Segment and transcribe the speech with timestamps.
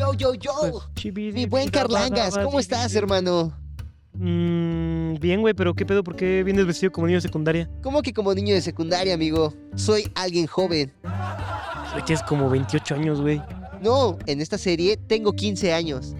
[0.00, 0.80] Yo, yo, yo.
[1.12, 3.52] Mi buen Carlangas, ¿cómo estás, hermano?
[4.14, 6.02] Mm, bien, güey, pero ¿qué pedo?
[6.02, 7.70] ¿Por qué vienes vestido como niño de secundaria?
[7.82, 9.52] ¿Cómo que como niño de secundaria, amigo?
[9.74, 10.90] Soy alguien joven.
[12.06, 13.42] Tienes como 28 años, güey.
[13.82, 16.14] No, en esta serie tengo 15 años.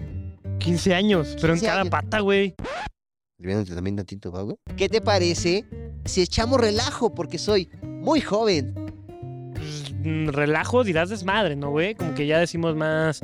[0.59, 1.89] 15 años, pero en 15 cada años.
[1.89, 2.53] pata, güey.
[3.39, 4.57] Viéndote también tantito, ¿va, güey?
[4.77, 5.65] ¿Qué te parece
[6.05, 7.15] si echamos relajo?
[7.15, 8.75] Porque soy muy joven.
[9.55, 11.95] Pues, mm, relajo dirás desmadre, ¿no, güey?
[11.95, 13.23] Como que ya decimos más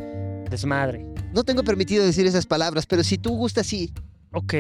[0.50, 1.06] desmadre.
[1.34, 3.94] No tengo permitido decir esas palabras, pero si tú gustas, sí.
[4.34, 4.54] Ok,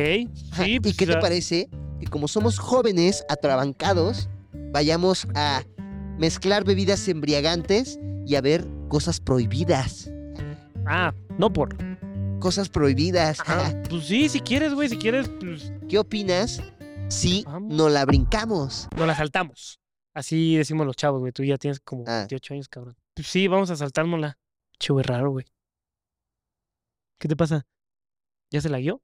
[0.51, 0.75] Ajá, sí.
[0.75, 1.69] ¿Y pues, qué te ya- parece
[1.99, 4.29] que como somos jóvenes, atrabancados,
[4.71, 5.63] vayamos a
[6.17, 10.11] mezclar bebidas embriagantes y a ver cosas prohibidas?
[10.85, 11.75] Ah, no por.
[12.39, 13.39] Cosas prohibidas.
[13.41, 13.73] Ajá.
[13.89, 16.61] Pues sí, si quieres, güey, si quieres, pues ¿Qué opinas
[17.09, 17.73] si Vamos.
[17.73, 18.87] no la brincamos?
[18.95, 19.79] nos la saltamos.
[20.13, 21.31] Así decimos los chavos, güey.
[21.31, 22.19] Tú ya tienes como Ah.
[22.19, 22.95] 28 años, cabrón.
[23.15, 24.37] Pues sí, vamos a saltárnosla.
[24.79, 25.45] Che, güey, raro, güey.
[27.19, 27.65] ¿Qué te pasa?
[28.51, 29.01] ¿Ya se la guió?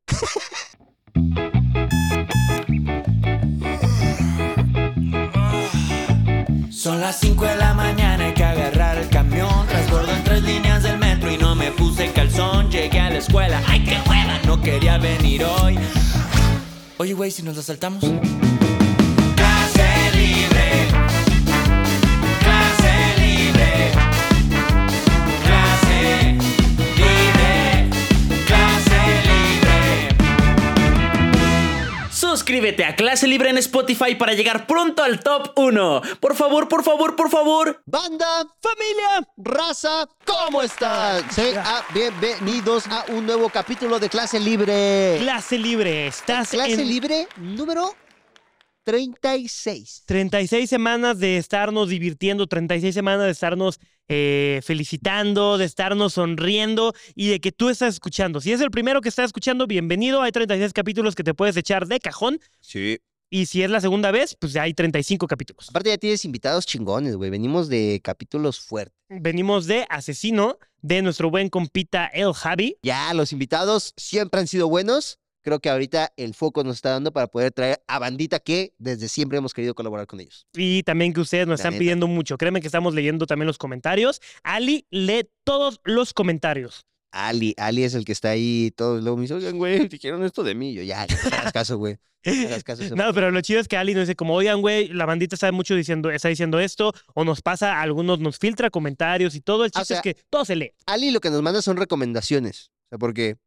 [6.69, 9.65] Son las 5 de la mañana, hay que agarrar el camión.
[9.67, 12.69] Transbordo en tres líneas del metro y no me puse calzón.
[12.69, 14.39] Llegué a la escuela, ¡ay qué hueva!
[14.45, 15.79] No quería venir hoy.
[16.97, 18.03] Oye, güey, si nos la saltamos.
[32.43, 36.01] Suscríbete a Clase Libre en Spotify para llegar pronto al top 1.
[36.19, 37.81] Por favor, por favor, por favor.
[37.85, 41.23] Banda, familia, raza, ¿cómo están?
[41.31, 41.63] Sean
[41.93, 45.19] bienvenidos a un nuevo capítulo de Clase Libre.
[45.21, 46.07] Clase libre.
[46.07, 47.95] Estás Clase en Libre número
[48.83, 50.03] 36.
[50.05, 57.29] 36 semanas de estarnos divirtiendo, 36 semanas de estarnos eh, felicitando, de estarnos sonriendo y
[57.29, 58.41] de que tú estás escuchando.
[58.41, 60.21] Si es el primero que estás escuchando, bienvenido.
[60.21, 62.39] Hay 36 capítulos que te puedes echar de cajón.
[62.59, 62.99] Sí.
[63.29, 65.69] Y si es la segunda vez, pues ya hay 35 capítulos.
[65.69, 67.31] Aparte ya tienes invitados chingones, güey.
[67.31, 68.95] Venimos de capítulos fuertes.
[69.09, 72.77] Venimos de Asesino, de nuestro buen compita El Javi.
[72.83, 75.17] Ya, los invitados siempre han sido buenos.
[75.43, 79.07] Creo que ahorita el foco nos está dando para poder traer a bandita que desde
[79.09, 80.47] siempre hemos querido colaborar con ellos.
[80.53, 81.79] Y también que ustedes nos La están neta.
[81.79, 82.37] pidiendo mucho.
[82.37, 84.21] Créeme que estamos leyendo también los comentarios.
[84.43, 86.85] Ali lee todos los comentarios.
[87.11, 90.43] Ali, Ali es el que está ahí todos luego me dice, oigan, güey, dijeron esto
[90.43, 90.73] de mí.
[90.73, 91.97] Yo, ya, no hagas caso, güey.
[92.25, 92.83] No caso.
[92.95, 95.51] No, pero lo chido es que Ali nos dice como, oigan, güey, la bandita sabe
[95.51, 99.65] mucho diciendo, está diciendo esto, o nos pasa, algunos nos filtra comentarios y todo.
[99.65, 100.71] El Ah, o chiste sea, es que todo se lee.
[100.85, 102.71] Ali lo que nos manda son recomendaciones.
[102.93, 103.37] O sea, porque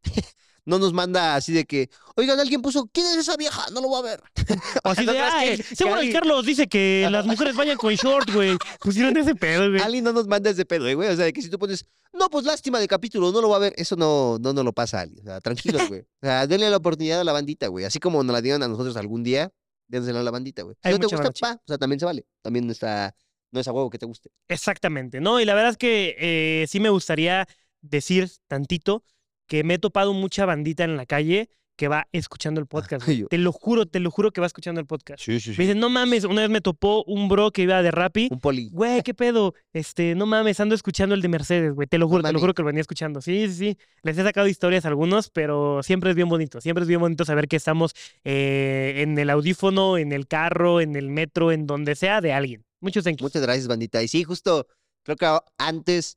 [0.65, 3.65] no nos manda así de que, oigan, alguien puso, ¿quién es esa vieja?
[3.73, 4.23] No lo voy a ver.
[4.85, 7.95] O así ¿no de, "Ah, que seguro el Carlos dice que las mujeres vayan con
[7.95, 8.57] short, güey.
[8.81, 9.81] Pusieron ese pedo, güey.
[9.81, 11.09] Ali no nos manda ese pedo, eh, güey.
[11.09, 13.57] O sea, de que si tú pones, no, pues lástima de capítulo, no lo va
[13.57, 13.75] a ver.
[13.77, 15.19] Eso no, no nos lo pasa a Ali.
[15.21, 16.01] O sea, tranquilos, güey.
[16.01, 17.85] O sea, denle la oportunidad a la bandita, güey.
[17.85, 19.53] Así como nos la dieron a nosotros algún día,
[19.87, 20.77] dénsela a la bandita, güey.
[20.83, 22.27] Si no te gusta, pa, o sea, también se vale.
[22.43, 23.15] También está,
[23.53, 24.31] no es a huevo que te guste.
[24.49, 25.41] Exactamente, ¿no?
[25.41, 27.47] Y la verdad es que eh, sí me gustaría
[27.83, 29.05] decir tantito
[29.47, 31.49] que me he topado mucha bandita en la calle
[31.79, 33.05] que va escuchando el podcast.
[33.05, 33.19] güey.
[33.21, 35.23] yo- Te lo juro, te lo juro que va escuchando el podcast.
[35.23, 37.91] Sí, sí, Me dicen, no mames, una vez me topó un bro que iba de
[37.91, 38.29] Rappi.
[38.31, 38.71] Un poli.
[38.73, 39.53] Güey, ¿qué pedo?
[39.75, 41.87] Este, no mames, ando escuchando el de Mercedes, güey.
[41.87, 43.21] Te lo juro, te lo juro que lo venía escuchando.
[43.21, 43.79] Sí, sí, sí.
[44.03, 46.63] Les he sacado historias a algunos, pero siempre es bien bonito.
[46.63, 47.93] Siempre es bien bonito saber que estamos
[48.25, 52.65] eh, en el audífono, en el carro, en el metro, en donde sea de alguien.
[52.81, 53.23] Muchos thank yous.
[53.23, 54.03] Muchas gracias, bandita.
[54.03, 54.67] Y sí, justo,
[55.05, 55.27] creo que
[55.59, 56.17] antes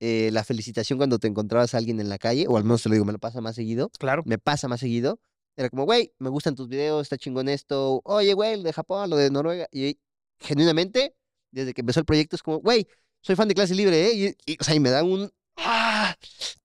[0.00, 2.88] eh, la felicitación cuando te encontrabas a alguien en la calle, o al menos te
[2.88, 3.90] lo digo, me lo pasa más seguido.
[3.98, 4.22] Claro.
[4.26, 5.20] me pasa más seguido.
[5.56, 8.00] Era como, güey, me gustan tus videos, está chingón esto.
[8.04, 9.66] Oye, güey, lo de Japón, lo de Noruega.
[9.72, 9.98] Y
[10.38, 11.14] genuinamente,
[11.50, 12.86] desde que empezó el proyecto, es como, güey,
[13.20, 14.34] soy fan de clase libre, ¿eh?
[14.46, 15.30] Y, y, o sea, y me da un.
[15.56, 16.16] ¡Ah!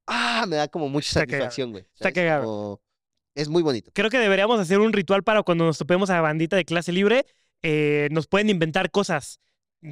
[0.07, 0.45] ¡Ah!
[0.47, 1.85] Me da como mucha Está satisfacción, güey.
[1.93, 2.43] está cagado.
[2.45, 2.81] Como-
[3.33, 3.91] Es muy bonito.
[3.93, 6.91] Creo que deberíamos hacer un ritual para cuando nos topemos a la bandita de clase
[6.93, 7.25] libre.
[7.63, 9.39] eh, nos pueden inventar cosas.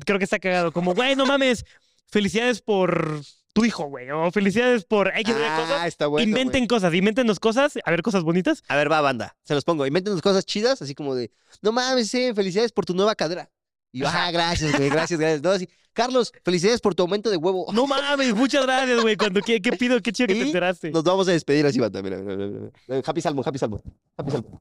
[0.05, 0.71] Creo que está cagado.
[0.71, 1.65] Como, güey, no mames,
[2.13, 3.19] felicidades por
[3.53, 4.09] tu hijo, güey.
[4.11, 5.71] O felicidades por X, Y cosas.
[5.81, 6.27] Ah, está bueno.
[6.27, 6.67] Inventen güey.
[6.67, 8.63] cosas, invéntenos cosas, a ver cosas bonitas.
[8.67, 9.35] A ver, va, banda.
[9.43, 9.85] Se los pongo.
[9.85, 13.49] Inventen cosas chidas, así como de, no mames, eh, felicidades por tu nueva cadera.
[13.91, 15.43] Y yo, ah, gracias, güey, gracias, gracias.
[15.43, 17.67] No, así, Carlos, felicidades por tu aumento de huevo.
[17.73, 19.15] No mames, muchas gracias, güey.
[19.15, 20.89] Cuando ¿qué, qué pido, qué chido que te enteraste.
[20.89, 22.01] Nos vamos a despedir así, banda.
[22.01, 23.01] Mira, mira, mira, mira.
[23.05, 23.81] Happy Salmon, Happy Salmon.
[24.17, 24.59] Happy Salmon.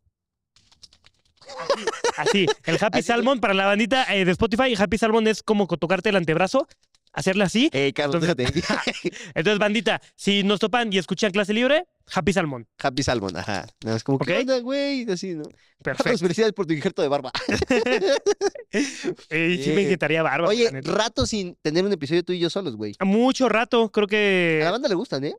[2.17, 4.75] Así, el Happy Así- Salmon para la bandita eh, de Spotify.
[4.77, 6.67] Happy Salmon es como co- tocarte el antebrazo,
[7.13, 7.71] hacerle así.
[7.73, 9.13] Ey, Carlos, Entonces- déjate.
[9.35, 12.67] Entonces, bandita, si nos topan y escuchan clase libre, Happy Salmon.
[12.79, 13.67] Happy Salmon, ajá.
[13.85, 15.09] No, es como, ¿qué onda, güey?
[15.11, 15.45] Así, ¿no?
[15.45, 16.19] Carlos, Perfecto.
[16.19, 17.31] felicidades por tu injerto de barba.
[18.73, 18.89] Sí
[19.31, 20.49] me Eh, inquietaría barba.
[20.49, 22.95] Oye, rato sin tener un episodio tú y yo solos, güey.
[23.05, 24.69] Mucho rato, creo A la que.
[24.71, 25.35] banda le gustan, ¿eh?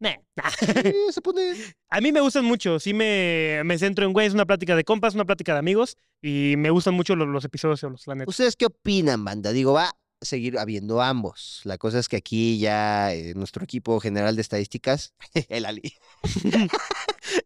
[0.00, 0.12] Nah.
[0.60, 0.66] Sí,
[1.12, 1.54] se pone.
[1.90, 4.84] A mí me gustan mucho, sí me, me centro en, güey, es una plática de
[4.84, 8.30] compas, una plática de amigos, y me gustan mucho los, los episodios solos, la neta.
[8.30, 9.50] ¿Ustedes qué opinan, banda?
[9.50, 11.60] Digo, va seguir habiendo ambos.
[11.64, 15.14] La cosa es que aquí ya eh, nuestro equipo general de estadísticas,
[15.48, 15.94] el Ali,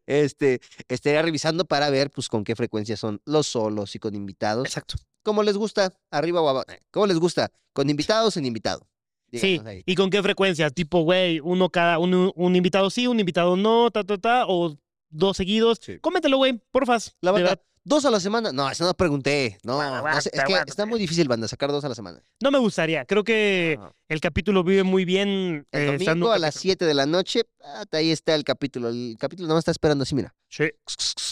[0.07, 4.67] este, estaría revisando para ver pues con qué frecuencia son los solos y con invitados.
[4.67, 4.97] Exacto.
[5.23, 5.93] ¿Cómo les gusta?
[6.11, 6.67] Arriba o abajo.
[6.91, 7.53] ¿Cómo les gusta?
[7.73, 8.89] ¿Con invitados o sin invitado?
[9.33, 9.83] Sí, ahí.
[9.87, 10.69] ¿y con qué frecuencia?
[10.71, 14.77] Tipo, güey, uno cada, un, un invitado sí, un invitado no, ta, ta, ta, o
[15.09, 15.79] dos seguidos.
[15.81, 15.99] Sí.
[16.01, 17.17] Coméntelo, güey, porfas.
[17.21, 17.61] La verdad.
[17.85, 18.53] ¿Dos a la semana?
[18.53, 19.59] No, eso no pregunté.
[19.63, 20.71] No, Bueno, no sé, es que aguanta.
[20.71, 22.23] está muy difícil, banda, sacar dos a la semana.
[22.41, 23.05] No me gustaría.
[23.05, 25.67] Creo que el capítulo vive muy bien.
[25.73, 26.63] El eh, domingo estando a las capítulo.
[26.63, 28.89] 7 de la noche, ah, ahí está el capítulo.
[28.89, 30.35] El capítulo nada más está esperando así, mira.
[30.49, 30.65] Sí,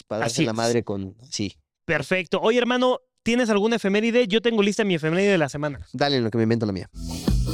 [0.09, 1.15] Para darse Así la madre con...
[1.31, 2.41] Sí, perfecto.
[2.41, 4.27] Oye, hermano, ¿tienes alguna efeméride?
[4.27, 5.87] Yo tengo lista mi efeméride de la semana.
[5.93, 6.89] dale en lo que me invento la mía.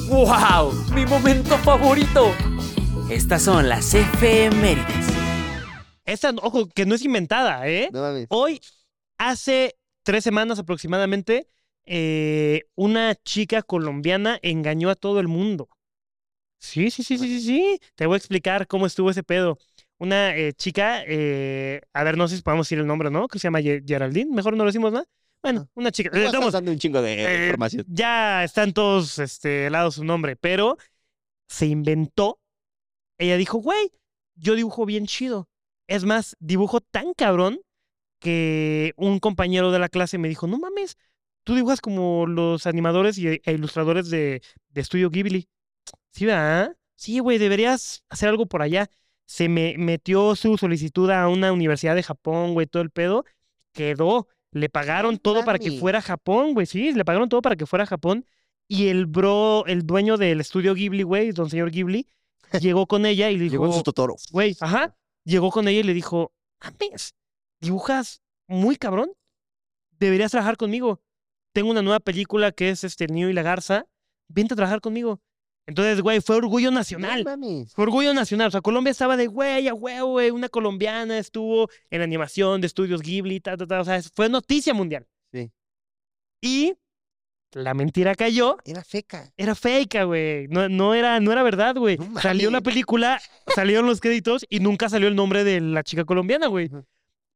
[0.09, 0.73] ¡Wow!
[0.95, 2.33] ¡Mi momento favorito!
[3.11, 5.07] Estas son las efemérides.
[6.05, 7.89] Esta, ojo, que no es inventada, ¿eh?
[7.93, 8.27] No mames.
[8.31, 8.61] Hoy,
[9.19, 11.49] hace tres semanas aproximadamente,
[11.85, 15.69] eh, una chica colombiana engañó a todo el mundo.
[16.59, 17.81] Sí, sí, sí, sí, sí, sí.
[17.95, 19.59] Te voy a explicar cómo estuvo ese pedo.
[19.99, 23.29] Una eh, chica, eh, a ver, no sé si podemos decir el nombre, ¿no?
[23.29, 24.35] Que se llama Ye- Geraldine.
[24.35, 25.05] Mejor no lo decimos, ¿no?
[25.43, 26.11] Bueno, una chica.
[26.19, 27.85] Estamos- dando un chingo de información.
[27.89, 30.77] ya está en todos este, lados su nombre, pero
[31.49, 32.41] se inventó.
[33.19, 33.93] Ella dijo, güey,
[34.35, 35.49] yo dibujo bien chido.
[35.87, 37.61] Es más, dibujo tan cabrón
[38.19, 40.97] que un compañero de la clase me dijo, no mames,
[41.45, 45.49] tú dibujas como los animadores y, e ilustradores de, de Estudio Ghibli.
[46.13, 46.77] Sí, ¿verdad?
[46.97, 48.89] Sí, güey, deberías hacer algo por allá.
[49.27, 53.25] Se me metió su solicitud a una universidad de Japón, güey, todo el pedo.
[53.73, 54.29] Quedó.
[54.53, 56.67] Le pagaron todo para que fuera a Japón, güey.
[56.67, 58.25] Sí, le pagaron todo para que fuera a Japón.
[58.69, 62.09] Y el bro, el dueño del estudio Ghibli, güey, don señor Ghibli,
[62.61, 64.17] llegó con ella y le Llegó en dijo, su Totoro.
[64.31, 66.33] güey, ajá, llegó con ella y le dijo,
[66.63, 67.15] mames,
[67.61, 69.11] dibujas muy cabrón,
[69.99, 71.01] deberías trabajar conmigo.
[71.53, 73.87] Tengo una nueva película que es este El Niño y la Garza,
[74.29, 75.21] vente a trabajar conmigo.
[75.69, 77.25] Entonces, güey, fue orgullo No nacional.
[77.25, 77.73] mames.
[77.75, 78.49] Fue orgullo nacional.
[78.49, 82.69] O sea, Colombia estaba de, güey, a huevo, güey, una colombiana estuvo en animación de
[82.69, 83.81] estudios Ghibli, ta, ta, ta.
[83.81, 85.09] O sea, fue noticia mundial.
[85.33, 85.51] Sí.
[86.41, 86.75] Y
[87.53, 89.33] la mentira cayó Era feca.
[89.37, 90.47] era fake, güey.
[90.49, 91.97] No, no, era, no era verdad, güey.
[91.97, 93.21] No salió la película,
[93.53, 96.71] salieron los créditos y nunca salió el nombre de la chica colombiana, güey.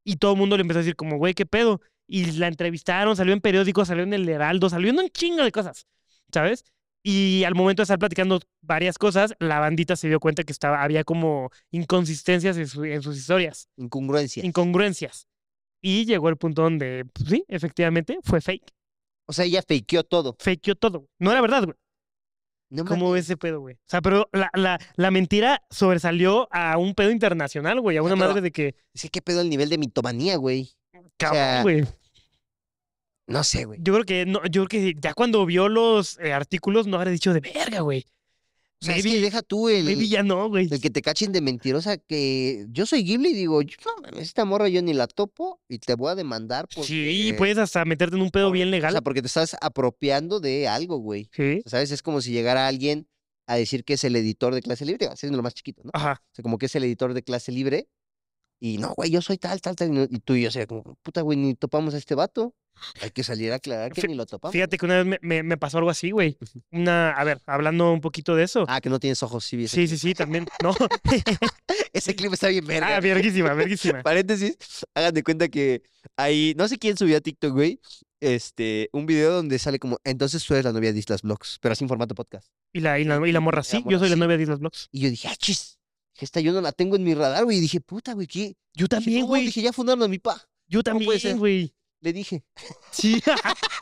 [0.04, 1.80] Y todo el mundo le empezó a decir como, güey, ¿qué pedo?
[2.08, 5.52] Y la entrevistaron, salió en periódicos, salió en El Heraldo, salió en un chingo de
[5.52, 5.86] cosas,
[6.32, 6.64] ¿sabes?
[7.02, 10.82] Y al momento de estar platicando varias cosas, la bandita se dio cuenta que estaba,
[10.82, 14.44] había como inconsistencias en, su- en sus historias, Incongruencia.
[14.44, 15.26] incongruencias.
[15.82, 18.70] Y llegó el punto donde, pues, sí, efectivamente, fue fake.
[19.26, 20.36] o sea, ella fakeó todo.
[20.38, 21.06] Fakeó todo.
[21.18, 21.76] No era verdad, güey.
[22.70, 23.74] No ¿Cómo ves ese pedo, güey?
[23.74, 27.96] O sea, pero la, la, la mentira sobresalió a un pedo internacional, güey.
[27.96, 28.76] A una madre de que.
[28.94, 30.70] Que qué pedo el nivel de mitomanía, güey.
[31.16, 31.84] Cabrón, sea, güey.
[33.26, 33.80] No sé, güey.
[33.82, 37.10] Yo creo que no, yo creo que ya cuando vio los eh, artículos no habrá
[37.10, 38.06] dicho de verga, güey.
[38.82, 40.66] O sea, es maybe- que deja tú el, Maybe ya no, güey.
[40.70, 44.68] el que te cachen de mentirosa que yo soy Ghibli y digo, no esta morra
[44.68, 46.88] yo ni la topo y te voy a demandar porque...
[46.88, 48.92] Sí, puedes hasta meterte en un pedo bien O legal.
[48.92, 51.28] sea, porque te estás apropiando de algo, güey.
[51.32, 51.62] Sí.
[51.66, 51.90] ¿Sabes?
[51.90, 53.06] Es como si llegara alguien
[53.46, 55.90] a decir que es el editor de clase libre, es lo más chiquito, ¿no?
[55.92, 56.22] Ajá.
[56.22, 57.88] O sea, como que es el editor de clase libre.
[58.60, 60.08] Y no, güey, yo soy tal, tal, tal.
[60.10, 62.54] Y tú y yo, o sea, como, puta, güey, ni topamos a este vato.
[63.02, 64.52] Hay que salir a aclarar que ni lo topamos.
[64.52, 66.38] Fíjate que una vez me, me- me pasó algo así, güey.
[66.70, 68.64] Una, a ver, hablando un poquito de eso.
[68.68, 69.88] Ah, que no tienes ojos, sí, sí, clip.
[69.88, 70.46] sí, sí, también.
[70.62, 70.74] No.
[71.92, 72.96] Ese clip está bien verga.
[72.96, 74.02] ah, verguísima, verguísima.
[74.02, 74.56] Paréntesis,
[74.94, 75.82] hagan de cuenta que
[76.16, 77.80] ahí, no sé quién subió a TikTok, güey,
[78.20, 81.72] este, un video donde sale como, entonces tú eres la novia de Islas Vlogs, pero
[81.72, 82.48] así en formato podcast.
[82.72, 83.78] Y la, y la, y la morra, La sí.
[83.78, 84.88] morra, Yo soy la novia de Islas Blogs.
[84.92, 85.69] Y yo dije, ah, chis,
[86.24, 87.58] esta yo no la tengo en mi radar, güey.
[87.58, 88.56] Y dije, puta, güey, ¿qué?
[88.74, 89.46] Yo también, "No, güey.
[89.46, 90.40] Dije, ya fundaron a mi pa.
[90.66, 91.74] Yo también, güey.
[92.00, 92.42] Le dije.
[92.90, 93.20] Sí.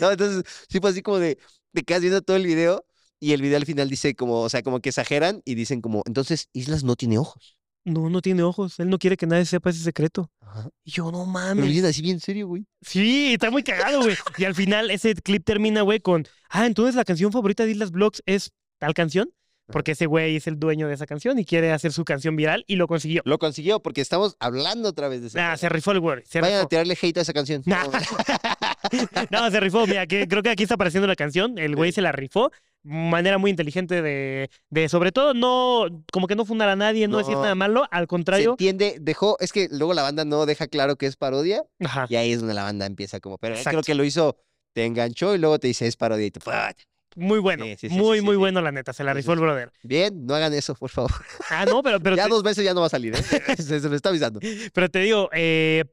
[0.00, 1.38] No, entonces, sí fue así como de,
[1.72, 2.84] te quedas viendo todo el video
[3.20, 6.02] y el video al final dice como, o sea, como que exageran y dicen como,
[6.06, 7.58] entonces Islas no tiene ojos.
[7.84, 8.78] No, no tiene ojos.
[8.80, 10.30] Él no quiere que nadie sepa ese secreto.
[10.40, 10.68] Ajá.
[10.84, 11.70] Y yo, no Pero mames.
[11.70, 12.66] bien así bien serio, güey.
[12.82, 14.16] Sí, está muy cagado, güey.
[14.36, 17.90] Y al final ese clip termina, güey, con, ah, entonces la canción favorita de Islas
[17.90, 19.30] Blogs es tal canción.
[19.70, 22.64] Porque ese güey es el dueño de esa canción y quiere hacer su canción viral
[22.66, 23.22] y lo consiguió.
[23.24, 25.38] Lo consiguió porque estamos hablando otra vez de eso.
[25.40, 26.22] Ah, se rifó el güey.
[26.24, 27.62] Se Vayan a tirarle hate a esa canción.
[27.66, 27.84] Nah.
[29.30, 29.86] No, se rifó.
[29.86, 31.58] Mira, que, creo que aquí está apareciendo la canción.
[31.58, 32.50] El güey se la rifó.
[32.84, 37.18] Manera muy inteligente de, de, sobre todo, no, como que no fundar a nadie, no,
[37.18, 37.86] decir nada malo.
[37.90, 41.16] Al Se contrario, entiende, dejó, es que luego la banda no deja claro que es
[41.16, 42.06] parodia ajá.
[42.08, 44.36] y ahí es donde la banda empieza como, pero creo que lo hizo,
[44.72, 46.74] te enganchó y luego te dice es parodia y "Puta".
[47.18, 47.64] Muy bueno.
[47.64, 48.92] Sí, sí, sí, muy, muy bueno, la neta.
[48.92, 49.70] Se la rifó el brother.
[49.82, 51.10] Bien, no hagan eso, por favor.
[51.50, 53.18] Ah, no, pero, pero, ya te, dos veces ya no va a salir, ¿eh?
[53.58, 54.40] se, se me está avisando.
[54.72, 55.84] pero te digo, eh,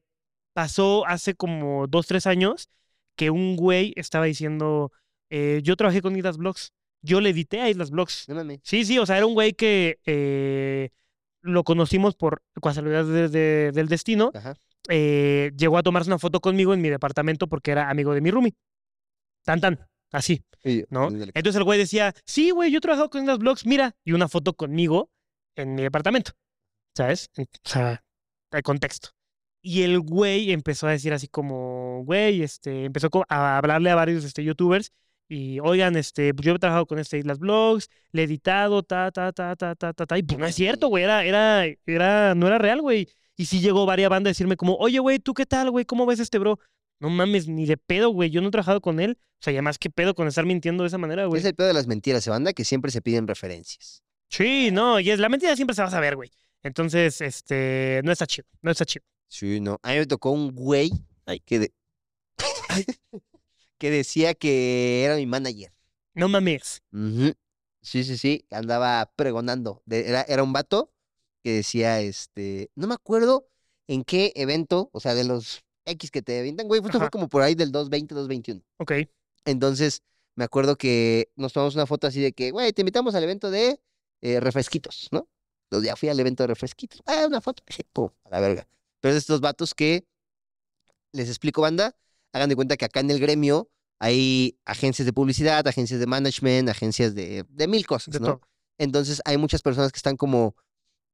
[0.53, 2.69] pasó hace como dos, tres años
[3.15, 4.91] que un güey estaba diciendo,
[5.29, 6.71] eh, yo trabajé con Islas Blogs.
[7.01, 8.25] Yo le edité a Islas Blogs.
[8.63, 10.89] Sí, sí, o sea, era un güey que eh,
[11.41, 14.31] lo conocimos por casualidad de- de- del destino.
[14.33, 14.55] Ajá.
[14.87, 18.53] llegó a tomarse una foto conmigo en mi departamento porque era amigo de mi roomie.
[19.43, 19.79] Tan, tan,
[20.15, 20.43] así,
[20.89, 21.09] ¿no?
[21.09, 24.27] Entonces el güey decía, sí, güey, yo he trabajado con las blogs, mira, y una
[24.27, 25.09] foto conmigo
[25.55, 26.31] en mi departamento,
[26.95, 27.29] ¿sabes?
[27.37, 28.03] O sea,
[28.51, 29.09] el contexto.
[29.61, 34.23] Y el güey empezó a decir así como, güey, este, empezó a hablarle a varios
[34.23, 34.91] este, youtubers
[35.27, 39.31] y, oigan, este, yo he trabajado con este Islas Blogs, le he editado, ta, ta,
[39.31, 42.45] ta, ta, ta, ta, ta, y pues no es cierto, güey, era, era, era, no
[42.47, 43.09] era real, güey.
[43.37, 45.83] Y sí llegó varias bandas a decirme como, oye, güey, ¿tú qué tal, güey?
[45.83, 46.59] ¿Cómo ves este bro?
[46.99, 49.17] No mames, ni de pedo, güey, yo no he trabajado con él.
[49.19, 51.39] O sea, y además, ¿qué pedo con estar mintiendo de esa manera, güey?
[51.39, 54.01] Es el peor de las mentiras, se banda, que siempre se piden referencias.
[54.29, 56.31] Sí, no, y es la mentira siempre se va a saber, güey.
[56.63, 59.05] Entonces, este, no está chido, no está chido.
[59.27, 59.79] Sí, no.
[59.83, 60.89] A mí me tocó un güey
[61.45, 61.73] que, de-
[63.77, 65.71] que decía que era mi manager.
[66.13, 66.81] No mames.
[67.81, 68.45] Sí, sí, sí.
[68.51, 69.81] Andaba pregonando.
[69.85, 70.91] De- era, era un vato
[71.43, 73.47] que decía, este, no me acuerdo
[73.87, 77.27] en qué evento, o sea, de los X que te avientan, güey, esto fue como
[77.29, 78.61] por ahí del 220, 221.
[78.77, 79.09] Ok.
[79.45, 80.01] Entonces,
[80.35, 83.51] me acuerdo que nos tomamos una foto así de que, güey, te invitamos al evento
[83.51, 83.79] de
[84.21, 85.27] eh, refresquitos, ¿no?
[85.65, 87.01] Entonces ya fui al evento de refresquitos.
[87.05, 87.63] Ah, una foto.
[87.93, 88.67] Pum, a la verga.
[88.99, 90.05] Pero es estos vatos que,
[91.11, 91.95] les explico, banda,
[92.33, 96.69] hagan de cuenta que acá en el gremio hay agencias de publicidad, agencias de management,
[96.69, 98.25] agencias de, de mil cosas, De ¿no?
[98.25, 98.41] todo.
[98.77, 100.55] Entonces hay muchas personas que están como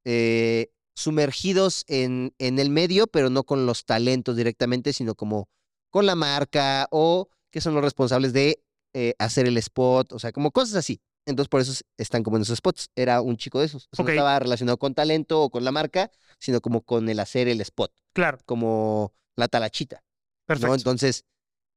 [0.03, 5.49] eh, sumergidos en, en el medio, pero no con los talentos directamente, sino como
[5.89, 10.31] con la marca o que son los responsables de eh, hacer el spot, o sea,
[10.31, 11.01] como cosas así.
[11.25, 12.89] Entonces por eso es- están como en esos spots.
[12.95, 13.87] Era un chico de esos.
[13.91, 14.09] O sea, Ok.
[14.09, 17.61] No estaba relacionado con talento o con la marca, sino como con el hacer el
[17.61, 19.97] spot, Claro, como la talachita.
[19.97, 20.45] ¿no?
[20.47, 20.75] perfecto.
[20.75, 21.23] Entonces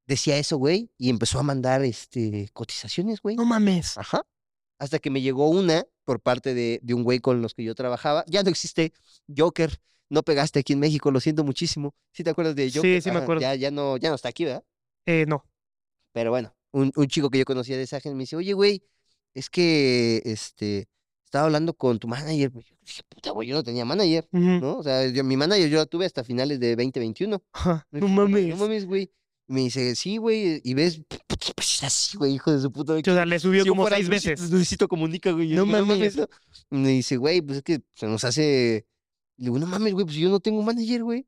[0.06, 3.36] decía eso, güey, y empezó a mandar este, cotizaciones, güey.
[3.36, 3.96] No mames.
[3.98, 4.22] Ajá.
[4.80, 7.74] Hasta que me llegó una por parte de, de un güey con los que yo
[7.74, 8.24] trabajaba.
[8.26, 8.92] Ya no existe
[9.34, 9.80] Joker.
[10.10, 11.94] No pegaste aquí en México, lo siento muchísimo.
[12.12, 13.02] ¿Sí te acuerdas de Sí, Joker?
[13.02, 13.40] sí me Ajá, acuerdo.
[13.40, 14.62] Ya, ya, no, ya no está aquí, ¿verdad?
[15.06, 15.44] Eh, no.
[16.12, 18.84] Pero bueno, un, un chico que yo conocía de esa agencia me dice, oye, güey,
[19.32, 20.88] es que este,
[21.24, 22.52] estaba hablando con tu manager.
[22.52, 24.28] Yo dije, puta, güey, yo no tenía manager.
[24.30, 24.76] ¿no?
[24.78, 27.42] O sea, yo- mi manager yo la tuve hasta finales de 2021.
[27.52, 28.46] Ajá, Me No mames.
[28.48, 29.10] No mames, güey.
[29.46, 31.02] Y Me dice, sí, güey, y ves,
[31.54, 32.94] pues, así, güey, hijo de su puta.
[32.94, 34.50] O sea, le subió Si como seis Luisito- veces.
[34.50, 35.48] Luisito comunica, güey.
[35.54, 36.16] No mames.
[36.70, 38.86] Y me dice, güey, pues es que se nos hace.
[39.36, 41.26] Le digo, no mames, güey, pues yo no tengo manager, güey.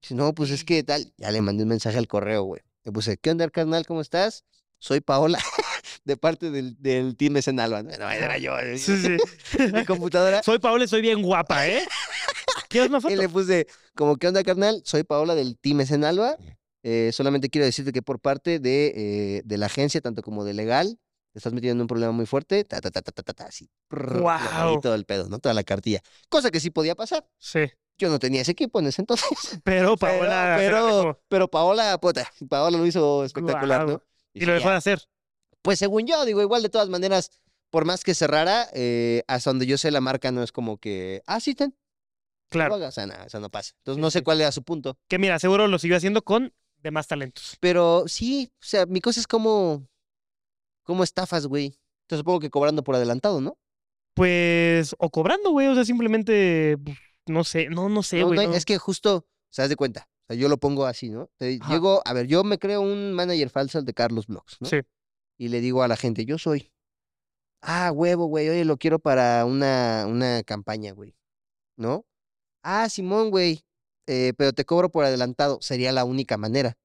[0.00, 1.12] Dice, no, pues es que tal.
[1.18, 2.62] Ya le mandé un mensaje al correo, güey.
[2.84, 3.84] Le puse, ¿qué onda, carnal?
[3.86, 4.44] ¿Cómo estás?
[4.78, 5.38] Soy Paola,
[6.04, 7.82] de parte del, del Team en Alba.
[7.82, 8.56] No, era yo.
[8.60, 9.58] eh, Sí, sí.
[9.74, 10.42] Mi computadora.
[10.42, 11.82] Soy Paola y soy bien guapa, ¿eh?
[12.70, 13.16] ¿Quieres una Y foto?
[13.16, 14.80] le puse, como, ¿qué onda, carnal?
[14.84, 16.36] Soy Paola del Team en Alba.
[16.82, 20.54] Eh, solamente quiero decirte que por parte de, eh, de la agencia, tanto como de
[20.54, 20.98] legal,
[21.32, 22.64] te estás metiendo en un problema muy fuerte.
[22.64, 23.70] Ta, ta, ta, ta, ta, ta, ta, así.
[23.90, 24.80] ahí Guau.
[24.80, 25.38] todo el pedo, ¿no?
[25.38, 26.00] Toda la cartilla.
[26.28, 27.26] Cosa que sí podía pasar.
[27.38, 27.60] Sí.
[27.98, 29.28] Yo no tenía ese equipo en ese entonces.
[29.64, 30.54] Pero Paola.
[30.58, 33.86] pero, pero Paola, puta, Paola lo hizo espectacular.
[33.86, 34.02] ¿no?
[34.32, 35.02] Y lo dejó de hacer.
[35.62, 37.30] Pues según yo, digo, igual de todas maneras,
[37.70, 41.22] por más que cerrara, eh, hasta donde yo sé, la marca no es como que,
[41.26, 41.74] ah, sí, ten,
[42.50, 42.76] Claro.
[42.76, 43.74] O sea, nada, eso no pasa.
[43.78, 44.98] Entonces no sé cuál era su punto.
[45.08, 47.56] Que mira, seguro lo siguió haciendo con demás talentos.
[47.60, 49.86] Pero sí, o sea, mi cosa es como,
[50.84, 51.78] como estafas, güey.
[52.02, 53.58] Entonces supongo que cobrando por adelantado, ¿no?
[54.14, 55.68] Pues, o cobrando, güey.
[55.68, 58.36] O sea, simplemente, pues, no sé, no, no sé, No, güey.
[58.36, 58.54] no hay- no.
[58.54, 60.08] Es que justo, se das de cuenta.
[60.24, 61.30] O sea, yo lo pongo así, ¿no?
[61.36, 61.58] Te.
[61.68, 64.68] Llego, a ver, yo me creo un manager falso de Carlos Blogs, ¿no?
[64.68, 64.78] Sí.
[65.38, 66.72] Y le digo a la gente, yo soy.
[67.60, 71.16] Ah, huevo, güey, oye, lo quiero para una, una campaña, güey.
[71.76, 72.04] ¿No?
[72.62, 73.64] Ah, Simón, güey.
[74.08, 75.58] Eh, pero te cobro por adelantado.
[75.60, 76.76] Sería la única manera.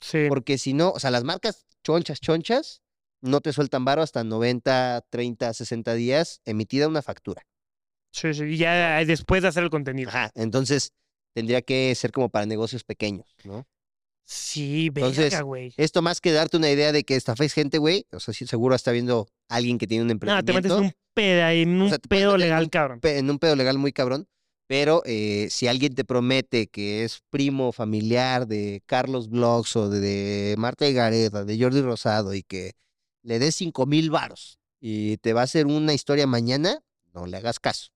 [0.00, 0.26] Sí.
[0.28, 2.82] Porque si no, o sea, las marcas chonchas, chonchas,
[3.20, 7.42] no te sueltan varo hasta 90, 30, 60 días emitida una factura.
[8.12, 8.44] Sí, sí.
[8.44, 10.08] Y ya después de hacer el contenido.
[10.08, 10.30] Ajá.
[10.34, 10.92] Entonces,
[11.34, 13.66] tendría que ser como para negocios pequeños, ¿no?
[14.24, 15.74] Sí, verga, güey.
[15.76, 18.06] Esto más que darte una idea de que estafáis gente, güey.
[18.12, 20.78] O sea, sí, seguro está viendo alguien que tiene un No, te metes emprendimiento.
[20.78, 23.00] en un pedo ahí, en un sea, puedes pedo en legal, un cabrón.
[23.02, 24.28] en un pedo legal muy cabrón.
[24.70, 29.98] Pero eh, si alguien te promete que es primo familiar de Carlos Blogs o de,
[29.98, 32.74] de Marta Gareda, de Jordi Rosado y que
[33.24, 36.78] le des cinco mil varos y te va a hacer una historia mañana,
[37.12, 37.88] no le hagas caso.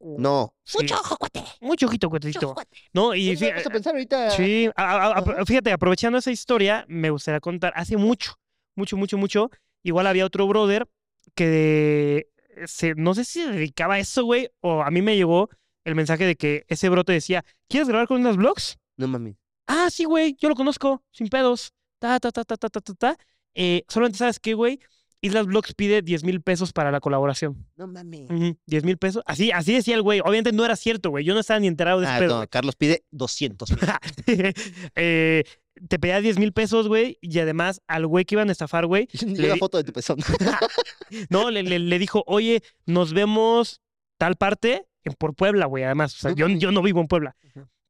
[0.00, 0.52] No.
[0.64, 0.78] Sí.
[0.78, 1.44] Mucho ojo, cuate.
[1.60, 2.56] Mucho ojito, cuatecito.
[2.92, 4.30] No, y vas a pensar ahorita.
[4.32, 5.44] Sí, a- a- a- Ajá.
[5.46, 8.32] fíjate, aprovechando esa historia, me gustaría contar, hace mucho,
[8.74, 9.48] mucho, mucho, mucho,
[9.84, 10.88] igual había otro brother
[11.36, 12.26] que
[12.66, 15.48] se, no sé si se dedicaba a eso, güey, o a mí me llegó
[15.86, 18.76] el mensaje de que ese brote decía, ¿quieres grabar con unas vlogs?
[18.98, 19.36] No mames.
[19.66, 21.72] Ah, sí, güey, yo lo conozco, sin pedos.
[21.98, 23.16] Ta, ta, ta, ta, ta, ta, ta, ta.
[23.54, 24.78] Eh, solamente sabes qué, güey,
[25.22, 27.66] Islas Vlogs pide 10 mil pesos para la colaboración.
[27.76, 28.30] No mames.
[28.30, 29.22] Ujú, 10 mil pesos.
[29.26, 30.20] Así, así decía el güey.
[30.20, 31.24] Obviamente no era cierto, güey.
[31.24, 32.46] Yo no estaba ni enterado de Ah, pedo, no.
[32.48, 33.78] Carlos pide 200 mil.
[34.94, 35.44] Eh,
[35.88, 39.08] te pedía 10 mil pesos, güey, y además al güey que iban a estafar, güey,
[39.26, 40.18] Le di- foto de tu pezón.
[41.30, 43.80] no, le, le- le dijo, oye, nos vemos
[44.18, 46.14] tal parte, por Puebla, güey, además.
[46.14, 47.36] O sea, No yo, no vivo en Puebla.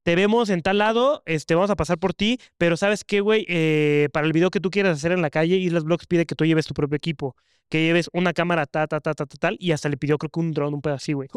[0.03, 3.45] Te vemos en tal lado, este, vamos a pasar por ti, pero ¿sabes qué, güey?
[3.49, 6.37] Eh, para el video que tú quieras hacer en la calle, Islas Vlogs pide que
[6.37, 7.35] tú lleves tu propio equipo,
[7.69, 10.31] que lleves una cámara, ta, ta, ta, ta, ta, tal, y hasta le pidió, creo
[10.31, 11.29] que un dron, un pedo así, güey.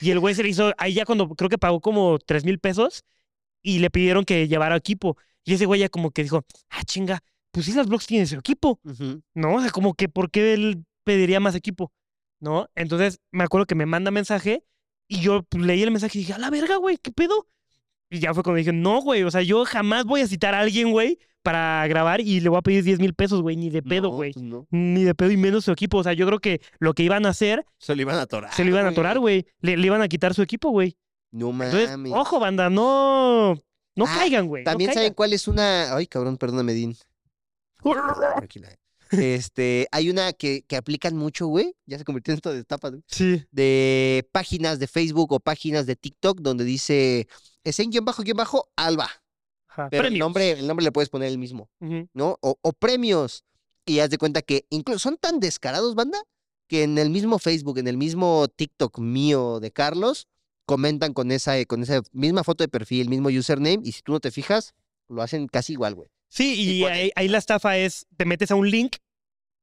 [0.00, 2.58] Y el güey se le hizo, ahí ya cuando, creo que pagó como 3 mil
[2.58, 3.02] pesos,
[3.62, 5.16] y le pidieron que llevara equipo.
[5.44, 8.78] Y ese güey ya como que dijo, ah, chinga, pues Islas Vlogs tiene su equipo.
[9.34, 9.54] ¿no?
[9.54, 11.92] O sea, como que ¿por qué él pediría más equipo?
[12.40, 12.68] ¿No?
[12.74, 14.64] Entonces me acuerdo que me manda mensaje
[15.08, 17.46] y yo leí el mensaje y dije, a la verga, güey, ¿qué pedo?
[18.10, 20.60] Y ya fue cuando dije, no, güey, o sea, yo jamás voy a citar a
[20.60, 23.82] alguien, güey, para grabar y le voy a pedir 10 mil pesos, güey, ni de
[23.82, 24.32] pedo, No, güey.
[24.32, 24.66] pues no.
[24.70, 25.98] Ni de pedo y menos su equipo.
[25.98, 28.52] O sea, yo creo que lo que iban a hacer, Se lo iban a atorar.
[28.52, 29.46] se lo iban a atorar, güey.
[29.60, 30.96] Le, le iban a quitar su equipo, güey.
[31.30, 31.74] No mames.
[31.74, 33.54] Entonces, ojo, banda, no.
[33.94, 34.62] No Ah, caigan, güey.
[34.64, 35.14] no También saben caigan.
[35.14, 35.94] cuál es una.
[35.96, 36.94] Ay, cabrón, perdóname, Dean.
[38.36, 38.68] Tranquila.
[39.10, 41.74] Este, hay una que, que aplican mucho, güey.
[41.86, 43.02] Ya se convirtió en esto de tapas, güey.
[43.06, 43.44] Sí.
[43.50, 47.28] De páginas de Facebook o páginas de TikTok donde dice
[47.64, 49.10] es en guion bajo, guion bajo, Alba.
[49.68, 49.88] Ajá.
[49.90, 51.70] Pero el nombre, el nombre le puedes poner el mismo.
[51.80, 52.38] ¿no?
[52.40, 53.44] O, o premios.
[53.86, 56.18] Y haz de cuenta que incluso son tan descarados, banda,
[56.66, 60.28] que en el mismo Facebook, en el mismo TikTok mío de Carlos,
[60.66, 64.20] comentan con esa, con esa misma foto de perfil, mismo username, y si tú no
[64.20, 64.74] te fijas,
[65.08, 66.10] lo hacen casi igual, güey.
[66.28, 68.96] Sí, y ahí, ahí la estafa es, te metes a un link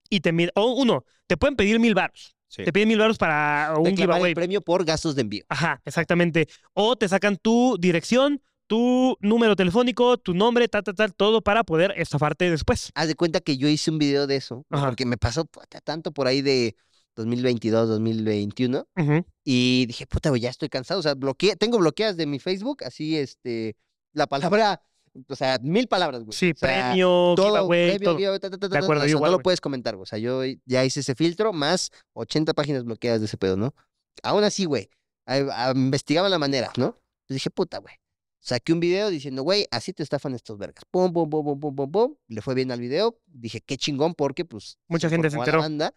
[0.09, 2.35] y te mide, o uno, te pueden pedir mil baros.
[2.55, 4.31] Te piden mil baros para un Reclamar giveaway.
[4.31, 5.43] el premio por gastos de envío.
[5.49, 6.47] Ajá, exactamente.
[6.73, 11.63] O te sacan tu dirección, tu número telefónico, tu nombre, tal, tal, tal, todo para
[11.65, 12.91] poder estafarte después.
[12.95, 14.85] Haz de cuenta que yo hice un video de eso, Ajá.
[14.87, 16.75] porque me pasó puta, tanto por ahí de
[17.15, 19.25] 2022, 2021, Ujú.
[19.43, 20.99] y dije, puta, ya estoy cansado.
[20.99, 23.75] O sea, bloqueé, tengo bloqueadas de mi Facebook, así, este,
[24.13, 24.81] la palabra,
[25.27, 26.35] o sea, mil palabras, güey.
[26.37, 28.17] Sí, O sea, premio, todo, giveaway, premio, todo.
[28.17, 30.03] giveaway, ta, ta, ta, De acuerdo, o sea, igual, no lo puedes comentar, güey.
[30.03, 33.73] O sea, yo ya hice ese filtro, más 80 páginas bloqueadas de ese pedo, ¿no?
[34.23, 34.89] Aún así, güey,
[35.25, 36.85] a- a- investigaba la manera, ¿no?
[36.87, 37.95] Entonces dije, puta, güey.
[38.39, 40.83] Saqué un video diciendo, güey, así te estafan estos vergas.
[40.91, 42.15] Pum, pum, pum, pum, pum, pum, pum.
[42.27, 43.19] Le fue bien al video.
[43.25, 44.77] Dije, qué chingón, porque, pues.
[44.87, 45.59] Mucha gente se enteró.
[45.59, 45.95] banda.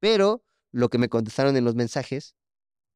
[0.00, 0.42] Pero
[0.72, 2.34] lo que me contestaron en los mensajes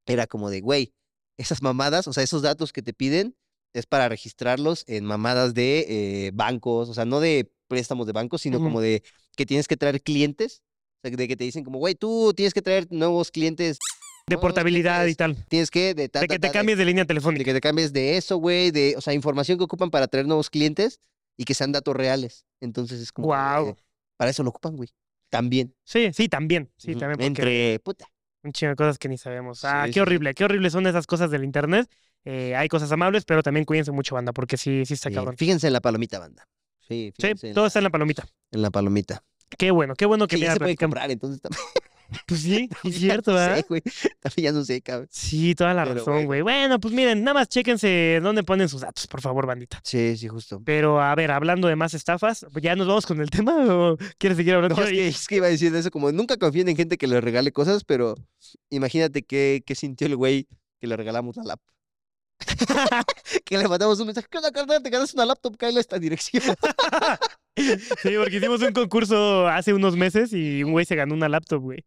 [0.06, 0.92] era como de, güey,
[1.38, 3.36] esas mamadas, o sea, esos datos que te piden
[3.72, 8.42] es para registrarlos en mamadas de eh, bancos, o sea, no de préstamos de bancos,
[8.42, 8.66] sino Ujú.
[8.66, 9.02] como de
[9.36, 10.62] que tienes que traer clientes.
[11.02, 13.78] O sea, de que te dicen como, güey, tú tienes que traer nuevos clientes.
[14.26, 15.34] De portabilidad y tal.
[15.48, 17.44] Tienes que, de, ta, De ta, que te cambies de línea de telefónica.
[17.44, 20.50] que te cambies de eso, güey, de, o sea, información que ocupan para traer nuevos
[20.50, 21.00] clientes
[21.36, 22.44] y que sean datos reales.
[22.60, 23.76] Entonces es como, de, Guau.
[24.16, 24.90] para eso lo ocupan, güey.
[25.30, 25.74] También.
[25.84, 26.70] Sí, sí, también.
[26.76, 27.12] Sí, también.
[27.12, 28.06] Porque Entre, puta.
[28.42, 29.64] un chingo de cosas que ni sabemos.
[29.64, 30.00] Ah, Sí, qué sí.
[30.00, 31.88] horrible, qué horrible son esas cosas del internet.
[32.24, 35.36] Eh, hay cosas amables, pero también cuídense mucho, banda, porque sí, sí está Sí, cabrón.
[35.36, 36.46] Fíjense en la palomita, banda.
[36.86, 38.26] Sí, Sí, fíjense todo la, está en la palomita.
[38.50, 39.22] en la palomita.
[39.56, 41.62] Qué bueno, qué bueno que Que ya mira, se puede comprar, entonces también.
[42.26, 43.58] Pues sí, es ya cierto, ¿verdad?
[43.58, 43.82] sé, güey.
[44.20, 45.06] También ya no sé, cabrón.
[45.12, 46.42] Sí, toda la Pero razón, güey.
[46.42, 49.80] Bueno, pues miren, nada más chéquense dónde ponen sus datos, por favor, bandita.
[49.84, 50.60] Sí, sí, justo.
[50.64, 53.96] Pero a ver, hablando de más estafas, pues, ¿ya nos vamos con el tema o
[54.18, 54.74] quieres seguir hablando?
[54.74, 57.06] No, es, que, es que iba a decir eso, como nunca confíen en gente que
[57.06, 58.16] le regale cosas, pero
[58.70, 60.48] imagínate qué, qué sintió el güey
[60.80, 61.74] que le regalamos la laptop.
[63.44, 64.82] que le mandamos un mensaje, ¿qué onda, carnal?
[64.82, 66.42] Te ganaste una laptop, cállale a esta dirección.
[67.56, 71.60] Sí, porque hicimos un concurso hace unos meses y un güey se ganó una laptop,
[71.60, 71.84] güey.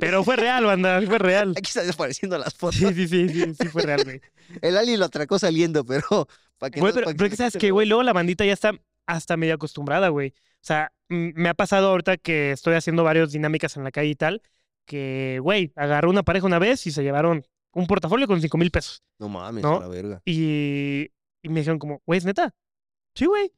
[0.00, 1.52] Pero fue real, banda, fue real.
[1.56, 2.76] Aquí están apareciendo las fotos.
[2.76, 4.20] Sí, sí, sí, sí, sí fue real, güey.
[4.60, 6.28] El Ali lo atracó saliendo, pero
[6.58, 8.72] para que Güey, no- pero, pero que sabes que, güey, luego la bandita ya está
[9.06, 10.30] hasta medio acostumbrada, güey.
[10.30, 14.16] O sea, me ha pasado ahorita que estoy haciendo varias dinámicas en la calle y
[14.16, 14.42] tal,
[14.84, 18.70] que, güey, agarró una pareja una vez y se llevaron un portafolio con cinco mil
[18.70, 19.02] pesos.
[19.18, 19.76] No mames, ¿No?
[19.76, 20.22] a la verga.
[20.24, 21.08] Y,
[21.42, 22.54] y me dijeron como, güey, ¿es neta?
[23.14, 23.52] Sí, güey.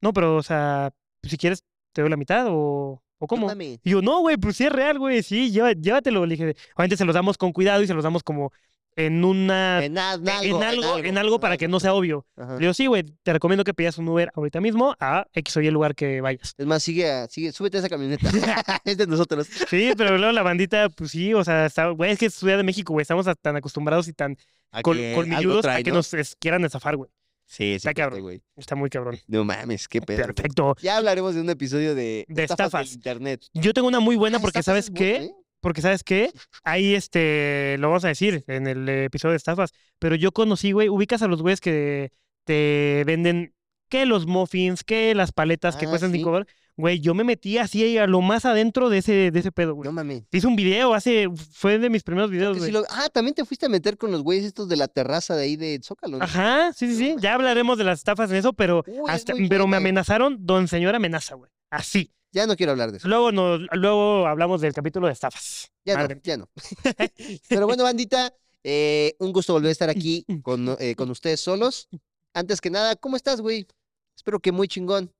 [0.00, 3.52] No, pero, o sea, si quieres, te doy la mitad o, o cómo.
[3.52, 3.62] No.
[3.62, 6.26] Y yo, no, güey, pues sí es real, güey, sí, llévatelo.
[6.26, 8.52] Le dije, obviamente se los damos con cuidado y se los damos como
[8.98, 9.84] en una...
[9.84, 12.26] En, na- en en algo, algo, en algo para que no sea obvio.
[12.36, 12.54] Ajá.
[12.54, 15.60] Le digo, sí, güey, te recomiendo que pidas un Uber ahorita mismo a X o
[15.60, 16.52] Y lugar que vayas.
[16.58, 18.28] Es más, sigue, a- sigue, súbete a esa camioneta.
[18.84, 19.46] es de nosotros.
[19.68, 22.56] Sí, pero luego la bandita, pues sí, o sea, está, güey, es que es Ciudad
[22.56, 24.36] de México, güey, estamos a- tan acostumbrados y tan
[24.72, 25.96] A algo colmilludos a que ¿no?
[25.98, 27.08] nos es- quieran estafar, güey.
[27.50, 28.20] Sí, sí, Está cabrón.
[28.20, 28.42] güey.
[28.56, 29.16] Está muy cabrón.
[29.26, 30.18] No mames, qué pedo.
[30.18, 30.26] güey.
[30.34, 30.76] Perfecto.
[30.82, 32.92] Ya hablaremos de un episodio de, De estafas.
[32.92, 33.46] internet.
[33.54, 35.16] Yo tengo una muy buena Ah, porque, ¿sabes es qué?
[35.16, 35.30] ¿eh?
[35.60, 36.30] Porque, ¿sabes qué?
[36.62, 39.72] Ahí, este, lo vamos a decir en el episodio de estafas.
[39.98, 42.10] Pero yo conocí, güey, ubicas a los güeyes que
[42.44, 43.54] te venden,
[43.88, 46.18] que los muffins, que las paletas que Ah, cuestan sí.
[46.18, 46.54] 5 dólares.
[46.76, 49.84] Güey, yo me metí así a lo más adentro de ese, de ese pedo, güey.
[49.88, 50.22] No mames.
[50.30, 53.68] Hice un video hace, fue de mis primeros videos, lo- Ah, también te fuiste a
[53.68, 56.18] meter con los güeyes estos de la terraza de ahí de Zócalo.
[56.18, 56.24] ¿no?
[56.24, 57.16] Ajá, sí, sí, sí.
[57.18, 60.94] Ya hablaremos de las estafas en eso, pero, Uy, hasta, pero me amenazaron, don señor
[60.94, 61.50] amenaza, güey.
[61.68, 62.12] Así.
[62.32, 63.08] Ya no quiero hablar de eso.
[63.08, 65.70] Luego, nos, luego hablamos del capítulo de estafas.
[65.84, 66.50] Ya Madre no, ya no.
[67.48, 71.88] Pero bueno, bandita, eh, un gusto volver a estar aquí con, eh, con ustedes solos.
[72.34, 73.66] Antes que nada, ¿cómo estás, güey?
[74.16, 75.12] Espero que muy chingón.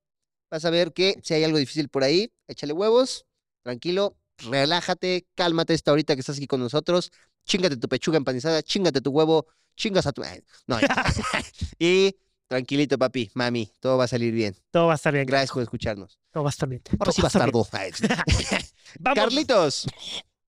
[0.50, 3.26] Vas a ver que si hay algo difícil por ahí, échale huevos,
[3.62, 7.10] tranquilo, relájate, cálmate esta ahorita que estás aquí con nosotros.
[7.44, 10.22] Chíngate tu pechuga empanizada, chíngate tu huevo, chingas a tu...
[10.66, 10.78] No,
[11.78, 12.16] y
[12.48, 14.56] tranquilito, papi, mami, todo va a salir bien.
[14.70, 15.26] Todo va a estar bien.
[15.26, 16.18] Gracias por escucharnos.
[16.32, 16.82] Todo va a estar bien.
[16.98, 17.66] Ahora sí, bastardo.
[19.14, 19.86] Carlitos,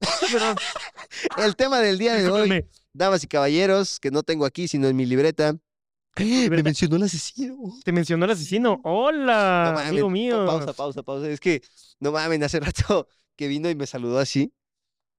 [1.38, 4.96] el tema del día de hoy damas y caballeros, que no tengo aquí, sino en
[4.96, 5.56] mi libreta.
[6.18, 7.56] Me mencionó el asesino.
[7.84, 8.80] Te mencionó el asesino.
[8.82, 10.46] No Hola, mames, amigo mío.
[10.46, 11.28] Pausa, pausa, pausa.
[11.28, 11.62] Es que,
[12.00, 14.52] no mames, hace rato que vino y me saludó así.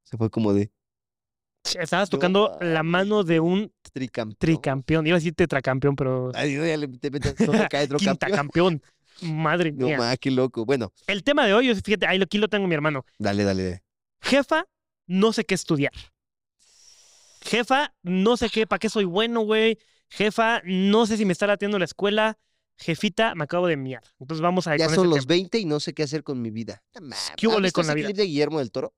[0.03, 0.71] Se fue como de
[1.63, 4.38] Estabas No tocando la mano de un tricampeón.
[4.39, 5.08] tricampeón.
[5.08, 7.97] Iba a decir tetracampeón, pero Ay, no, ya le te metes no me cae otro
[7.97, 8.82] quinta campeón.
[9.21, 9.97] Madre No mía.
[9.97, 10.65] mames, qué loco.
[10.65, 13.06] Bueno, El tema de hoy, es- fíjate, ahí lo- aquí lo tengo mi hermano.
[13.19, 13.84] dale, dale, dale.
[14.21, 14.65] Jefa,
[15.08, 15.91] no sé qué estudiar.
[17.43, 19.78] Jefa, no sé qué, para qué soy bueno, güey.
[20.10, 22.38] Jefa, no sé si me está latiendo la escuela.
[22.78, 24.02] Jefita, me acabo de miar.
[24.19, 25.28] Entonces vamos a Ya con son los tema.
[25.30, 26.82] 20 y no sé qué hacer con mi vida.
[27.00, 28.08] No ¿Qué hubo ¿has le visto con la vida?
[28.08, 28.93] clip de Guillermo del Toro?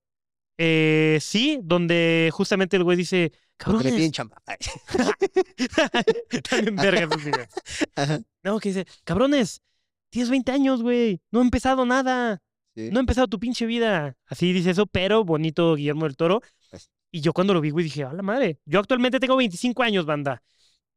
[0.58, 4.38] Eh, sí, donde justamente el güey dice, Porque le cabrones, piden chamba.
[6.50, 7.48] También verga esos videos.
[7.96, 9.62] Ajá, No, que dice, cabrones,
[10.10, 11.22] tienes 20 años, güey.
[11.32, 12.42] No he empezado nada.
[12.76, 12.90] sí.
[12.92, 14.16] No he empezado tu pinche vida.
[14.28, 16.42] Así dice eso, pero bonito Guillermo del Toro.
[16.70, 16.90] Pues.
[17.12, 18.60] Y yo cuando lo vi, güey, dije, a la madre.
[18.66, 20.44] Yo actualmente tengo 25 años, banda.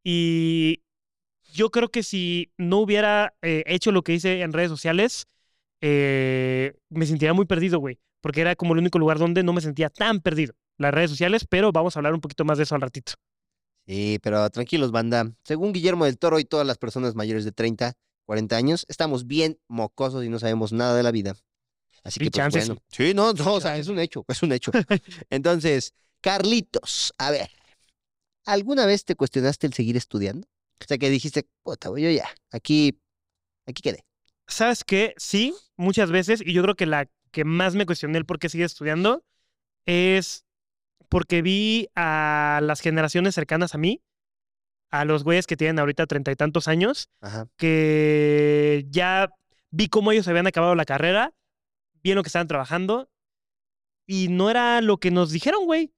[0.05, 0.83] Y
[1.53, 5.27] yo creo que si no hubiera eh, hecho lo que hice en redes sociales,
[5.81, 7.99] eh, me sentiría muy perdido, güey.
[8.27, 10.53] Porque era como el único lugar donde no me sentía tan perdido.
[10.79, 13.12] Las redes sociales, pero vamos a hablar un poquito más de eso al ratito.
[13.87, 15.31] Sí, pero tranquilos, banda.
[15.45, 17.93] Según Guillermo del Toro y todas las personas mayores de 30,
[18.25, 21.37] 40 años, estamos bien mocosos y no sabemos nada de la vida.
[22.03, 22.83] Así que, pues, bueno.
[22.89, 24.73] Sí, no, no, o sea, es un hecho, es un hecho.
[25.31, 27.49] Entonces, Carlitos, a ver,
[28.45, 30.49] ¿alguna vez te cuestionaste el seguir estudiando?
[30.81, 33.01] O sea, que dijiste, puta, yo ya, aquí,
[33.67, 34.05] aquí quedé.
[34.49, 35.15] ¿Sabes qué?
[35.17, 36.43] Sí, muchas veces.
[36.45, 39.25] Y yo creo que la que más me cuestioné el por qué sigue estudiando
[39.85, 40.45] es
[41.09, 44.03] porque vi a las generaciones cercanas a mí,
[44.91, 47.49] a los güeyes que tienen ahorita treinta y tantos años, Ajá.
[47.57, 49.31] que ya
[49.71, 51.35] vi cómo ellos habían acabado la carrera,
[52.03, 53.09] vi en lo que estaban trabajando
[54.07, 55.93] y no era lo que nos dijeron, güey.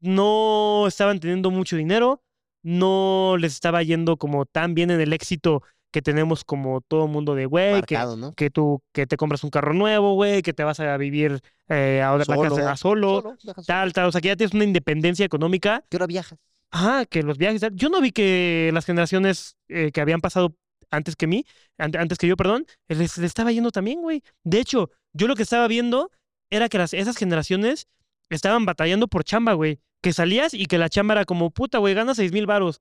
[0.00, 2.22] No estaban teniendo mucho dinero,
[2.62, 5.62] no les estaba yendo como tan bien en el éxito
[5.94, 8.32] que tenemos como todo mundo de, güey, que, ¿no?
[8.34, 12.02] que tú que te compras un carro nuevo, güey, que te vas a vivir eh,
[12.02, 13.64] a otra Solo, casa solo, Solo, viajas solo.
[13.64, 16.36] tal, tal, o sea, que ya tienes una independencia económica ¿Qué hora viajas?
[16.72, 17.62] Ajá, que los viajes.
[17.74, 20.56] Yo no vi que las generaciones eh, que habían pasado
[20.90, 21.44] antes que mí,
[21.78, 24.22] ante- antes que yo, perdón, les, les estaba yendo también, güey.
[24.42, 26.10] De hecho, yo lo que estaba viendo
[26.50, 27.86] era que las, esas generaciones
[28.30, 29.78] estaban batallando por chamba, güey.
[30.02, 32.80] Que salías y que la chamba era como, puta, güey, ganas seis mil varos,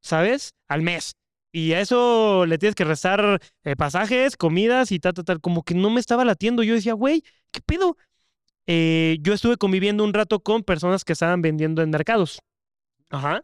[0.00, 0.54] ¿sabes?
[0.68, 1.16] Al mes.
[1.58, 5.40] Y a eso le tienes que restar eh, pasajes, comidas y tal, tal, tal.
[5.40, 6.62] Como que no me estaba latiendo.
[6.62, 7.96] Yo decía, güey, ¿qué pedo?
[8.66, 12.40] Eh, yo estuve conviviendo un rato con personas que estaban vendiendo en mercados.
[13.08, 13.42] Ajá.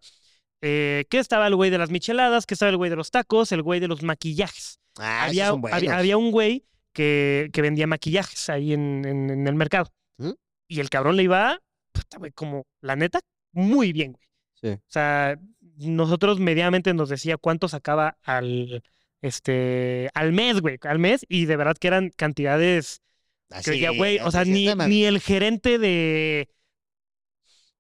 [0.61, 3.51] Eh, que estaba el güey de las micheladas, que estaba el güey de los tacos,
[3.51, 4.79] el güey de los maquillajes.
[4.98, 5.98] Ah, esos había, son había, buenos.
[5.98, 9.90] había un güey que, que vendía maquillajes ahí en, en- en el mercado.
[10.18, 10.37] Ujú.
[10.68, 11.59] Y el cabrón le iba,
[11.92, 13.20] puta, güey, como, la neta,
[13.53, 14.27] muy bien, güey.
[14.61, 14.68] Sí.
[14.79, 15.38] O sea,
[15.83, 18.83] nosotros medianamente nos decía cuánto sacaba al,
[19.21, 23.03] este, al mes, güey, al mes, y de verdad que eran cantidades
[23.49, 26.49] que Así, decía, güey, o sea, ni, ni el gerente de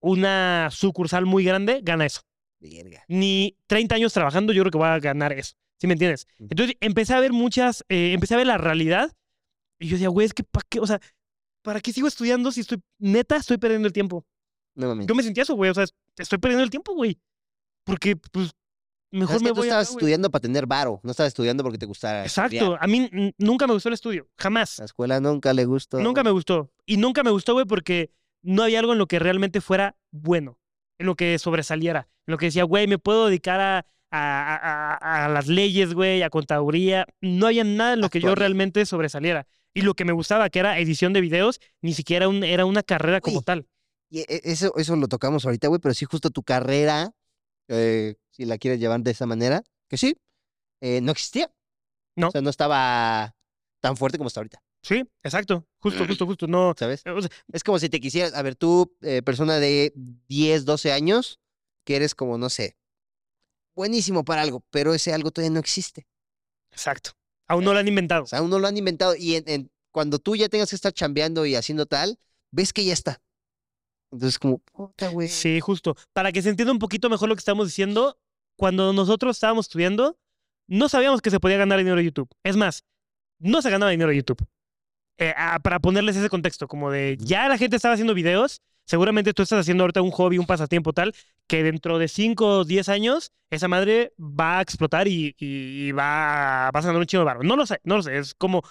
[0.00, 2.22] una sucursal muy grande gana eso.
[2.60, 3.04] Verga.
[3.08, 5.54] Ni 30 años trabajando, yo creo que va a ganar eso.
[5.78, 6.28] ¿Sí me entiendes?
[6.38, 9.12] Entonces empecé a ver muchas, eh, empecé a ver la realidad
[9.80, 10.78] y yo decía, güey, es que ¿para qué?
[10.78, 11.00] O sea,
[11.62, 14.24] ¿para qué sigo estudiando si estoy, neta, estoy perdiendo el tiempo?
[14.74, 15.00] No.
[15.04, 15.84] Yo me sentía eso, güey, o sea,
[16.16, 17.18] estoy perdiendo el tiempo, güey.
[17.84, 18.50] Porque, pues,
[19.10, 19.70] mejor es me que tú voy a...
[19.70, 22.22] estabas estudiando para tener varo, no estabas estudiando porque te gustara.
[22.22, 22.78] Exacto, estudiar.
[22.82, 24.78] a mí nunca me gustó el estudio, jamás.
[24.78, 25.98] La escuela nunca le gustó.
[26.00, 26.70] Nunca me gustó.
[26.86, 28.10] Y nunca me gustó, güey, porque
[28.42, 30.58] no había algo en lo que realmente fuera bueno,
[30.98, 35.28] en lo que sobresaliera, en lo que decía, güey, me puedo dedicar a, a, a-
[35.28, 37.06] las leyes, güey, a contaduría.
[37.20, 39.46] No había nada en lo que yo realmente sobresaliera.
[39.74, 42.82] Y lo que me gustaba, que era edición de videos, ni siquiera un- era una
[42.82, 43.66] carrera como tal.
[44.10, 47.12] Y e- eso, eso lo tocamos ahorita, güey, pero sí, justo tu carrera,
[47.68, 50.16] eh, si la quieres llevar de esa manera, que sí,
[50.80, 51.52] eh, no existía.
[52.16, 52.28] No.
[52.28, 53.34] O sea, no estaba
[53.80, 55.66] tan fuerte como está ahorita, Sí, exacto.
[55.78, 56.46] Justo, justo, justo.
[56.46, 56.74] No.
[56.76, 57.02] ¿sabes?
[57.06, 59.92] o sea, Es como si te quisieras, a ver, tú, eh, persona de
[60.28, 61.40] 10, 12 años,
[61.84, 62.76] que eres como, no sé,
[63.74, 66.06] buenísimo para algo, pero ese algo todavía no existe.
[66.70, 67.12] exacto.
[67.48, 68.22] Aún no lo han inventado.
[68.22, 69.14] O sea, aún no lo han inventado.
[69.16, 72.18] Y en- en- cuando tú ya tengas que estar chambeando y haciendo tal,
[72.50, 73.20] ves que ya está.
[74.12, 75.28] Entonces, como, puta, güey.
[75.28, 75.96] Sí, justo.
[76.12, 78.18] Para que se entienda un poquito mejor lo que estamos diciendo,
[78.56, 80.18] cuando nosotros estábamos estudiando,
[80.68, 82.28] no sabíamos que se podía ganar dinero de YouTube.
[82.44, 82.84] Es más,
[83.38, 84.46] no se ganaba dinero de YouTube.
[85.18, 89.42] Eh, para ponerles ese contexto, como de ya la gente estaba haciendo videos, seguramente tú
[89.42, 91.14] estás haciendo ahorita un hobby, un pasatiempo tal,
[91.46, 95.92] que dentro de 5 o 10 años esa madre va a explotar y, y- y
[95.92, 97.42] va, vas a ganar un chingo de barro.
[97.42, 98.18] No lo sé, no lo sé.
[98.18, 98.62] Es como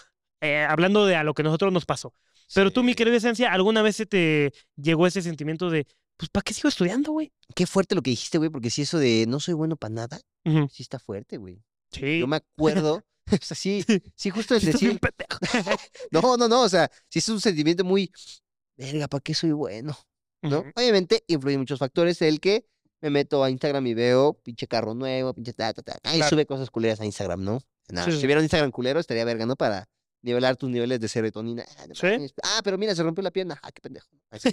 [0.42, 2.14] eh, hablando de a lo que nosotros nos pasó.
[2.54, 6.44] Pero tú, mi querida esencia, ¿alguna vez se te llegó ese sentimiento de, pues, ¿para
[6.44, 7.32] qué sigo estudiando, güey?
[7.56, 10.20] Qué fuerte lo que dijiste, güey, porque si eso de no soy bueno para nada,
[10.46, 10.68] Ujú.
[10.72, 11.62] sí está fuerte, güey.
[11.92, 12.20] Sí.
[12.20, 12.38] Yo me
[12.86, 13.84] acuerdo, o sea, sí,
[14.16, 15.00] sí, justo el decir,
[16.12, 18.12] no, no, no, o sea, sí es un sentimiento muy,
[18.78, 19.98] verga, ¿para qué soy bueno?
[20.42, 20.60] ¿no?
[20.60, 20.72] Ujú.
[20.76, 22.66] Obviamente influyen muchos factores, el que
[23.02, 26.18] me meto a Instagram y veo pinche carro nuevo, pinche ta, ta, ta, ah, y
[26.18, 26.30] Claro.
[26.30, 27.60] sube cosas culeras a Instagram, ¿no?
[27.90, 28.22] Nada, Sí, si sí.
[28.24, 29.56] tuviera un Instagram culero estaría verga, ¿no?
[29.56, 29.88] Para
[30.22, 31.66] nivelar tus niveles de serotonina.
[31.78, 32.08] Ah, no Sí.
[32.44, 33.60] Ah, pero mira, se rompió la pierna.
[33.64, 34.08] Ah, qué pendejo.
[34.30, 34.50] Así,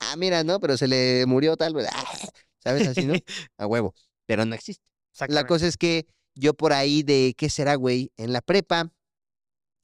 [0.00, 0.60] ah, mira, ¿no?
[0.60, 1.74] Pero se le murió tal.
[1.92, 2.18] Ah,
[2.62, 2.86] ¿sabes?
[2.88, 3.14] Así, ¿no?
[3.58, 3.94] A huevo.
[4.26, 4.86] Pero no existe.
[5.28, 8.12] La cosa es que yo por ahí de, ¿qué será, güey?
[8.16, 8.92] En la prepa,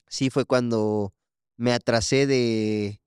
[0.08, 1.12] sí fue cuando
[1.56, 3.00] me atrasé de,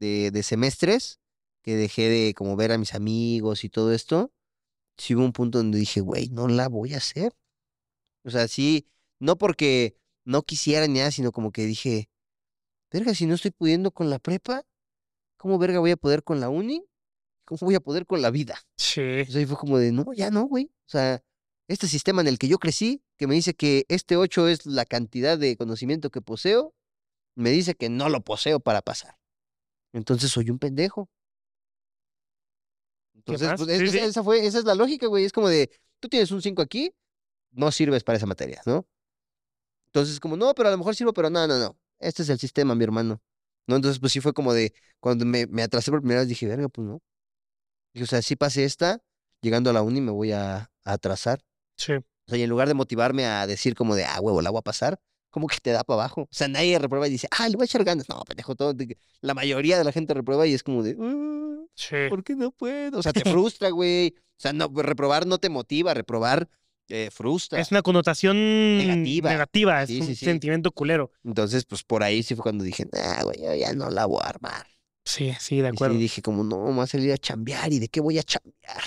[0.00, 1.20] de, de semestres,
[1.62, 4.32] que dejé de como ver a mis amigos y todo esto.
[4.96, 7.34] Sí hubo un punto donde dije, güey, no la voy a hacer.
[8.24, 8.86] O sea, sí,
[9.18, 12.10] no porque no quisiera ni nada, sino como que dije,
[12.92, 14.62] verga, si no estoy pudiendo con la prepa,
[15.38, 16.84] ¿cómo verga voy a poder con la uni?
[17.44, 18.58] ¿Cómo voy a poder con la vida?
[18.76, 19.20] Sí.
[19.20, 20.66] O sea, fue como de, no, ya no, güey.
[20.66, 21.22] O sea,
[21.68, 24.84] este sistema en el que yo crecí, que me dice que este 8 es la
[24.84, 26.74] cantidad de conocimiento que poseo,
[27.36, 29.16] me dice que no lo poseo para pasar.
[29.92, 31.08] Entonces soy un pendejo.
[33.14, 34.10] Entonces, pues, es- Sí, esa, sí.
[34.10, 35.24] esa fue, esa es la lógica, güey.
[35.24, 36.92] Es como de, tú tienes un 5 aquí,
[37.52, 38.86] no sirves para esa materia, ¿no?
[39.96, 41.74] Entonces, como, no, pero a lo mejor sirvo, pero no, no, no.
[41.98, 43.22] Este es el sistema, mi hermano.
[43.66, 43.76] ¿No?
[43.76, 46.68] Entonces, pues sí fue como de, cuando me, me atrasé por primera vez, dije, verga,
[46.68, 47.00] pues no.
[47.94, 49.02] Dije, o sea, si pasé esta,
[49.40, 51.40] llegando a la uni me voy a, a atrasar.
[51.78, 51.94] Sí.
[51.94, 54.58] O sea, y en lugar de motivarme a decir como de, ah, huevo, la voy
[54.58, 56.22] a pasar, como que te da para abajo.
[56.22, 58.06] O sea, nadie reprueba y dice, ah, le voy a echar ganas.
[58.10, 58.74] No, pendejo, todo,
[59.22, 61.96] la mayoría de la gente reprueba y es como de, "Ah, Sí.
[62.10, 62.98] ¿por qué no puedo?
[62.98, 64.14] O sea, te frustra, güey.
[64.18, 66.48] O sea, no, reprobar no te motiva, reprobar
[66.88, 67.60] eh, frustra.
[67.60, 68.36] Es una connotación
[68.78, 69.30] Negativa.
[69.30, 71.10] negativa, es Sí, un sí, sentimiento culero.
[71.24, 74.20] Entonces, pues por ahí sí fue cuando dije, ah, güey, yo ya no la voy
[74.22, 74.66] a armar.
[75.04, 75.94] Sí, sí, de Y acuerdo.
[75.94, 77.72] sí dije como, no, me voy a salir a chambear.
[77.72, 78.82] ¿Y de qué voy a chambear?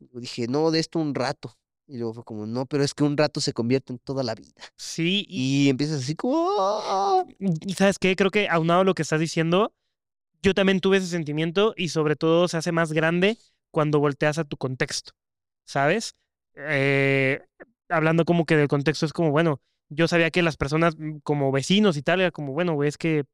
[0.00, 1.56] Luego dije, no, de esto un rato.
[1.86, 4.34] Y luego fue como, no, pero es que un rato se convierte en toda la
[4.34, 4.52] vida.
[4.76, 7.24] Sí, y, Y empiezas así como, "Ah".
[7.38, 8.16] y ¿sabes qué?
[8.16, 9.74] Creo que aunado a lo que estás diciendo,
[10.42, 13.36] yo también tuve ese sentimiento y sobre todo se hace más grande
[13.70, 15.12] cuando volteas a tu contexto,
[15.64, 16.14] ¿sabes?
[16.56, 17.40] Eh,
[17.88, 21.52] hablando como que del contexto es como, bueno, yo sabía que las personas mm, como
[21.52, 23.24] vecinos y tal, era como, bueno, güey, es que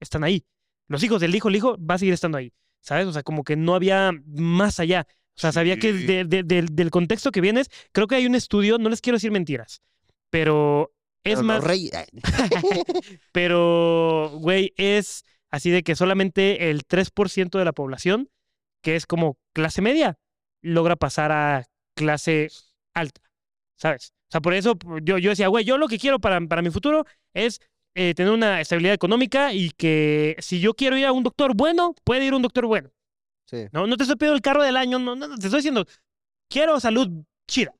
[0.00, 0.44] están ahí.
[0.88, 3.06] Los hijos del hijo, el hijo va a seguir estando ahí, ¿sabes?
[3.06, 5.06] O sea, como que no había más allá.
[5.36, 8.78] O sea, sabía que de- de- del- contexto que vienes, creo que hay un estudio,
[8.78, 9.80] no les quiero decir mentiras,
[10.30, 10.92] pero
[11.24, 11.62] es Pero más...
[13.32, 18.28] Pero, güey, es así de que solamente el 3% de la población,
[18.82, 20.18] que es como clase media,
[20.60, 22.48] logra pasar a clase
[22.94, 23.20] alta,
[23.76, 24.12] ¿sabes?
[24.28, 26.70] O sea, por eso yo, yo decía, güey, yo lo que quiero para, para mi
[26.70, 27.60] futuro es
[27.94, 31.94] eh, tener una estabilidad económica y que si yo quiero ir a un doctor bueno,
[32.04, 32.90] puede ir a un doctor bueno.
[33.46, 33.66] Sí.
[33.72, 35.84] No, no te estoy pidiendo el carro del año, no, no, no, te estoy diciendo,
[36.48, 37.08] quiero salud
[37.46, 37.72] chida.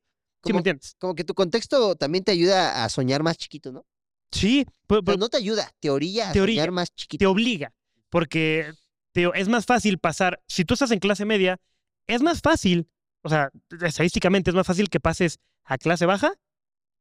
[0.44, 0.96] ¿Sí me Como- entiendes?
[0.98, 3.87] Como que tu contexto también te ayuda a soñar más chiquito, ¿no?
[4.31, 6.62] Sí, pero- no te ayuda, te orilla a Te orilla.
[6.62, 7.31] soñar más te chiquito.
[7.31, 7.72] obliga,
[8.11, 8.72] porque
[9.12, 11.59] te- es más fácil pasar, si tú estás en clase media,
[12.07, 12.88] es más fácil,
[13.22, 13.50] o sea,
[13.85, 16.35] estadísticamente es más fácil que pases a clase baja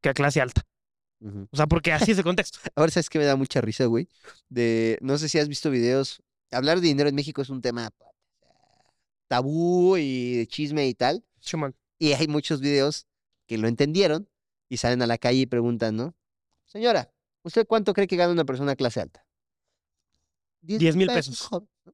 [0.02, 0.66] que a clase alta.
[1.52, 2.58] O sea, porque así es el contexto.
[2.76, 4.10] Ahora sabes que me da mucha risa, güey.
[4.50, 6.24] De, no sé si has visto videos.
[6.50, 7.92] Hablar de dinero en México es un tema
[9.28, 11.24] tabú y de chisme y tal.
[12.00, 13.08] Y hay muchos videos
[13.46, 14.28] que lo entendieron
[14.68, 16.16] y salen a la calle y preguntan, ¿no?
[16.66, 19.26] Señora, ¿usted cuánto cree que gana una persona clase alta?
[20.62, 21.40] Diez mil pesos.
[21.42, 21.94] joven", ¿no?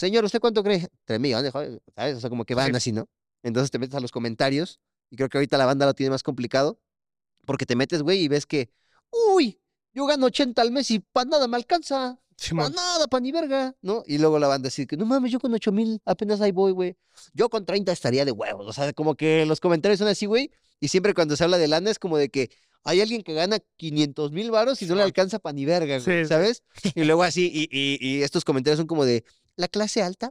[0.00, 0.88] Señor, ¿usted cuánto cree?
[1.04, 2.16] Tres millones, joven", ¿sabes?
[2.16, 2.76] O sea, como que van Sí.
[2.76, 3.08] así, ¿no?
[3.42, 4.80] Entonces te metes a los comentarios
[5.12, 6.78] Y creo que ahorita la banda lo tiene más complicado.
[7.44, 8.70] Porque te metes, güey, y ves que,
[9.34, 9.60] uy,
[9.92, 12.20] yo gano 80 al mes y para nada me alcanza.
[12.36, 12.72] Simón.
[12.72, 14.02] Para nada, pa' ni verga, ¿no?
[14.06, 16.70] Y luego la banda decir que, no mames, yo con 8 mil apenas ahí voy,
[16.72, 16.96] güey.
[17.34, 18.66] Yo con 30 estaría de huevos.
[18.68, 20.50] O sea, como que los comentarios son así, güey.
[20.78, 22.50] Y siempre cuando se habla de lana es como de que
[22.84, 26.22] hay alguien que gana 500 mil varos y no le alcanza pa' ni verga, güey,
[26.24, 26.28] Sí.
[26.28, 26.62] ¿sabes?
[26.96, 29.24] Y luego así, y, y- y estos comentarios son como de,
[29.60, 30.30] la clase alta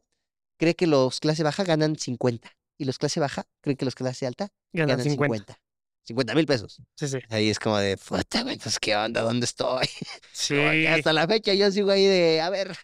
[0.57, 2.51] cree que los clase baja ganan 50.
[2.77, 5.53] Y los clase baja creen que los clase alta Ganan ganan 50.
[5.53, 5.61] 50.
[6.05, 6.81] 50 mil pesos.
[6.95, 7.17] Sí, sí.
[7.29, 9.87] Ahí es como de, puta, güey, pues qué onda, ¿dónde estoy?
[10.33, 10.85] Sí.
[10.87, 12.75] Hasta la fecha yo sigo ahí de, a ver,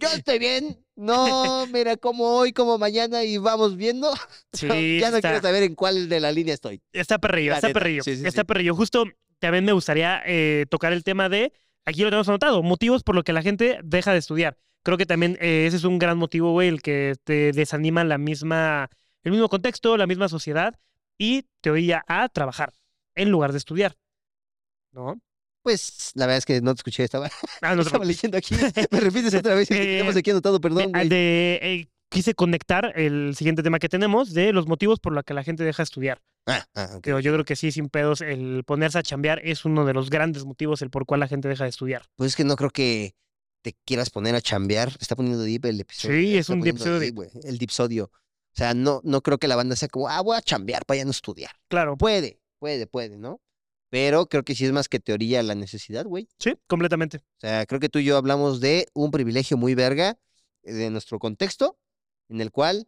[0.00, 0.84] yo estoy bien.
[0.96, 4.12] No, mira, como hoy, como mañana y vamos viendo.
[4.52, 6.80] Sí, ya no está- quiero saber en cuál de la línea estoy.
[6.92, 8.02] Está perrillo, La está neta, perrillo.
[8.02, 8.74] sí, sí, está perrillo.
[8.74, 9.04] Justo
[9.38, 11.52] también me gustaría eh, tocar el tema de,
[11.84, 14.56] aquí lo tenemos anotado, motivos por los que la gente deja de estudiar.
[14.82, 18.18] Creo que también eh, ese es un gran motivo, güey, el que te desanima la
[18.18, 18.88] misma,
[19.22, 20.78] el mismo contexto, la misma sociedad
[21.18, 22.72] y te oía a trabajar
[23.14, 23.96] en lugar de estudiar.
[24.92, 25.20] ¿No?
[25.62, 27.28] Pues la verdad es que no te escuché, estaba,
[27.60, 28.54] Ah, no estaba leyendo aquí.
[28.90, 31.08] Me repites otra vez y Eh, tenemos aquí anotado, perdón, güey.
[31.08, 35.34] de- eh, quise conectar el siguiente tema que tenemos de los motivos por los que
[35.34, 36.22] la gente deja de estudiar.
[36.46, 37.00] Ah, ah, ok.
[37.02, 40.08] Pero yo creo que sí, sin pedos, el ponerse a chambear es uno de los
[40.08, 42.02] grandes motivos el por cual la gente deja de estudiar.
[42.16, 43.14] Pues es que no creo que
[43.62, 44.96] te quieras poner a chambear.
[45.00, 46.16] Está poniendo deep el episodio.
[46.18, 48.10] Sí, es un deep, güey, El dipsodio.
[48.52, 50.98] O sea, no, no creo que la banda sea como, ah, voy a chambear para
[50.98, 51.52] ya no estudiar.
[51.68, 53.40] Claro, Puede, puede, puede, ¿no?
[53.90, 56.28] Pero creo que sí es más que teoría la necesidad, güey.
[56.38, 57.18] sí, completamente.
[57.18, 60.18] O sea, creo que tú y yo hablamos de un privilegio muy verga
[60.62, 61.78] eh, de nuestro contexto,
[62.28, 62.86] en el cual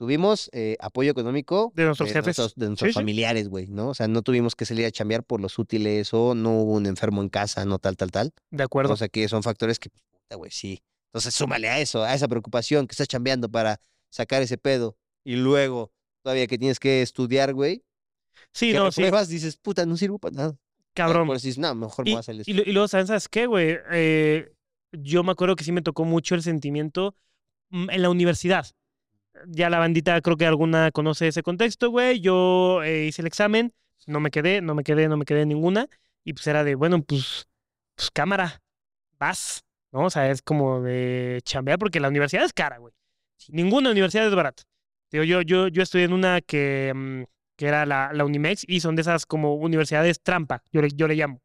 [0.00, 2.24] tuvimos eh, apoyo económico De nuestros jefes.
[2.38, 2.94] nuestros, de nuestros sí.
[2.94, 3.90] familiares, güey, ¿no?
[3.90, 6.86] O sea, no tuvimos que salir a chambear por los útiles o no hubo un
[6.86, 8.32] enfermo en casa, no tal, tal, tal.
[8.50, 8.94] De acuerdo.
[8.94, 10.82] O sea, que son factores que, puta, güey, sí.
[11.08, 15.36] Entonces, súmale a eso, a esa preocupación que estás chambeando para sacar ese pedo y
[15.36, 17.84] luego todavía que tienes que estudiar, güey.
[18.54, 20.56] sí, que no, sí, repruebas, dices, puta, no sirvo para nada.
[20.94, 21.26] cabrón.
[21.26, 22.42] Por eso dices, no, mejor me Y, voy a salir.
[22.48, 23.76] y, luego, ¿sabes ¿sabes qué, güey?
[23.92, 24.50] Eh,
[24.92, 27.14] yo me acuerdo que sí me tocó mucho el sentimiento
[27.68, 28.66] mm, en la universidad.
[29.46, 32.20] Ya la bandita, creo que alguna conoce ese contexto, güey.
[32.20, 33.72] Yo eh, hice el examen,
[34.06, 35.88] no me quedé, no me quedé, no me quedé en ninguna.
[36.24, 37.48] Y pues era de, bueno, pues,
[37.94, 38.62] pues cámara,
[39.18, 40.04] vas, ¿no?
[40.04, 42.92] O sea, es como de chambear porque la universidad es cara, güey.
[43.48, 44.64] Ninguna universidad es barata.
[45.10, 47.22] Digo, yo, yo, yo estudié en una que, mm,
[47.56, 51.08] que era la, la Unimex y son de esas como universidades trampa, yo le, yo
[51.08, 51.40] le llamo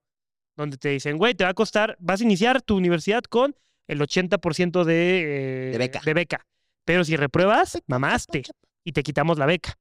[0.56, 3.56] donde te dicen, güey, te va a costar, vas a iniciar tu universidad con
[3.88, 6.02] el 80% de, eh, De beca.
[6.04, 6.48] de beca.
[6.86, 8.44] Pero si repruebas, mamaste
[8.84, 9.78] y te quitamos la beca.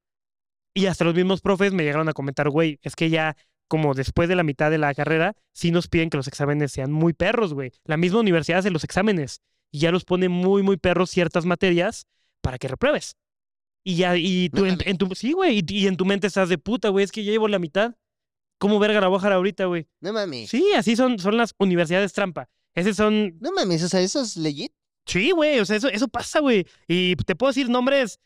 [0.73, 3.37] Y hasta los mismos profes me llegaron a comentar, güey, es que ya
[3.67, 6.91] como después de la mitad de la carrera, sí nos piden que los exámenes sean
[6.91, 7.71] muy perros, güey.
[7.85, 9.41] La misma universidad hace los exámenes
[9.71, 12.05] y ya los pone muy, muy perros ciertas materias
[12.41, 13.15] para que repruebes.
[13.83, 16.57] Y ya, y tú, en, tu, sí, güey, y, y en tu mente estás de
[16.57, 17.95] puta, güey, es que ya llevo la mitad.
[18.57, 19.87] ¿Cómo verga la voy a ahorita, güey?
[19.99, 20.49] No mames.
[20.49, 22.49] Sí, así son, son las universidades trampa.
[22.73, 23.37] Esas son.
[23.39, 24.73] No mames, o sea, eso es legit.
[25.05, 25.59] Sí, güey.
[25.59, 26.65] O sea, eso, eso pasa, güey.
[26.87, 28.19] Y te puedo decir nombres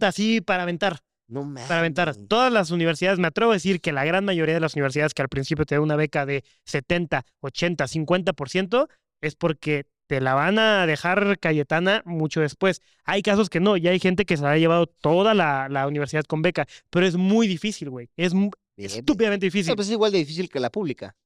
[0.00, 0.98] así para aventar.
[1.28, 1.64] No mames.
[1.64, 2.14] Para aventar.
[2.28, 5.22] Todas las universidades, me atrevo a decir que la gran mayoría de las universidades que
[5.22, 8.88] al principio te dan una beca de 70, 80, 50%,
[9.20, 12.80] es porque te la van a dejar Cayetana mucho después.
[13.04, 15.88] Hay casos que no, y hay gente que se la ha llevado toda la, la
[15.88, 18.08] universidad con beca, pero es muy difícil, güey.
[18.16, 18.90] Es Bien, bien.
[18.90, 19.70] estúpidamente difícil.
[19.70, 21.16] No, pues es igual de difícil que la pública.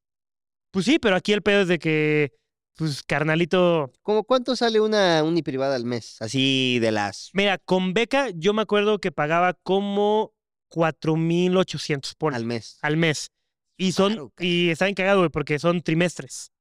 [0.70, 2.32] Pues sí, pero aquí el pedo es de que,
[2.76, 3.92] pues, carnalito.
[4.02, 6.16] ¿Cómo cuánto sale una uniprivada al mes?
[6.20, 7.30] Así de las.
[7.32, 10.32] Mira, con beca yo me acuerdo que pagaba como
[10.68, 12.78] 4,800 por al mes.
[12.82, 13.30] al mes.
[13.76, 16.52] Y son, Claro, y está bien cagado, güey, porque son trimestres.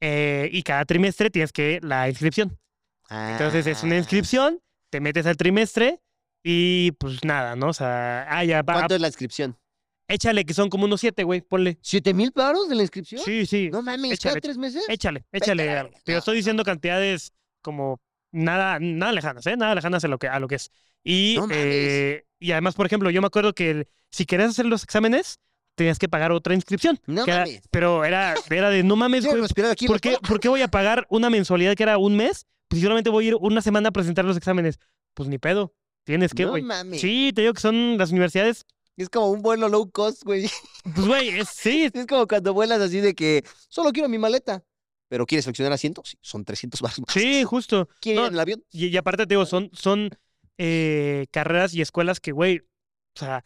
[0.00, 2.58] Eh, y cada trimestre tienes que la inscripción.
[3.10, 4.60] Entonces es una Ah, inscripción,
[4.90, 6.00] te metes al trimestre
[6.44, 7.68] y pues nada, ¿no?
[7.68, 9.58] O sea, ah, ya, va, ¿Cuánto es la inscripción?
[10.14, 11.78] Échale que son como unos siete, güey, ponle.
[11.82, 13.22] ¿Siete mil paros de la inscripción?
[13.24, 13.70] Sí, sí.
[13.70, 14.84] No mames, Échale, ¿cada tres meses?
[14.88, 15.70] Échale, échale.
[15.70, 15.94] algo.
[16.04, 18.00] Te estoy diciendo cantidades como
[18.32, 19.56] nada, nada lejanas, ¿eh?
[19.56, 20.70] Nada lejanas a lo que, a lo que es.
[21.02, 24.66] Y, No eh, y además, por ejemplo, yo me acuerdo que el- si querías hacer
[24.66, 25.38] los exámenes,
[25.76, 26.98] tenías que pagar otra inscripción.
[27.06, 27.62] No era- mames.
[27.70, 29.40] pero era, era de no mames, güey.
[29.86, 32.46] ¿por qué, ¿por qué voy a pagar una mensualidad que era un mes?
[32.68, 34.78] Pues si solamente voy a ir una semana a presentar los exámenes.
[35.14, 35.74] Pues ni pedo.
[36.04, 36.62] Tienes que, No güey.
[36.62, 37.00] mames.
[37.00, 38.64] sí, te digo que son las universidades.
[38.96, 40.48] Es como un vuelo low cost, güey.
[40.94, 44.62] Pues, güey, es- sí, Es como cuando vuelas así de que solo quiero mi maleta.
[45.08, 46.08] Pero ¿quieres fraccionar asientos?
[46.10, 47.12] Sí, son 300 baros más.
[47.12, 47.88] sí, justo.
[48.00, 48.64] ¿Quieren No, el avión?
[48.70, 50.10] Y, y aparte te digo, son, son
[50.58, 53.44] eh, carreras y escuelas que, güey, o sea,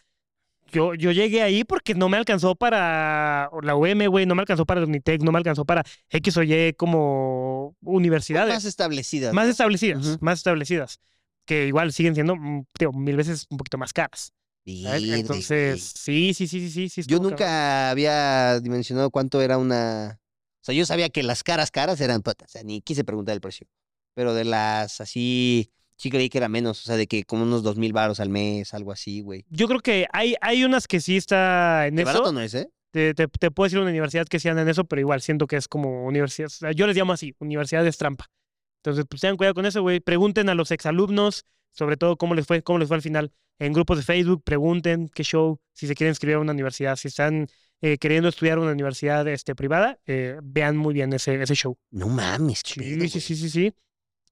[0.73, 4.67] yo, yo llegué ahí porque no me alcanzó para la UM, güey, no me alcanzó
[4.67, 9.33] para el Unitec, no me alcanzó para X o Y como universidades Más establecidas.
[9.33, 10.99] más establecidas, más establecidas,
[11.47, 14.33] que igual siguen siendo, mm, digo, mil veces un poquito más caras.
[14.67, 17.03] Entonces, sí, sí, sí, sí, sí.
[17.07, 17.91] Yo nunca cabrón.
[17.91, 20.21] había dimensionado cuánto era una.
[20.61, 22.49] O sea, yo sabía que las caras caras eran putas.
[22.49, 23.67] O sea, ni quise preguntar el precio.
[24.15, 26.81] Pero de las así, sí creí que era menos.
[26.81, 29.45] O sea, de que como unos dos mil baros al mes, algo así, güey.
[29.51, 32.33] Yo creo que hay, hay unas que sí está en Qué barato eso.
[32.33, 32.71] no es, ¿eh?
[32.91, 35.47] Te, te, te puedo decir una universidad que sí anda en eso, pero igual siento
[35.47, 36.47] que es como universidad.
[36.47, 38.31] o sea, yo les llamo así, universidades trampa.
[38.79, 40.01] Entonces, pues tengan cuidado con eso, güey.
[40.01, 43.33] Pregunten a los exalumnos, sobre todo cómo les fue, cómo les fue al final.
[43.59, 47.09] En grupos de Facebook, pregunten qué show, si se quieren inscribir a una universidad, si
[47.09, 47.47] están
[47.81, 51.79] eh, queriendo estudiar una universidad este, privada, eh, vean muy bien ese, ese show.
[51.91, 53.75] No mames, pedo, Sí, sí, sí, sí.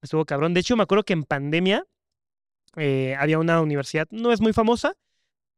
[0.01, 0.55] Estuvo cabrón.
[0.55, 1.85] De hecho, me acuerdo que en pandemia
[2.77, 4.95] eh, había una universidad, no es muy famosa,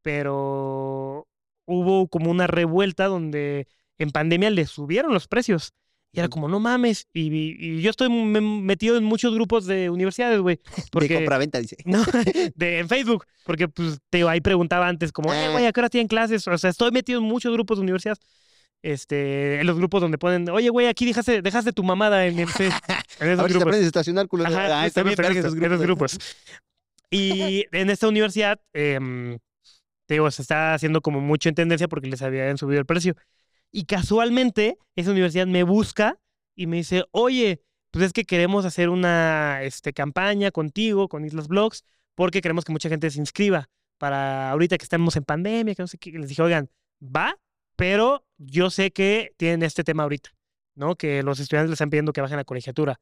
[0.01, 1.27] pero
[1.65, 5.73] hubo como una revuelta donde en pandemia le subieron los precios.
[6.15, 7.07] Y era como, no mames.
[7.13, 7.27] Y,
[7.59, 10.59] y yo estoy me- metido en muchos grupos de universidades, güey.
[10.99, 11.77] De compraventa, dice.
[11.85, 12.03] no,
[12.55, 13.25] de, en Facebook.
[13.43, 15.51] Porque, pues, te ahí preguntaba antes, como, eh, Ah.
[15.51, 16.47] güey, ¿a qué hora tienen clases?
[16.47, 18.19] O sea, estoy metido en muchos grupos de universidades.
[18.81, 22.47] Este, en los grupos donde ponen, oye, güey, aquí dejaste, dejaste tu mamada en, en,
[22.47, 23.61] en A esos ver si te grupos.
[23.61, 24.45] aprendes a estacionar, culo.
[24.45, 26.17] Ajá, Ah, está bien, justamente verga esos, grupos.
[26.17, 26.35] grupos.
[27.09, 29.37] Y en esta universidad, em,
[30.05, 33.15] te digo, se está haciendo como mucho en tendencia porque les habían subido el precio.
[33.75, 36.17] Y casualmente, esa universidad me busca
[36.55, 37.61] y me dice, oye,
[37.91, 41.83] pues es que queremos hacer una este, campaña contigo, con Islas Blogs,
[42.15, 43.67] porque queremos que mucha gente se inscriba
[43.97, 46.11] para ahorita que estamos en pandemia, que no sé qué.
[46.11, 46.69] Les dije, oigan,
[47.03, 47.37] va,
[47.75, 50.29] pero yo sé que tienen este tema ahorita,
[50.75, 50.95] ¿no?
[50.95, 53.01] Que los estudiantes les están pidiendo que bajen la colegiatura.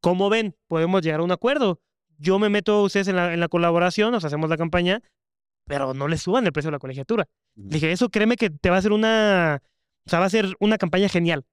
[0.00, 0.56] ¿Cómo ven?
[0.68, 1.82] Podemos llegar a un acuerdo.
[2.16, 5.02] Yo me meto a ustedes en la, en la colaboración, nos hacemos la campaña,
[5.66, 7.26] pero no les suban el precio de la colegiatura.
[7.56, 9.62] Le dije, eso créeme que te va a hacer una,
[10.06, 11.44] o sea, va a ser una campaña genial.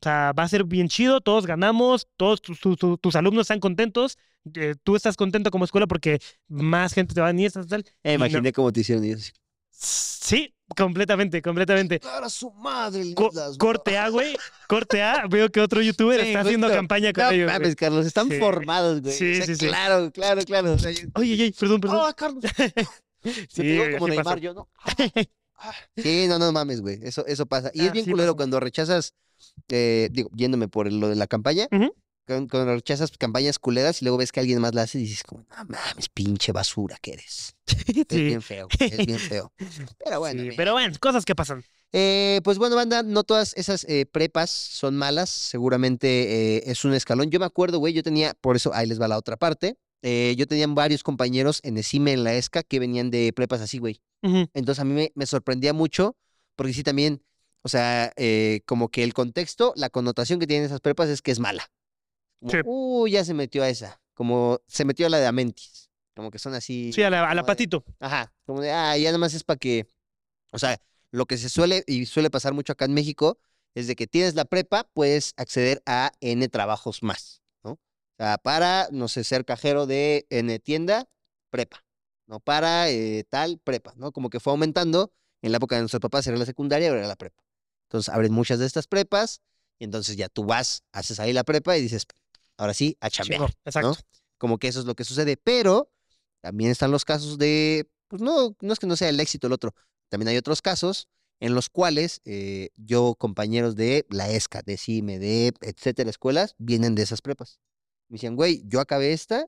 [0.00, 3.42] O sea, va a ser bien chido, todos ganamos, todos tus, tus- tus- tus alumnos
[3.42, 4.18] están contentos,
[4.54, 7.84] eh, tú estás contento como escuela porque más gente te va a venir, tal, tal.
[8.02, 9.32] Eh, no- imaginé cómo te hicieron ellos.
[9.70, 12.00] Sí, completamente, completamente.
[12.00, 14.36] Para su madre, Co- Islas, corte A, güey,
[14.68, 17.46] corte A, veo que otro youtuber Sí, está haciendo campaña con No ellos.
[17.46, 17.58] güey.
[17.58, 18.38] mames, Carlos, están Sí.
[18.38, 19.14] formados, güey.
[19.14, 19.66] Sí, O sea, sí, sí.
[19.68, 20.72] Claro, claro, claro.
[20.72, 22.00] O sea, yo- Oye, oye, perdón, perdón.
[22.04, 22.42] ¡Ah, Carlos!
[23.48, 24.40] Sí, güey, como Neymar, pasó.
[24.40, 24.68] yo, ¿no?
[25.58, 26.98] Ah, Sí, no, no mames, güey.
[27.02, 27.70] Eso, eso pasa.
[27.72, 28.36] Y es Ah, bien sí culero pasa.
[28.36, 29.14] cuando rechazas,
[29.70, 31.94] eh, digo, yéndome por lo de la campaña, Ujú.
[32.26, 35.22] cuando, cuando rechazas campañas culeras y luego ves que alguien más la hace y dices
[35.24, 37.56] como, no mames, pinche basura que eres.
[38.08, 39.50] Es bien feo, es bien feo.
[40.04, 41.64] Pero bueno, Sí, pero bueno, cosas que pasan.
[41.92, 46.92] Eh, pues bueno, banda, no todas esas eh, prepas son malas, seguramente eh, es un
[46.92, 47.30] escalón.
[47.30, 50.34] Yo me acuerdo, güey, yo tenía, por eso ahí les va la otra parte, eh,
[50.36, 54.00] yo tenía varios compañeros en ESIME, en la ESCA, que venían de prepas así, güey.
[54.22, 56.16] Entonces a mí me, me sorprendía mucho,
[56.56, 57.22] porque sí también,
[57.62, 61.30] o sea, eh, como que el contexto, la connotación que tienen esas prepas es que
[61.30, 61.70] es mala.
[62.40, 62.58] Como, Sí.
[62.64, 66.38] uh, ya se metió a esa, como se metió a la de Amentis, como que
[66.38, 66.92] son así.
[66.92, 67.84] Sí, a la, a la como de- patito.
[68.00, 69.86] Ajá, como de, ah, ya nada más es para que,
[70.52, 70.80] o sea,
[71.12, 73.38] lo que se suele y suele pasar mucho acá en México
[73.74, 77.42] es de que tienes la prepa, puedes acceder a N trabajos más.
[78.18, 81.06] O sea, para, no sé, ser cajero de N tienda,
[81.50, 81.84] prepa,
[82.26, 82.40] ¿no?
[82.40, 84.10] Para eh, tal, prepa, ¿no?
[84.12, 85.12] Como que fue aumentando,
[85.42, 87.42] en la época de nuestros papás era la secundaria, ahora era la prepa.
[87.88, 89.42] Entonces abren muchas de estas prepas
[89.78, 92.06] y entonces ya tú vas, haces ahí la prepa y dices,
[92.56, 93.54] ahora sí, a chambear.
[93.66, 93.96] Exacto.
[94.38, 95.90] Como que eso es lo que sucede, pero
[96.40, 99.52] también están los casos de, pues no, no es que no sea el éxito el
[99.52, 99.74] otro,
[100.08, 101.08] también hay otros casos
[101.40, 106.94] en los cuales eh, yo, compañeros de la ESCA, de CIME, de etcétera, escuelas, vienen
[106.94, 107.60] de esas prepas.
[108.08, 109.46] Me decían, güey, yo acabé esta,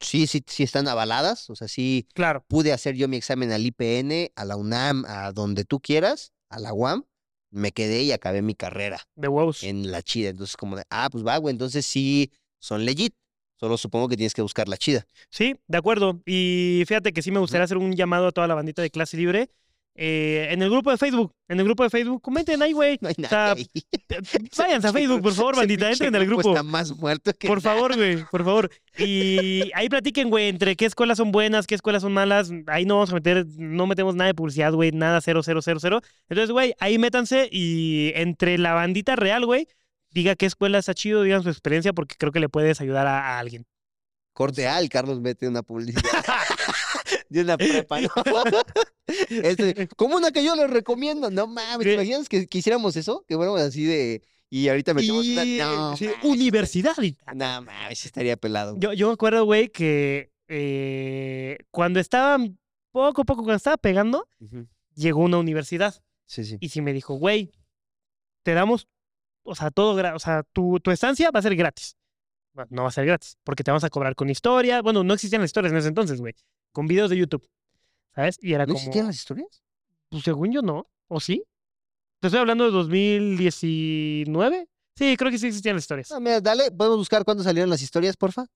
[0.00, 2.44] sí, sí, sí están avaladas, o sea, sí Claro.
[2.48, 6.58] pude hacer yo mi examen al IPN, a la UNAM, a donde tú quieras, a
[6.58, 7.04] la UAM,
[7.50, 9.62] me quedé y acabé mi carrera De huevos.
[9.62, 10.30] en la chida.
[10.30, 13.14] Entonces, como de, ah, pues va, güey, entonces sí son legit.
[13.60, 15.06] Solo supongo que tienes que buscar la chida.
[15.30, 16.20] Sí, de acuerdo.
[16.26, 19.16] Y fíjate que sí me gustaría hacer un llamado a toda la bandita de clase
[19.16, 19.50] libre.
[19.96, 22.98] Eh, en el grupo de Facebook, en el grupo de Facebook, comenten ahí, güey.
[23.00, 23.52] No hay O sea, nada.
[23.52, 23.66] ahí.
[24.58, 26.48] Váyanse a Facebook, por favor, bandita, entren al grupo.
[26.48, 28.70] Está más muerto que Por favor, güey, por favor.
[28.98, 32.50] Y ahí platiquen, güey, entre qué escuelas son buenas, qué escuelas son malas.
[32.66, 35.78] Ahí no vamos a meter, no metemos nada de publicidad, güey, nada cero, cero, cero,
[35.80, 36.00] cero.
[36.28, 39.68] Entonces, güey, ahí métanse y entre la bandita real, güey,
[40.10, 43.36] diga qué escuela está chido, digan su experiencia, porque creo que le puedes ayudar a,
[43.36, 43.64] a alguien.
[44.34, 46.02] Corte A, el Carlos mete una publicidad
[47.30, 48.08] de una prepa, ¿no?
[49.28, 51.30] Este, como una que yo les recomiendo.
[51.30, 51.94] No mames, ¿te ¿Qué?
[51.94, 53.24] imaginas que, que hiciéramos eso?
[53.28, 54.22] Que fuéramos así de.
[54.50, 55.44] Y ahorita metemos una.
[55.44, 56.96] No, sí, mames, universidad.
[57.34, 58.76] No mames, estaría pelado.
[58.78, 62.38] Yo, yo me acuerdo, güey, que eh, cuando estaba,
[62.90, 64.26] poco a poco, cuando estaba pegando,
[64.94, 66.02] llegó una universidad.
[66.26, 66.56] Sí, sí.
[66.60, 67.52] Y si me dijo, güey,
[68.42, 68.88] te damos,
[69.44, 71.96] o sea, todo, o sea, tu, tu estancia va a ser gratis.
[72.70, 74.80] No va a ser gratis, porque te vamos a cobrar con historia.
[74.82, 76.34] Bueno, no existían las historias en ese entonces, güey.
[76.72, 77.48] Con videos de YouTube.
[78.14, 78.38] ¿sabes?
[78.40, 79.62] Y era ¿No como, existían las historias?
[80.08, 81.44] pues según yo no, ¿o sí?
[82.20, 84.68] Te estoy hablando de 2019.
[84.96, 86.10] Sí, creo que sí existían las historias.
[86.10, 88.46] No, mira, dale, podemos buscar cuándo salieron las historias, porfa.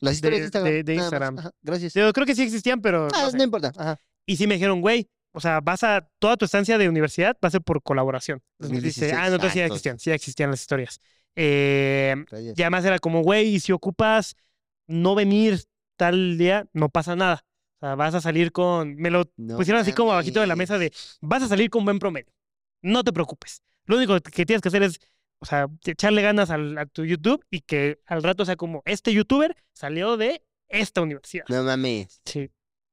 [0.00, 0.84] Las historias de, De- Instagram.
[0.84, 0.94] de-.
[0.94, 1.38] Instagram.
[1.40, 1.94] Ajá, gracias.
[1.94, 3.36] Yo creo que sí existían, pero Ah, no sé.
[3.36, 3.72] no importa.
[3.76, 4.00] Ajá.
[4.26, 7.48] Y sí me dijeron, güey, o sea, vas a, toda tu estancia de universidad va
[7.48, 8.40] a ser por colaboración.
[8.60, 11.00] Entonces dice, 2016, ah, no, entonces sí existían, sí existían las historias.
[11.40, 12.16] Eh,
[12.56, 14.34] y además era como, güey, y si ocupas
[14.88, 15.62] no venir
[15.96, 17.44] tal día, no pasa nada.
[17.76, 20.56] O sea, vas a salir con, me lo No pusieron así como abajito de la
[20.56, 22.32] mesa de, vas a salir con buen promedio.
[22.82, 23.62] No te preocupes.
[23.84, 24.98] Lo único que tienes que hacer es,
[25.38, 29.12] o sea, echarle ganas al, a tu YouTube y que al rato sea como, este
[29.12, 31.44] youtuber salió de esta universidad.
[31.48, 32.20] No mames.
[32.24, 32.50] Sí.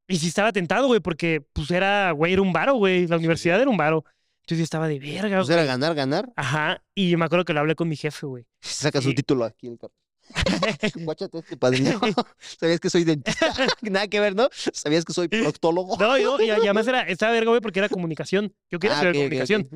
[0.07, 3.07] Y sí estaba tentado, güey, porque pues era, güey, era un varo, güey.
[3.07, 4.05] La universidad era un varo.
[4.45, 5.57] Entonces yo estaba de verga, Pues güey.
[5.57, 6.31] era ganar, ganar.
[6.35, 6.83] Ajá.
[6.93, 8.45] Y me acuerdo que lo hablé con mi jefe, güey.
[8.61, 9.67] Saca su título aquí.
[9.67, 9.93] El carro.
[11.03, 11.99] Guáchate este padrino.
[12.59, 13.53] ¿Sabías que soy dentista?
[13.81, 14.49] Nada que ver, ¿no?
[14.51, 15.97] ¿Sabías que soy proctólogo?
[15.97, 18.53] No, y, no, y además era, estaba verga, güey, porque era comunicación.
[18.69, 19.69] Yo quería Ah, estudiar comunicación.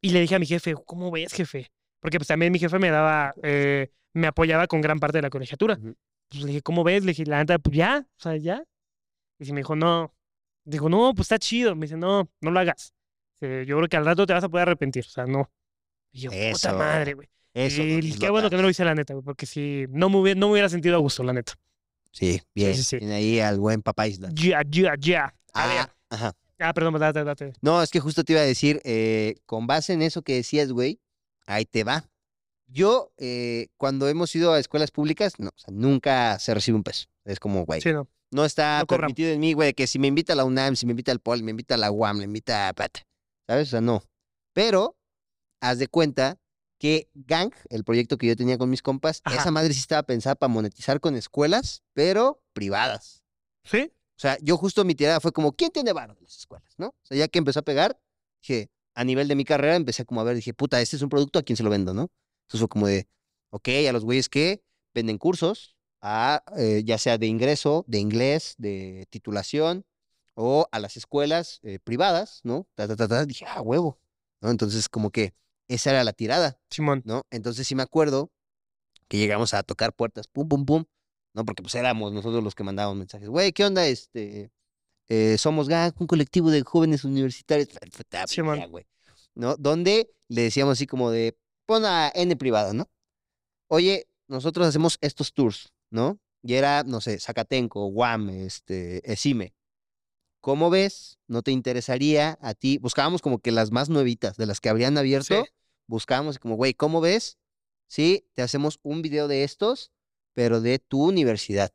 [0.00, 1.70] Y le dije a mi jefe, ¿cómo ves, jefe?
[2.00, 5.30] Porque pues también mi jefe me daba, eh, me apoyaba con gran parte de la
[5.30, 5.78] colegiatura.
[6.28, 7.04] Pues le dije, ¿cómo ves?
[7.04, 8.64] Le dije, la neta, pues ya, o sea, ya.
[9.38, 10.14] Y si me dijo, no.
[10.64, 11.74] Dijo, no, pues está chido.
[11.76, 12.92] Me dice, no, no lo hagas.
[13.42, 15.04] Dice, yo creo que al rato te vas a poder arrepentir.
[15.06, 15.50] O sea, no.
[16.12, 17.28] Y yo, puta madre, güey.
[17.54, 17.82] Eso.
[17.82, 20.38] Y qué bueno que no lo hice, la neta, güey, porque si no me hubiera,
[20.40, 21.54] no me hubiera sentido a gusto, la neta.
[22.10, 22.74] Sí, bien.
[22.74, 22.98] sí, sí.
[22.98, 24.30] Tiene ahí al buen papá Isla.
[24.32, 25.34] Ya, ya, ya.
[25.54, 26.32] Ah, ajá.
[26.58, 27.52] Ah, perdón, date, date.
[27.60, 30.70] No, es que justo te iba a decir, eh, con base en eso que decías,
[30.72, 31.00] güey,
[31.46, 32.08] ahí te va.
[32.68, 36.84] Yo, eh, cuando hemos ido a escuelas públicas, no, o sea, nunca se recibe un
[36.84, 37.06] peso.
[37.24, 38.08] Es como, güey, Sí, no.
[38.30, 40.86] no está no permitido en mí, güey, que si me invita a la UNAM, si
[40.86, 43.00] me invita al POL, me invita a la UAM, me invita a Pata,
[43.46, 43.68] ¿sabes?
[43.68, 44.02] O sea, no.
[44.52, 44.96] Pero,
[45.60, 46.38] haz de cuenta
[46.78, 49.40] que Gang, el proyecto que yo tenía con mis compas, Ajá.
[49.40, 53.22] esa madre sí estaba pensada para monetizar con escuelas, pero privadas.
[53.64, 53.92] ¿Sí?
[54.16, 56.74] O sea, yo justo mi tirada fue como, ¿quién tiene varo de las escuelas?
[56.78, 56.88] ¿No?
[56.88, 58.00] O sea, ya que empezó a pegar,
[58.40, 61.08] dije, a nivel de mi carrera, empecé como a ver, dije, puta, este es un
[61.08, 62.10] producto, ¿a quién se lo vendo, no?
[62.46, 63.08] Entonces fue como de,
[63.50, 64.62] ok, a los güeyes que
[64.94, 69.86] venden cursos, a, eh, ya sea de ingreso, de inglés, de titulación,
[70.34, 72.66] o a las escuelas eh, privadas, ¿no?
[72.74, 73.26] Ta, ta, ta, ta.
[73.26, 73.98] Dije, ah, huevo,
[74.40, 74.50] ¿no?
[74.50, 75.34] Entonces, como que
[75.68, 76.60] esa era la tirada.
[76.70, 77.02] Simón.
[77.04, 77.26] ¿no?
[77.30, 78.30] Entonces sí me acuerdo
[79.08, 80.84] que llegamos a tocar puertas, pum, pum, pum,
[81.34, 81.44] ¿no?
[81.44, 83.28] Porque pues éramos nosotros los que mandábamos mensajes.
[83.28, 83.86] Güey, ¿qué onda?
[83.86, 84.50] Este,
[85.08, 87.68] eh, somos GAG, un colectivo de jóvenes universitarios.
[88.26, 88.70] Simón.
[88.70, 88.86] güey,
[89.34, 89.56] ¿No?
[89.56, 92.90] Donde le decíamos así como de, pon a N privado, ¿no?
[93.68, 96.18] Oye, nosotros hacemos estos tours, ¿no?
[96.42, 99.54] Y era, no sé, Zacatenco, Guam, este, Esime.
[100.42, 101.20] ¿Cómo ves?
[101.28, 102.76] ¿No te interesaría a ti?
[102.78, 105.44] Buscábamos como que las más nuevitas, de las que habrían abierto.
[105.44, 105.50] Sí.
[105.86, 107.38] Buscábamos como, güey, ¿cómo ves?
[107.86, 109.92] Sí, te hacemos un video de estos,
[110.34, 111.72] pero de tu universidad.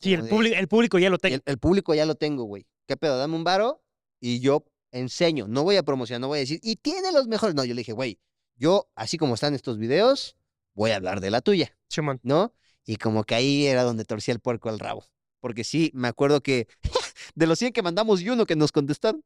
[0.00, 1.36] Sí, el de- público, el público ya lo tengo.
[1.36, 2.66] El, el público ya lo tengo, güey.
[2.88, 3.18] ¿Qué pedo?
[3.18, 3.84] Dame un varo
[4.20, 5.46] y yo enseño.
[5.46, 7.54] No voy a promocionar, no voy a decir, y tiene los mejores.
[7.54, 8.18] No, yo le dije, güey,
[8.56, 10.36] yo, así como están estos videos,
[10.74, 11.78] voy a hablar de la tuya.
[11.88, 12.18] Simón.
[12.24, 12.52] ¿no?
[12.84, 15.04] Y como que ahí era donde torcía el puerco al rabo.
[15.38, 16.66] Porque sí, me acuerdo que
[17.34, 19.22] de los 100 que mandamos y uno que nos contestaron,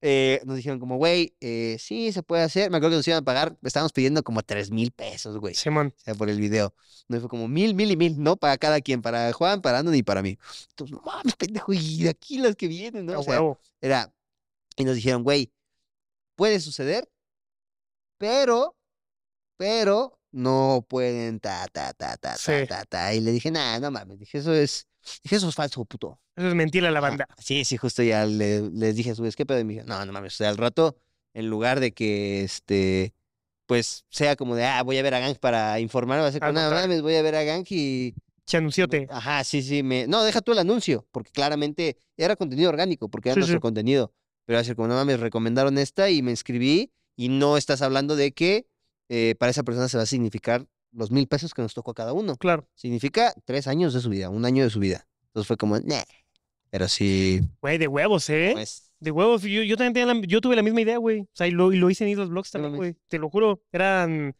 [0.00, 2.70] eh, nos dijeron como, güey, eh, sí, se puede hacer.
[2.70, 5.94] Me acuerdo que nos iban a pagar, estábamos pidiendo como 3 mil pesos, güey, Simón.
[5.96, 6.74] o sea, por el video.
[7.08, 8.36] No fue como mil, mil y mil, ¿no?
[8.36, 10.38] Para cada quien, para Juan, para Anton y para mí.
[10.70, 13.20] Entonces, no mames, pendejo, y de aquí las que vienen, ¿no?
[13.20, 13.58] O sea, huevo.
[13.80, 14.12] era,
[14.76, 15.50] y nos dijeron, güey,
[16.36, 17.08] puede suceder,
[18.18, 18.76] pero,
[19.56, 22.52] pero no pueden ta, ta, ta, ta, Sí.
[22.68, 23.14] ta, ta, ta.
[23.14, 24.86] Y le dije, nah, no mames, dije, eso es,
[25.22, 26.20] dije, eso es falso, puto.
[26.36, 27.26] Eso es mentira a la banda.
[27.38, 29.60] Sí, sí, justo ya le- les dije, ¿subes qué pedo?
[29.60, 30.96] Y me dijeron, no, no mames, o sea, al rato,
[31.34, 33.14] en lugar de que, este,
[33.66, 36.40] pues, sea como de, ah, voy a ver a Gang para informar, va a ser
[36.40, 38.14] como, no mames, voy a ver a Gang y...
[38.46, 39.06] Che, anunciote.
[39.10, 40.06] Ajá, sí, sí, me...
[40.06, 43.60] No, deja tú el anuncio, porque claramente era contenido orgánico, porque era Sí, nuestro sí.
[43.60, 44.12] contenido.
[44.46, 47.82] Pero va a ser como, no mames, recomendaron esta y me inscribí y no estás
[47.82, 48.66] hablando de que
[49.10, 51.94] eh, para esa persona se va a significar los mil pesos que nos tocó a
[51.94, 52.36] cada uno.
[52.36, 52.66] Claro.
[52.74, 55.06] Significa tres años de su vida, un año de su vida.
[55.26, 56.02] Entonces fue como, nah.
[56.70, 58.50] Pero sí, Güey, de huevos, ¿eh?
[58.54, 59.42] pues, De huevos.
[59.42, 61.20] Yo, yo también tenía la- yo tuve la misma idea, güey.
[61.20, 62.94] O sea, y lo, y lo hice en Islas Blogs también, güey.
[63.08, 63.62] Te lo juro.
[63.72, 64.34] Eran.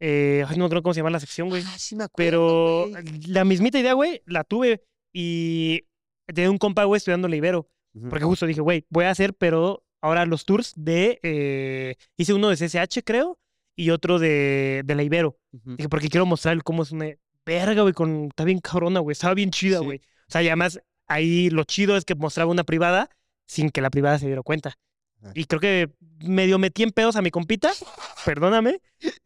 [0.00, 1.62] Eh, ay, no creo cómo se llama la sección, güey.
[1.66, 4.84] ah, sí me acuerdo, Pero la mismita idea, güey, la tuve.
[5.12, 5.82] Y
[6.26, 7.68] tenía un compa, güey, estudiando la Ibero.
[8.10, 11.18] Porque justo dije, güey, voy a hacer, pero ahora los tours de.
[11.22, 13.38] eh, hice uno de CSH, creo,
[13.76, 15.38] y otro de, de la Ibero.
[15.52, 17.06] Dije, porque quiero mostrar cómo es una
[17.44, 18.26] verga, güey, con...
[18.26, 19.12] está bien cabrona, güey.
[19.12, 19.84] Estaba bien chida, Sí.
[19.84, 19.98] güey.
[19.98, 23.08] O sea, y además, ahí lo chido es que mostraba una privada
[23.46, 24.74] sin que la privada se diera cuenta.
[25.34, 27.72] Y creo que medio metí en pedos a mi compita,
[28.24, 28.80] perdóname,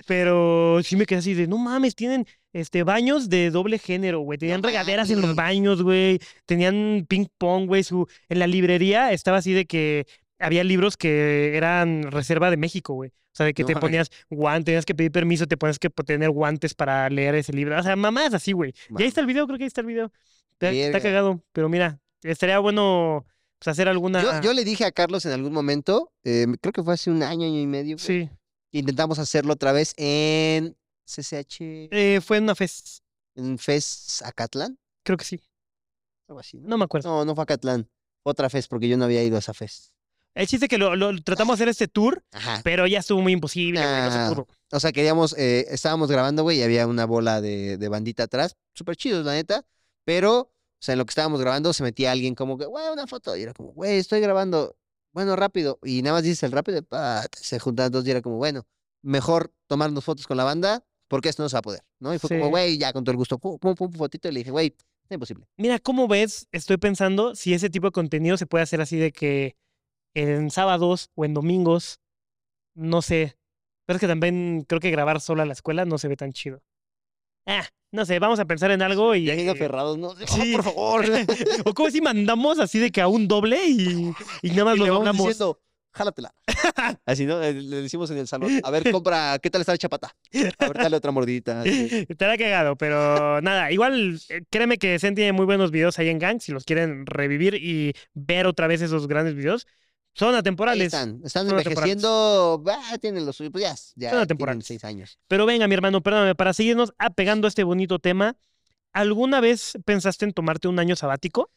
[0.07, 4.39] pero sí me quedé así de, no mames, tienen este, baños de doble género, güey.
[4.39, 6.19] Tenían regaderas en los baños, güey.
[6.47, 7.83] Tenían ping pong, güey.
[7.83, 8.07] Su...
[8.29, 10.07] En la librería estaba así de que
[10.41, 13.11] había libros que eran reserva de México, güey.
[13.11, 15.89] O sea, de que No te ponías guantes, tenías que pedir permiso, te ponías que
[15.91, 17.79] tener guantes para leer ese libro.
[17.79, 18.75] O sea, mamás así, güey.
[18.99, 20.13] Y ahí está el video, creo que ahí está el video.
[20.53, 21.01] Está, está Verga.
[21.01, 23.25] cagado, pero mira, estaría bueno
[23.59, 24.23] pues, hacer alguna...
[24.23, 27.23] Yo, yo le dije a Carlos en algún momento, eh, creo que fue hace un
[27.23, 28.31] año, año y medio, güey, Sí,
[28.73, 32.99] intentamos hacerlo otra vez en CCH, eh, fue en una fest,
[33.37, 35.41] en FES Acatlán, creo que sí.
[36.29, 36.69] algo así, ¿no?
[36.69, 37.09] No me acuerdo.
[37.09, 37.89] No, no fue Acatlán,
[38.23, 39.93] otra FES, porque yo no había ido a esa FES.
[40.35, 42.61] El chiste es que lo, lo- tratamos de hacer este tour, Ajá.
[42.63, 44.47] pero ya estuvo muy imposible, güey, no se Ah, pudo.
[44.73, 48.55] O sea, queríamos, eh, estábamos grabando, güey, y había una bola de, de bandita atrás,
[48.73, 49.65] súper chidos, la neta,
[50.05, 50.51] pero, o
[50.81, 53.43] sea, en lo que estábamos grabando se metía alguien como que, güey, una foto, y
[53.43, 54.77] era como, güey, estoy grabando,
[55.13, 58.37] bueno, rápido, y nada más dices el rápido, pa, se juntaban dos y era como,
[58.37, 58.65] bueno,
[59.03, 62.15] mejor tomarnos fotos con la banda, porque esto no se va a poder, ¿no?
[62.15, 64.41] Y fue como, güey, ya con todo el gusto, pum, pum, pum, fotito, y le
[64.41, 64.77] dije, güey,
[65.09, 65.45] es imposible.
[65.57, 66.47] Mira, ¿cómo ves?
[66.53, 69.57] Estoy pensando si ese tipo de contenido se puede hacer así de que
[70.15, 72.01] en sábados o en domingos,
[72.75, 73.37] no sé.
[73.87, 76.33] Pero es que también creo que grabar solo a la escuela no se ve tan
[76.33, 76.63] chido.
[77.47, 79.25] Ah, no sé, vamos a pensar en algo y...
[79.25, 80.15] Ya bien aferrados, ¿no?
[80.27, 80.53] Sí.
[80.55, 81.05] Oh, por favor.
[81.65, 84.79] o como si mandamos así de que a un doble y, y nada más Y
[84.79, 85.27] lo le vamos doblamos.
[85.27, 85.61] diciendo,
[85.93, 86.33] jálatela.
[87.07, 87.43] Así, ¿no?
[87.43, 90.15] Eh, Le decimos en el salón, a ver, compra, ¿qué tal está la chapata?
[90.59, 91.63] A ver, dale otra mordidita.
[91.63, 92.07] así.
[92.09, 96.19] Estará cagado, pero nada, igual eh, créeme que Zen tiene muy buenos videos ahí en
[96.21, 99.67] Gang, si los quieren revivir y ver otra vez esos grandes videos.
[100.15, 100.87] Son Ahí atemporales.
[100.87, 104.67] están, están Son envejeciendo, ah, tienen los suyos, pues ya, ya tienen atemporales.
[104.67, 105.19] seis años.
[105.29, 108.37] Pero venga, mi hermano, perdóname, para seguirnos apegando a este bonito tema,
[108.93, 111.51] ¿alguna vez pensaste en tomarte un año sabático?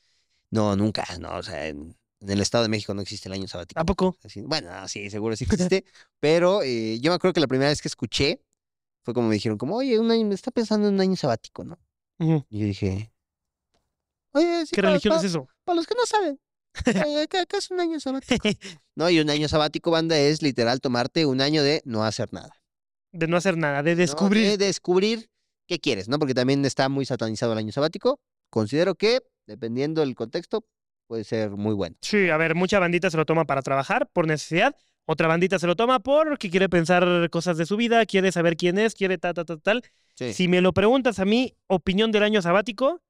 [0.51, 3.47] No, nunca, no, o sea, en, en el Estado de México no existe el año
[3.47, 3.79] sabático.
[3.79, 4.15] ¿A poco?
[4.23, 5.83] Así- bueno, no, sí, seguro sí existe,
[6.19, 8.41] pero eh, yo me acuerdo que la primera vez que escuché
[9.03, 11.63] fue como me dijeron, como, oye, un año, me está pensando en un año sabático,
[11.63, 11.79] ¿no?
[12.49, 13.11] Y yo dije,
[14.33, 15.47] oye, sí, ¿Qué para, religión para- es eso?
[15.63, 16.39] para los que no saben,
[16.85, 18.47] eh, ¿qué, qué es un año sabático?
[18.95, 22.61] No, y un año sabático, banda, es literal tomarte un año de no hacer nada.
[23.11, 23.97] De no hacer nada, de ¿no?
[23.97, 24.57] descubrir.
[24.57, 25.29] De descubrir
[25.67, 26.19] qué quieres, ¿no?
[26.19, 28.19] Porque también está muy satanizado el año sabático.
[28.51, 30.65] Considero que, dependiendo del contexto,
[31.07, 31.95] puede ser muy bueno.
[32.01, 34.75] Sí, a ver, mucha bandita se lo toma para trabajar por necesidad.
[35.05, 38.77] Otra bandita se lo toma porque quiere pensar cosas de su vida, quiere saber quién
[38.77, 39.83] es, quiere tal, tal, tal, tal.
[40.15, 40.33] Sí.
[40.33, 43.01] Si me lo preguntas a mí, opinión del año sabático,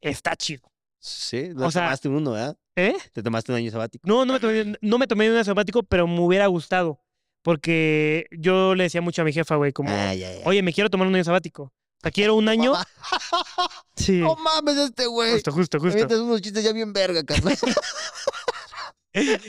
[0.00, 0.70] está chido.
[1.00, 2.56] Sí, O sea- tomaste uno, ¿verdad?
[2.76, 2.94] ¿Eh?
[3.12, 4.06] Te tomaste un año sabático.
[4.06, 7.00] No, no me tomé, no me tomé un año sabático, pero me hubiera gustado.
[7.42, 10.40] Porque yo le decía mucho a mi jefa, güey, como, Ah, ya, ya.
[10.44, 11.62] oye, me quiero tomar un año sabático.
[11.64, 12.72] O sea, quiero un año.
[13.96, 15.32] Sí, No mames, este güey.
[15.32, 15.94] justo, justo, Me justo.
[15.96, 17.54] avientas unos chistes ya bien verga, Carlos.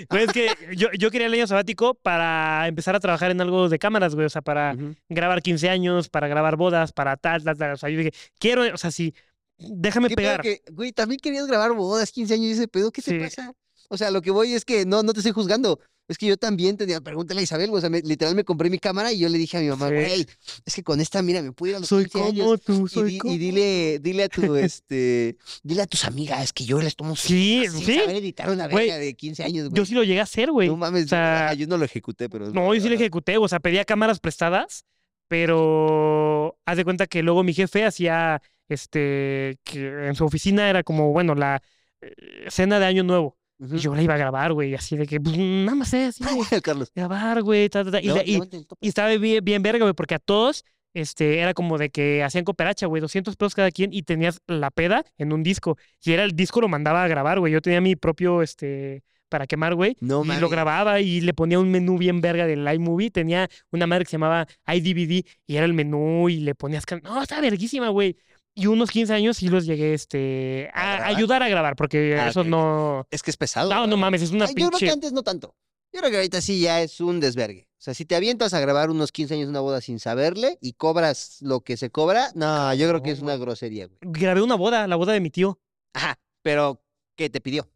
[0.09, 3.69] Güey, es que yo, yo quería el año sabático para empezar a trabajar en algo
[3.69, 4.25] de cámaras, güey.
[4.25, 4.75] O sea, para
[5.09, 7.73] grabar 15 años, para grabar bodas, para tal, tal, tal.
[7.73, 9.13] O sea, yo dije, quiero, o sea, sí,
[9.59, 10.41] déjame ¿Qué pedo pegar.
[10.41, 13.11] que, güey, también querías grabar bodas, 15 años y ese pedo, ¿qué Sí.
[13.11, 13.53] te pasa?
[13.89, 15.79] O sea, lo que voy es que no, no te estoy juzgando.
[16.07, 18.79] Es que yo también tenía, pregúntale a Isabel, o sea, me- literal me compré mi
[18.79, 19.93] cámara y yo le dije a mi mamá, Sí.
[19.95, 20.25] güey,
[20.65, 22.45] es que con esta, mira, me puedo ir a los Soy 15 años.
[22.45, 26.05] como tú, Y, soy di- como y dile, dile a tu, este, dile a tus
[26.05, 27.99] amigas que yo les tomo Sí, sin sí.
[27.99, 29.77] saber editar una verga de 15 años, güey.
[29.77, 30.67] Yo sí lo llegué a hacer, güey.
[30.67, 32.49] No mames, o sea, ah, yo no lo ejecuté, pero.
[32.51, 34.85] No, yo sí le ejecuté, o sea, pedía cámaras prestadas,
[35.27, 40.83] pero haz de cuenta que luego mi jefe hacía, este, que en su oficina era
[40.83, 41.61] como, bueno, la
[42.01, 42.13] eh,
[42.49, 43.37] cena de Año Nuevo.
[43.59, 46.17] Y yo la iba a grabar, güey, así de que, pues, nada más es
[46.63, 46.91] Carlos.
[46.95, 47.99] grabar, güey, ta, ta, ta.
[48.01, 48.39] Y,
[48.79, 50.63] estaba bien, bien verga, güey, porque a todos,
[50.93, 54.71] este, era como de que hacían cooperacha, güey, 200 pesos cada quien y tenías la
[54.71, 55.77] peda en un disco.
[56.01, 57.51] Y era el disco, lo mandaba a grabar, güey.
[57.51, 59.95] Yo tenía mi propio, este, para quemar, güey.
[60.01, 63.11] No y lo grababa y le ponía un menú bien verga del iMovie.
[63.11, 66.83] Tenía una madre que se llamaba iDVD y era el menú y le ponías...
[67.03, 68.17] No, está verguísima, güey.
[68.59, 72.43] Y unos 15 años sí los llegué, este, ¿A ayudar a grabar, porque Ah, eso
[72.43, 73.07] no...
[73.09, 73.73] Es que es pesado.
[73.73, 74.91] No, no mames, es una Ay, Yo creo que pinche...
[74.91, 75.55] antes no tanto.
[75.93, 77.69] Yo creo que ahorita sí ya es un desvergue.
[77.71, 80.73] O sea, si te avientas a grabar unos 15 años una boda sin saberle y
[80.73, 83.97] cobras lo que se cobra, no, yo creo que es una grosería, güey.
[84.01, 85.57] Grabé una boda, la boda de mi tío.
[85.93, 86.83] Ajá, pero
[87.15, 87.69] ¿qué te pidió?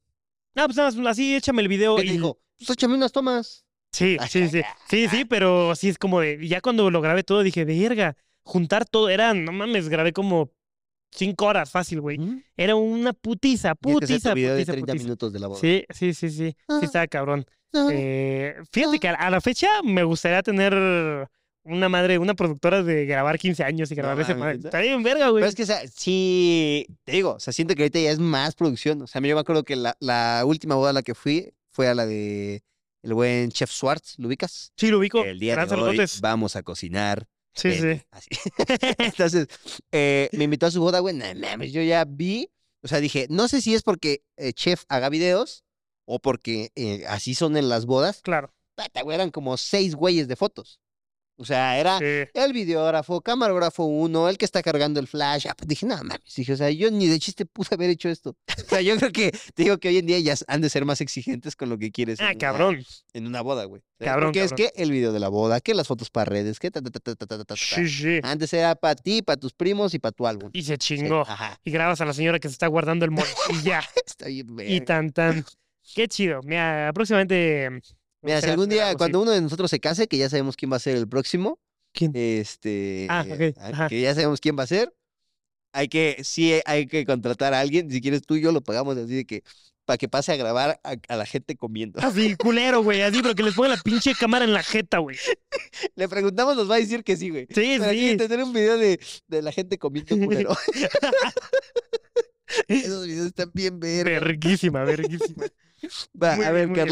[0.54, 1.96] No, pues nada más así, échame el video.
[1.96, 2.12] ¿Qué te y...
[2.12, 2.40] dijo?
[2.58, 3.66] Pues échame unas tomas.
[3.94, 4.62] Sí, sí, sí.
[4.90, 6.46] Sí, sí, pero sí es como de.
[6.46, 9.10] Ya cuando lo grabé todo dije, verga, juntar todo.
[9.10, 10.52] Era, no mames, grabé como
[11.16, 12.20] cinco horas fácil, güey.
[12.58, 15.04] Era una putiza, putiza, de putiza, 30 putiza.
[15.04, 15.60] minutos de la boda.
[15.60, 16.56] Sí, sí, sí, sí.
[16.68, 16.78] Ah.
[16.80, 17.46] Sí, estaba cabrón.
[17.74, 20.74] Ah, Eh, fíjate que a, la fecha me gustaría tener
[21.66, 24.68] una madre, una productora de grabar 15 años y grabar ese mames, madre.
[24.68, 25.42] Está bien, verga, güey.
[25.42, 28.20] Pero es que, o sea, sí, te digo, o sea, siento que ahorita ya es
[28.20, 29.02] más producción.
[29.02, 31.88] O sea, yo me acuerdo que la, la última boda a la que fui fue
[31.88, 32.62] a la de
[33.02, 34.72] el buen Chef Swartz, ¿lo ubicas?
[34.78, 35.24] Sí, lo ubico.
[35.24, 37.28] El día Gran de hoy vamos a cocinar.
[37.54, 38.08] Sí, eh, sí.
[38.12, 38.30] así.
[38.98, 39.48] Entonces,
[39.92, 41.16] eh, me invitó a su boda, güey.
[41.16, 42.50] No mames, yo ya vi.
[42.82, 45.64] O sea, dije, no sé si es porque eh, Chef haga videos
[46.06, 48.22] o porque eh, así son en las bodas.
[48.22, 48.54] Claro.
[48.76, 50.80] Pata, güey, eran como seis güeyes de fotos.
[51.36, 52.30] O sea, era Sí.
[52.34, 55.48] el videógrafo, camarógrafo uno, el que está cargando el flash.
[55.50, 58.08] Ah, pues dije, no mames, dije, o sea, yo ni de chiste pude haber hecho
[58.10, 58.38] esto.
[58.66, 60.86] O sea, yo creo que, te digo que hoy en día ya han de ser
[60.86, 62.20] más exigentes con lo que quieres.
[62.20, 62.86] en Ah, una- cabrón.
[63.14, 63.82] En una boda, güey.
[64.00, 64.70] Cabrón, Porque es cabrón.
[64.76, 67.00] que el video de la boda, que las fotos para redes, que ta, ta, ta,
[67.00, 67.56] ta, ta, ta, ta, ta.
[67.56, 68.20] Sí, sí.
[68.22, 70.50] Antes era para ti, para tus primos y para tu álbum.
[70.54, 71.22] Y se Sí, chingó.
[71.22, 71.60] Ajá.
[71.64, 73.28] Y grabas a la señora que se está guardando el mole.
[73.50, 73.82] Y ya.
[74.06, 75.44] Está bien, y tan, tan.
[75.96, 76.42] Qué chido.
[76.44, 77.70] Mira, próximamente.
[78.24, 80.78] Mira, si algún día, cuando uno de nosotros se case, que ya sabemos quién va
[80.78, 81.60] a ser el próximo,
[81.92, 82.12] ¿Quién?
[82.14, 83.88] este, Ah, ok, ah, ajá.
[83.90, 84.94] que ya sabemos quién va a ser,
[85.74, 88.98] hay que, sí, hay que contratar a alguien, si quieres tú y yo lo pagamos
[88.98, 89.44] así de que,
[89.86, 92.00] para que pase a grabar a, a la gente comiendo.
[92.02, 93.02] Así, culero, güey.
[93.02, 95.18] Así, pero que les ponga la pinche cámara en la jeta, güey.
[95.96, 97.48] Le preguntamos, nos va a decir que sí, güey.
[97.50, 98.18] Sí, Pero aquí sí.
[98.18, 100.56] tener un video de, de la gente comiendo culero.
[102.68, 104.20] Esos videos están bien verga.
[104.20, 105.46] Verguísima, verguísima.
[106.22, 106.88] Va, Muy a bien, ver, bien.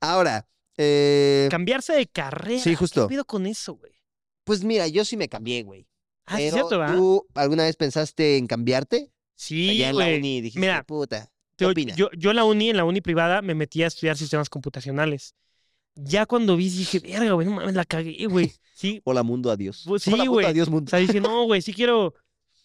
[0.00, 2.60] Ahora, eh, Cambiarse de carrera.
[2.62, 3.06] Sí, justo.
[3.06, 3.92] ¿Qué pido con eso, güey?
[4.44, 5.88] pues mira, yo sí me cambié, güey.
[6.24, 6.94] Ah, Pero cierto, ¿verdad?
[6.96, 9.10] ¿Tú alguna vez pensaste en cambiarte?
[9.34, 11.32] Sí, Allá en la uni dijiste, Mira, puta.
[11.56, 11.96] ¿Qué Yo, opinas?
[11.96, 15.34] yo, yo en la uni, en la uni privada, me metí a estudiar sistemas computacionales.
[15.94, 18.52] Ya cuando vi, dije, verga, güey, no mames, la cagué, güey.
[18.74, 19.82] Sí, Hola mundo, adiós.
[19.86, 20.46] Pues sí, Hola mundo, güey.
[20.46, 20.90] adiós o mundo.
[20.90, 22.14] sea, dije, no, güey, sí quiero,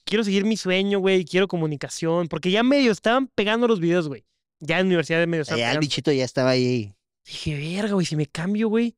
[0.04, 4.26] quiero seguir mi sueño, güey, quiero comunicación, porque ya medio estaban pegando los videos, güey.
[4.60, 6.94] Ya en universidad de medio Ya el bichito ya estaba ahí.
[7.26, 8.98] Dije, verga, güey, si me cambio, güey,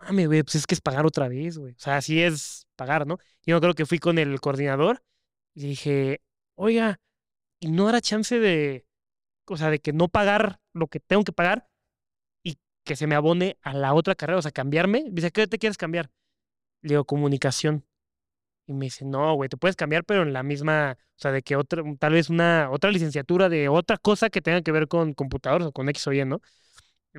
[0.00, 1.74] mame, güey, pues es que es pagar otra vez, güey.
[1.74, 3.18] O sea, así es pagar, ¿no?
[3.44, 5.02] Yo creo que fui con el coordinador
[5.54, 6.22] y dije,
[6.56, 7.00] oiga,
[7.60, 8.86] ¿y no hará chance de,
[9.46, 11.68] o sea, de que no pagar lo que tengo que pagar
[12.42, 15.06] y que se me abone a la otra carrera, o sea, cambiarme?
[15.10, 16.10] Dice, ¿qué te quieres cambiar?
[16.82, 17.86] Le digo, comunicación.
[18.66, 21.42] Y me dice, no, güey, te puedes cambiar, pero en la misma, o sea, de
[21.42, 25.14] que otra, tal vez una, otra licenciatura de otra cosa que tenga que ver con
[25.14, 26.40] computadores o con X o Y, ¿no?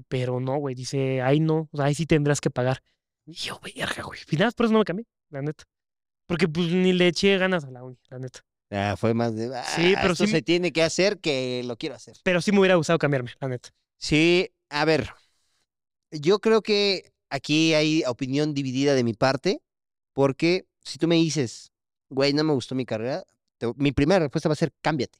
[0.08, 2.82] Pero no, güey, dice, ahí no, o sea, ahí sí tendrás que pagar.
[3.26, 4.20] Y yo, verga, güey.
[4.20, 5.64] Final, por eso no me cambié, la neta.
[6.26, 8.42] Porque pues ni le eché ganas a la uni, la neta.
[8.72, 9.56] Ah, fue más de.
[9.56, 12.18] "Ah, Sí, pero esto sí se tiene que hacer que lo quiero hacer.
[12.24, 13.70] Pero sí me hubiera gustado cambiarme, la neta.
[13.98, 15.10] Sí, a ver.
[16.12, 19.62] Yo creo que aquí hay opinión dividida de mi parte,
[20.14, 21.72] porque si tú me dices,
[22.10, 23.24] güey, no me gustó mi carrera,
[23.58, 25.20] te- mi primera respuesta va a ser cámbiate.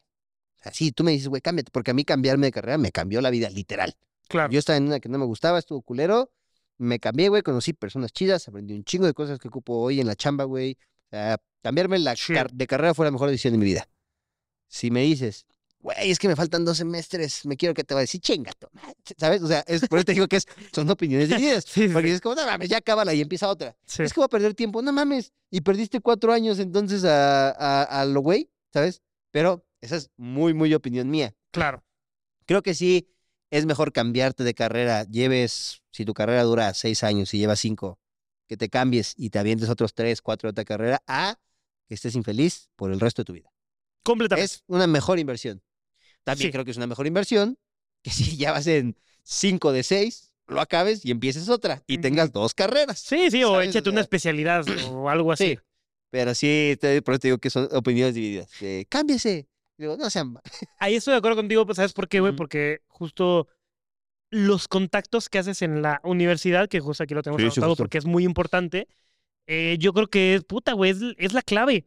[0.60, 2.92] O sea, sí, tú me dices, güey, cámbiate, porque a mí cambiarme de carrera me
[2.92, 3.96] cambió la vida, literal.
[4.28, 4.52] Claro.
[4.52, 6.32] Yo estaba en una que no me gustaba, estuvo culero,
[6.78, 10.08] me cambié, güey, conocí personas chidas, aprendí un chingo de cosas que ocupo hoy en
[10.08, 10.78] la chamba, güey.
[11.08, 12.34] O sea, cambiarme la Sí.
[12.34, 13.88] car- de carrera fue la mejor decisión de mi vida.
[14.68, 15.46] Si me dices,
[15.80, 18.52] güey, es que me faltan dos semestres, me quiero que te va a decir, chinga,
[18.54, 19.42] tu madre", ¿sabes?
[19.44, 21.66] O sea, es, por eso te digo que es, son opiniones divididas.
[21.68, 22.14] Sí, Porque sí.
[22.16, 23.76] es como, no mames, ya cábala y empieza otra.
[23.86, 24.02] sí.
[24.04, 25.32] Es que voy a perder tiempo, no mames.
[25.52, 29.02] Y perdiste cuatro años entonces a, a, a lo güey, ¿sabes?
[29.32, 31.36] Pero esa es muy, muy opinión mía.
[31.52, 31.84] Claro.
[32.46, 33.13] Creo que sí
[33.56, 35.04] es mejor cambiarte de carrera.
[35.04, 38.00] Lleves, si tu carrera dura seis años y llevas cinco,
[38.48, 41.38] que te cambies y te avientes otros tres, cuatro de otra carrera, a
[41.88, 43.52] que estés infeliz por el resto de tu vida.
[44.04, 44.46] Completamente.
[44.46, 45.62] Es una mejor inversión.
[46.24, 46.52] También Sí.
[46.52, 47.58] creo que es una mejor inversión
[48.02, 52.32] que si ya vas en cinco de seis, lo acabes y empieces otra y tengas
[52.32, 53.00] dos carreras.
[53.00, 55.56] Sí, sí, o échate una especialidad o algo así.
[55.56, 55.60] Sí.
[56.10, 58.50] Pero sí, te, por eso te digo que son opiniones divididas.
[58.90, 59.48] cámbiese.
[59.84, 60.34] Digo, no sean.
[60.34, 60.42] ma-".
[60.80, 62.36] Ahí estoy de acuerdo contigo, pues, ¿sabes por qué, güey?
[62.36, 63.48] Porque justo
[64.32, 67.98] los contactos que haces en la universidad, que justo aquí lo tenemos Sí, anotado porque
[68.00, 68.88] es muy importante,
[69.48, 71.86] eh, yo creo que es, puta, güey, es, es la clave.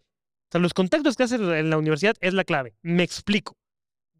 [0.49, 2.77] O sea, los contactos que haces en la universidad es la clave.
[2.83, 3.57] Me explico.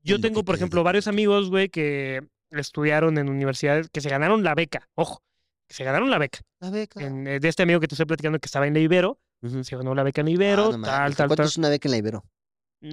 [0.03, 2.21] Yo tengo, por ejemplo, varios amigos, güey, que
[2.51, 4.89] estudiaron en universidades, que se ganaron la beca.
[4.95, 5.23] Ojo,
[5.69, 6.41] que se ganaron la beca.
[6.61, 7.01] La beca.
[7.05, 9.21] En, eh, de este amigo que te estoy platicando que estaba en la Ibero,
[9.63, 11.47] se ganó la beca en la Ah, Ibero, no tal, tal, ¿Cuánto tal.
[11.47, 12.25] es una beca en la Ibero?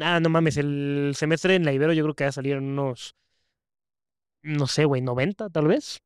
[0.01, 2.63] Ah, no mames, el semestre en la Ibero yo creo que va a salir en
[2.63, 3.15] unos,
[4.41, 5.99] no sé, güey, 90 tal vez.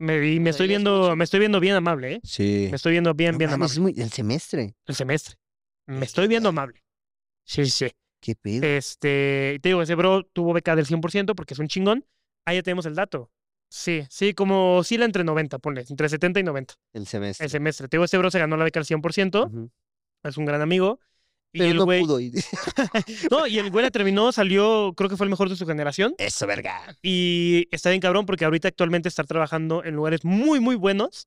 [0.00, 2.20] Me, y me estoy ya es viendo, me estoy viendo bien amable, ¿eh?
[2.22, 2.68] Sí.
[2.70, 3.72] Me estoy viendo bien, bien mames, amable.
[3.72, 4.74] es muy- el semestre.
[4.86, 5.36] El semestre.
[5.86, 6.82] Me estoy viendo amable.
[7.44, 7.88] Sí, sí.
[8.20, 8.64] ¿Qué pedo?
[8.66, 12.04] Este, y te digo, ese bro tuvo beca del 100% porque es un chingón.
[12.44, 13.30] Ahí ya tenemos el dato.
[13.70, 17.44] Sí, sí, como oscila entre 90, ponle, entre 70 y 90 el semestre.
[17.44, 17.88] el semestre.
[17.88, 19.70] Te digo, ese bro se ganó la beca al 100%, Ujú.
[20.24, 21.00] es un gran amigo.
[21.52, 22.34] Y Pero el no güey, pudo ir.
[23.30, 26.14] no, y el güey la terminó, salió, creo que fue el mejor de su generación.
[26.18, 26.96] Eso, verga.
[27.02, 31.26] Y está bien cabrón porque ahorita actualmente está trabajando en lugares muy, muy buenos.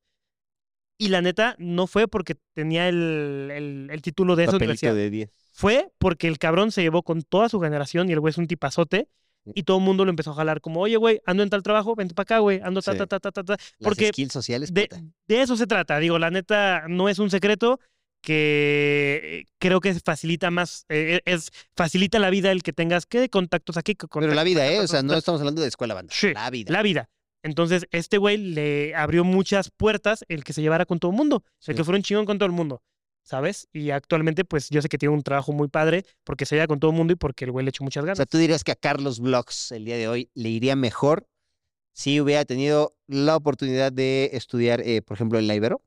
[0.97, 4.93] Y la neta, no fue porque tenía el, el- el título de esa universidad.
[4.93, 5.31] de 10.
[5.51, 8.45] Fue porque el cabrón se llevó con toda su generación y el güey es un
[8.47, 9.07] tipazote.
[9.55, 11.95] y todo el mundo lo empezó a jalar como, oye, güey, ando en tal trabajo,
[11.95, 12.99] vente para acá, güey, ando ta, Sí.
[12.99, 13.53] ta, ta, ta, ta, ta.
[13.57, 15.01] Las Porque skills sociales, de, puta.
[15.27, 15.97] de eso se trata.
[15.97, 17.79] Digo, la neta, no es un secreto
[18.21, 23.77] que creo que facilita más, eh, es facilita la vida el que tengas que contactos
[23.77, 23.95] aquí.
[23.95, 24.69] que Pero la contactos vida, ¿eh?
[24.69, 26.13] O contactos sea, no estamos hablando de escuela banda.
[26.15, 26.71] Sí, La vida.
[26.71, 27.09] La vida.
[27.43, 31.43] Entonces, este güey le abrió muchas puertas el que se llevara con todo el mundo,
[31.45, 31.73] el Sí.
[31.75, 32.83] que fuera un chingón con todo el mundo,
[33.23, 33.67] ¿sabes?
[33.73, 36.79] Y actualmente, pues yo sé que tiene un trabajo muy padre porque se lleva con
[36.79, 38.17] todo el mundo y porque el güey le echó muchas O ganas.
[38.17, 41.27] sea, tú dirías que a Carlos Vlogs el día de hoy le iría mejor
[41.93, 45.81] si hubiera tenido la oportunidad de estudiar, eh, por ejemplo, en la Ibero.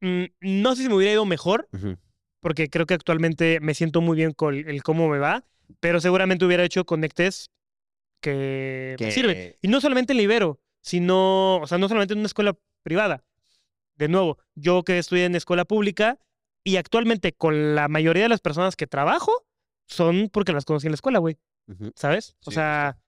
[0.00, 1.68] Mm, no sé si me hubiera ido mejor,
[2.40, 5.44] porque creo que actualmente me siento muy bien con el cómo me va,
[5.80, 7.50] pero seguramente hubiera hecho conectes
[8.20, 9.56] que, me sirven.
[9.62, 13.24] Y no solamente en Libero, sino, o sea, no solamente en una escuela privada.
[13.96, 16.18] De nuevo, yo que estudié en escuela pública
[16.62, 19.46] y actualmente con la mayoría de las personas que trabajo
[19.86, 21.38] son porque las conocí en la escuela, güey.
[21.94, 22.36] ¿sabes?
[22.44, 22.98] O sea,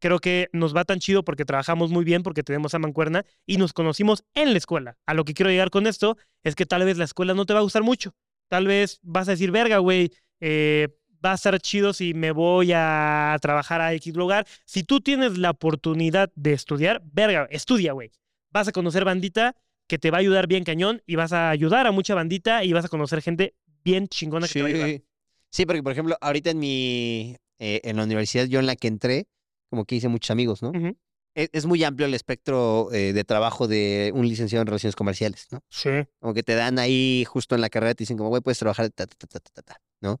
[0.00, 3.56] creo que nos va tan chido porque trabajamos muy bien, porque tenemos a mancuerna y
[3.56, 4.96] nos conocimos en la escuela.
[5.06, 7.52] A lo que quiero llegar con esto es que tal vez la escuela no te
[7.52, 8.14] va a gustar mucho.
[8.48, 10.88] Tal vez vas a decir, verga, güey, eh,
[11.24, 14.46] va a estar chido si me voy a trabajar a X lugar.
[14.64, 18.12] Si tú tienes la oportunidad de estudiar, verga, estudia, güey.
[18.50, 19.56] Vas a conocer bandita
[19.88, 22.72] que te va a ayudar bien cañón y vas a ayudar a mucha bandita y
[22.72, 25.02] vas a conocer gente bien chingona que te va a ayudar.
[25.50, 25.66] Sí.
[25.66, 29.26] Porque por ejemplo, ahorita en mi, eh, en la universidad yo en la que entré,
[29.68, 30.70] como que hice muchos amigos, ¿no?
[30.70, 30.96] Ujú.
[31.34, 35.48] Es, es muy amplio el espectro eh, de trabajo de un licenciado en relaciones comerciales,
[35.50, 35.62] ¿no?
[35.68, 35.90] Sí.
[36.18, 38.88] Como que te dan ahí justo en la carrera, te dicen como, güey, puedes trabajar,
[38.90, 40.20] ta, ta, ta, ta, ta, ta, ta", ¿no?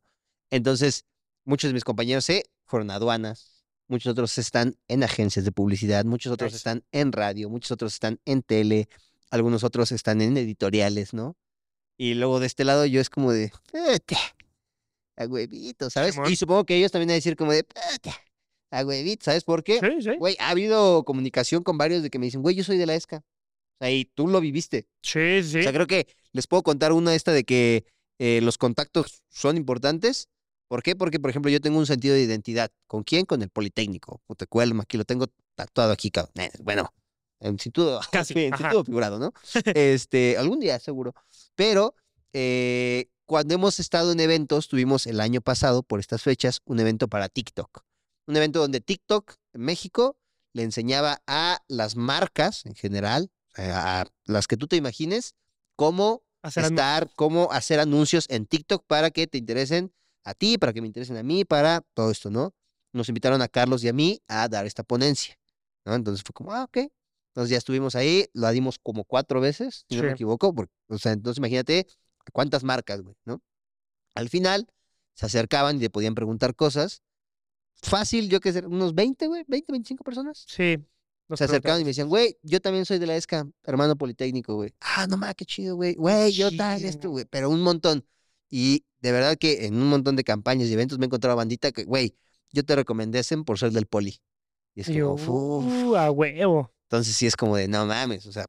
[0.50, 1.04] Entonces,
[1.44, 6.04] muchos de mis compañeros se fueron a aduanas, muchos otros están en agencias de publicidad,
[6.04, 8.88] muchos otros están en radio, muchos otros están en tele,
[9.30, 11.36] algunos otros están en editoriales, ¿no?
[11.96, 14.18] Y luego de este lado yo es como de, "Puta,
[15.16, 16.14] a huevito, ¿sabes?
[16.28, 18.14] Y supongo que ellos también van a decir como de, "Puta,
[18.70, 19.78] a huevito, ¿sabes por qué?
[19.80, 20.16] Sí, sí.
[20.18, 22.94] Güey, ha habido comunicación con varios de que me dicen, güey, yo soy de la
[22.94, 23.18] ESCA.
[23.18, 24.86] O sea, y tú lo viviste.
[25.02, 25.60] Sí, sí.
[25.60, 27.84] O sea, creo que les puedo contar una esta de que
[28.18, 30.28] eh, los contactos son importantes.
[30.68, 30.96] ¿Por qué?
[30.96, 32.70] Porque, por ejemplo, yo tengo un sentido de identidad.
[32.86, 33.24] ¿Con quién?
[33.24, 34.20] Con el Politécnico.
[34.26, 36.32] Puta, Cuelma, aquí lo tengo tatuado aquí, cabrón.
[36.36, 36.92] Eh, Bueno,
[37.40, 39.32] en sentido, Casi, en sentido figurado, ¿no?
[39.74, 41.14] este, algún día seguro.
[41.54, 41.94] Pero
[42.32, 47.08] eh, cuando hemos estado en eventos, tuvimos el año pasado, por estas fechas, un evento
[47.08, 47.84] para TikTok.
[48.26, 50.16] Un evento donde TikTok en México
[50.52, 55.34] le enseñaba a las marcas en general, a las que tú te imagines,
[55.76, 59.92] cómo Hacer estar, cómo hacer anuncios en TikTok para que te interesen
[60.24, 62.54] a ti, para que me interesen a mí, para todo esto, ¿no?
[62.92, 65.36] Nos invitaron a Carlos y a mí a dar esta ponencia,
[65.84, 65.94] ¿no?
[65.94, 66.88] Entonces fue como, ah, ok.
[67.30, 70.98] Entonces ya estuvimos ahí, lo dimos como cuatro veces, si no me equivoco, porque, o
[70.98, 71.86] sea, entonces imagínate
[72.32, 73.42] cuántas marcas, güey, ¿no?
[74.14, 74.66] Al final
[75.14, 77.02] se acercaban y te podían preguntar cosas.
[77.82, 80.44] Fácil, yo qué sé, unos 20, güey, 20, 25 personas.
[80.48, 80.76] Sí.
[81.34, 84.72] Se acercaban y me decían, güey, yo también soy de la ESCA, hermano politécnico, güey.
[84.80, 85.94] Ah, no mames, qué chido, güey.
[85.94, 87.24] Güey, yo tal, esto, güey.
[87.28, 88.06] Pero un montón.
[88.48, 91.72] Y de verdad que en un montón de campañas y eventos me he encontrado bandita
[91.72, 92.16] que, güey,
[92.52, 94.20] yo te recomendé ese por ser del poli.
[94.74, 95.28] Y es como, yo, "Uf".
[95.28, 96.72] "Uh, a huevo.
[96.88, 98.46] Entonces sí es como de, no mames, o sea,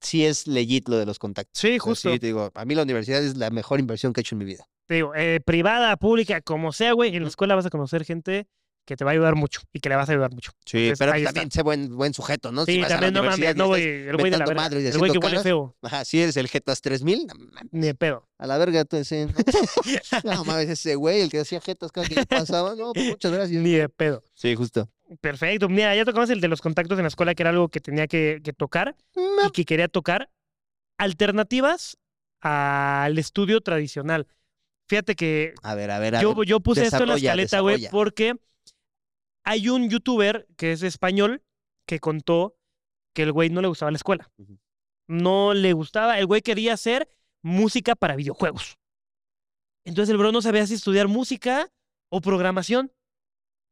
[0.00, 1.60] sí es legit lo de los contactos.
[1.60, 2.12] Sí, O sea, justo.
[2.12, 4.38] sí, te digo, a mí la universidad es la mejor inversión que he hecho en
[4.40, 4.66] mi vida.
[4.86, 8.48] Te digo, eh, privada, pública, como sea, güey, en la escuela vas a conocer gente
[8.86, 10.52] que te va a ayudar mucho y que le vas a ayudar mucho.
[10.64, 11.32] Sí, Entonces, pero está.
[11.32, 12.64] también sé buen, buen sujeto, ¿no?
[12.64, 14.66] Sí, también no mames, no, güey, el güey de la verga.
[14.68, 17.64] El güey que huele feo, Ajá, si eres el Jetas 3000, no mames.
[17.72, 18.26] ni de pedo.
[18.38, 19.26] A la verga, tú ese.
[20.24, 22.74] No, mames, ese güey, el que hacía jetas cada que pasaba.
[22.76, 23.60] No, pues muchas gracias.
[23.60, 24.22] Ni de pedo.
[24.34, 24.88] Sí, justo.
[25.20, 25.68] Perfecto.
[25.68, 28.06] Mira, ya tocamos el de los contactos en la escuela, que era algo que tenía
[28.06, 30.30] que, que tocar y que quería tocar.
[30.98, 31.98] Alternativas
[32.40, 34.26] al estudio tradicional.
[34.88, 36.46] Fíjate que A ver, a ver, a yo, ver.
[36.46, 38.36] yo puse esto en la escaleta, güey, porque
[39.46, 41.42] hay un youtuber que es español
[41.86, 42.58] que contó
[43.14, 44.30] que el güey no le gustaba la escuela.
[45.06, 47.08] No le gustaba, el güey quería hacer
[47.42, 48.76] música para videojuegos.
[49.84, 51.72] Entonces el bro no sabía si estudiar música
[52.10, 52.92] o programación.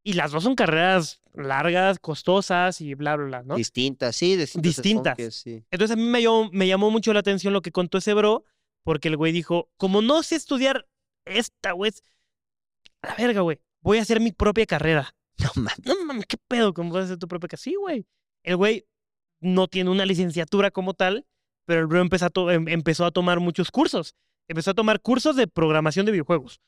[0.01, 3.55] Y las dos son carreras largas, costosas y bla, bla, bla, ¿no?
[3.55, 4.63] Distintas, sí, distintas.
[4.63, 5.35] Distintas.
[5.35, 5.65] sí.
[5.71, 8.45] Entonces a mí me llamó, me llamó mucho la atención lo que contó ese bro,
[8.83, 10.87] porque el güey dijo, como no sé estudiar
[11.25, 11.91] esta, güey,
[13.01, 15.14] a la verga, güey, voy a hacer mi propia carrera.
[15.39, 15.85] No mames.
[15.85, 16.73] No mames, ¿qué pedo?
[16.73, 17.63] ¿Cómo vas a hacer tu propia carrera?
[17.63, 18.05] Sí, güey.
[18.43, 18.85] El güey
[19.41, 21.25] no tiene una licenciatura como tal,
[21.65, 24.15] pero el bro empezó a, to- em- empezó a tomar muchos cursos.
[24.47, 26.59] Empezó a tomar cursos de programación de videojuegos,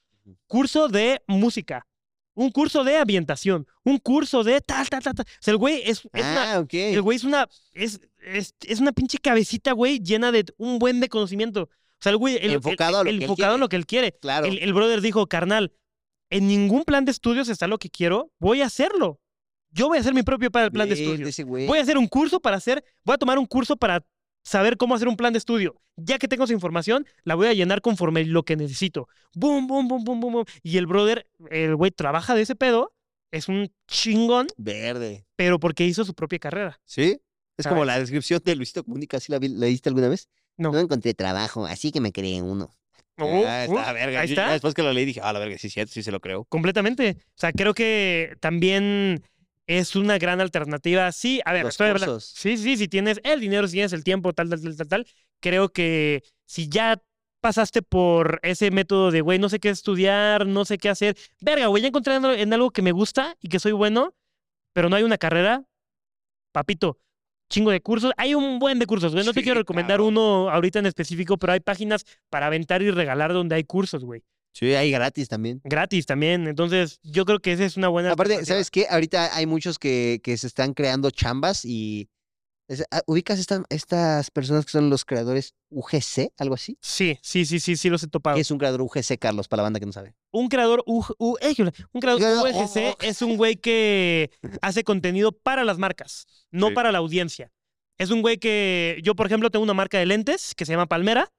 [0.47, 1.85] curso de música,
[2.33, 5.25] un curso de ambientación, un curso de tal, tal, tal, tal.
[5.27, 6.73] O sea, el güey es, es una, Ah, ok.
[6.73, 7.47] el güey es una.
[7.73, 11.63] Es, es, es una pinche cabecita, güey, llena de un buen de conocimiento.
[11.63, 11.69] O
[12.01, 12.35] sea, el güey.
[12.37, 14.11] el- el- Enfocado a lo el que él enfocado lo que él quiere.
[14.19, 14.47] Claro.
[14.47, 15.71] El, el brother dijo, carnal,
[16.29, 19.19] en ningún plan de estudios está lo que quiero, voy a hacerlo.
[19.71, 21.45] Yo voy a hacer mi propio plan de estudios.
[21.67, 24.05] Voy a hacer un curso para hacer, voy a tomar un curso para
[24.43, 25.75] saber cómo hacer un plan de estudio.
[25.97, 29.07] Ya que tengo esa información, la voy a llenar conforme lo que necesito.
[29.35, 30.45] Boom, boom, boom, boom, boom, boom.
[30.63, 32.93] Y el brother, el güey trabaja de ese pedo,
[33.31, 35.25] es un chingón, Verde.
[35.35, 36.79] pero porque hizo su propia carrera.
[36.85, 37.19] ¿Sí?
[37.57, 40.29] Es como la descripción de Luisito Comunica, ¿sí la, vi- la viste alguna vez?
[40.57, 40.77] No.
[40.77, 42.69] encontré trabajo, así que me creé uno.
[43.17, 44.21] Ah, oh, está, verga.
[44.21, 44.51] ahí Yo está.
[44.51, 46.45] después que lo leí dije, ah, la verga, sí, sí, sí se lo creo.
[46.45, 47.17] Completamente.
[47.19, 49.23] O sea, creo que también
[49.65, 51.11] es una gran alternativa.
[51.11, 52.19] Sí, a ver, Los estoy hablando-.
[52.19, 55.07] Sí, sí, si tienes el dinero, si tienes el tiempo, tal, tal, tal, tal, tal.
[55.39, 57.01] Creo que si ya
[57.41, 61.15] pasaste por ese método de, güey, no sé qué estudiar, no sé qué hacer.
[61.41, 64.13] Verga, güey, ya encontré en algo que me gusta y que soy bueno,
[64.73, 65.63] pero no hay una carrera.
[66.51, 66.97] Papito,
[67.49, 68.11] chingo de cursos.
[68.17, 69.25] Hay un buen de cursos, güey.
[69.25, 73.33] No te quiero recomendar uno ahorita en específico, pero hay páginas para aventar y regalar
[73.33, 74.23] donde hay cursos, güey.
[74.53, 75.61] Sí, hay gratis también.
[75.63, 76.47] Gratis también.
[76.47, 78.13] Entonces, yo creo que esa es una buena.
[78.13, 78.43] Aparte.
[78.43, 78.87] ¿sabes qué?
[78.89, 82.09] Ahorita hay muchos que, que se están creando chambas y...
[82.67, 86.77] es- ah, ¿Ubicas estas, estas personas que son los creadores UGC, algo así?
[86.81, 88.35] Sí, sí, sí, sí, sí los he topado.
[88.35, 90.15] ¿Qué es un creador UGC, Carlos, para la banda que no sabe?
[90.31, 91.55] Un creador, U- U- eh,
[91.93, 92.97] un creador Creador- UGC oh.
[93.03, 96.73] es un güey que hace contenido para las marcas, no Sí.
[96.73, 97.51] para la audiencia.
[97.97, 100.85] Es un güey que, yo por ejemplo tengo una marca de lentes que se llama
[100.87, 101.31] Palmera.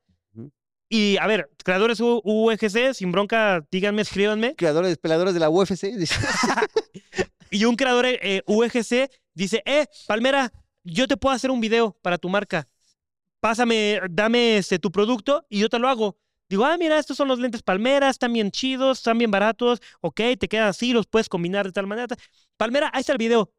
[0.90, 4.54] Y a ver, creadores U- UGC, sin bronca, díganme, escríbanme.
[4.56, 5.94] Creadores, peladores de la UFC.
[5.96, 6.14] dice.
[7.50, 10.52] Y un creador eh, UGC dice, eh, Palmera,
[10.92, 12.66] yo te puedo hacer un video para tu marca.
[13.40, 16.16] Pásame, dame este, tu producto y yo te lo hago.
[16.48, 20.20] Digo, ah, mira, estos son los lentes Palmera, están bien chidos, están bien baratos, ok,
[20.38, 22.16] te quedan así, los puedes combinar de tal manera.
[22.56, 23.52] Palmera, ahí está el video.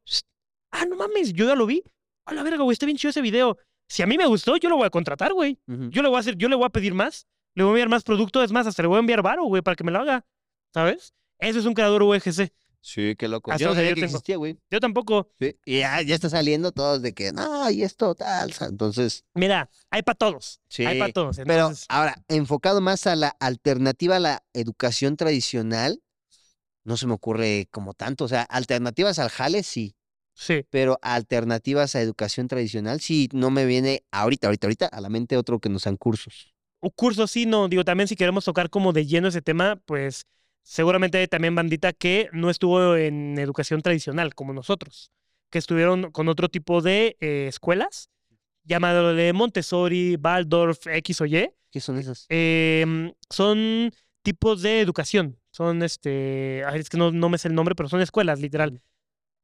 [0.72, 1.84] Ah, no mames, yo ya lo vi.
[2.26, 3.58] A la verga, güey, está bien chido ese video.
[3.88, 5.58] Si a mí me gustó, yo lo voy a contratar, güey.
[5.66, 7.28] Yo le voy a hacer, yo le voy a pedir más.
[7.56, 9.62] Le voy a enviar más producto, es más, hasta le voy a enviar varo, güey,
[9.62, 10.26] para que me lo haga.
[10.74, 11.14] ¿Sabes?
[11.40, 12.52] Eso es un creador UGC.
[12.82, 13.52] Sí, qué loco.
[13.52, 14.16] Hasta Yo no donde sabía yo que tengo.
[14.18, 14.58] existía, güey.
[14.72, 15.30] Yo tampoco.
[15.40, 15.56] Sí.
[15.66, 18.54] Y ya, ya está saliendo todos de que, no, y esto, tal.
[18.62, 20.62] Entonces, Mira, hay para todos.
[20.70, 20.86] sí.
[20.86, 21.38] Hay para todos.
[21.46, 26.02] Pero ahora, enfocado más a la alternativa a la educación tradicional,
[26.86, 28.24] no se me ocurre como tanto.
[28.24, 29.96] O sea, alternativas al jale, sí.
[30.34, 30.66] sí.
[30.70, 35.36] Pero alternativas a educación tradicional, sí, no me viene ahorita, ahorita, ahorita a la mente
[35.38, 36.56] otro que no sean cursos.
[36.82, 37.68] Un curso sí, no.
[37.68, 40.26] Digo, también si queremos tocar como de lleno ese tema, pues
[40.70, 45.12] seguramente también bandita que no estuvo en educación tradicional como nosotros,
[45.50, 48.12] que estuvieron con otro tipo de eh, escuelas,
[48.64, 51.50] llamado de Montessori, Waldorf, X o Y.
[51.72, 52.28] ¿Qué son esas?
[52.30, 53.92] Em, son
[54.22, 55.40] tipos de educación.
[55.50, 56.60] Son este.
[56.78, 58.80] es que no, no me sé el nombre, pero son escuelas, literal.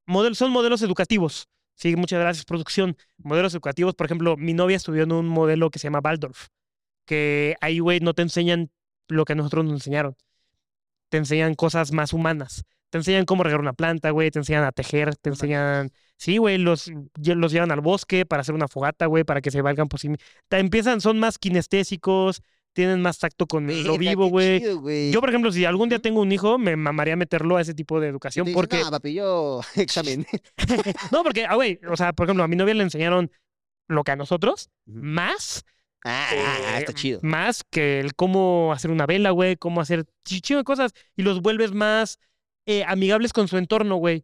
[0.05, 1.49] Model, son modelos educativos.
[1.73, 2.97] Sí, muchas gracias, producción.
[3.17, 3.95] Modelos educativos.
[3.95, 6.49] Por ejemplo, mi novia estudió en un modelo que se llama Waldorf.
[7.05, 8.69] Que ahí, güey, no te enseñan
[9.07, 10.15] lo que a nosotros nos enseñaron.
[11.09, 12.63] Te enseñan cosas más humanas.
[12.89, 14.31] Te enseñan cómo regar una planta, güey.
[14.31, 15.15] Te enseñan a tejer.
[15.17, 15.91] Te enseñan.
[16.17, 16.91] Sí, güey, los,
[17.21, 20.07] los llevan al bosque para hacer una fogata, güey, para que se valgan por sí
[20.09, 22.41] mi- Te empiezan, son más kinestésicos,
[22.71, 24.61] tienen más tacto con lo vivo, güey.
[25.11, 27.99] Yo, por ejemplo, si algún día tengo un hijo, me mamaría meterlo a ese tipo
[27.99, 28.79] de educación te dicen, porque...
[28.79, 30.25] No, papi, yo examen.
[31.11, 33.29] No, porque, ah, güey, o sea, por ejemplo, a mi novia le enseñaron
[33.87, 35.65] lo que a nosotros, más,
[36.07, 36.27] Ah,
[36.67, 37.19] ah, está eh, chido.
[37.23, 41.23] más que el cómo hacer una vela, güey, cómo hacer chi- chingo de cosas y
[41.23, 42.19] los vuelves más
[42.67, 44.19] eh, amigables con su entorno, güey.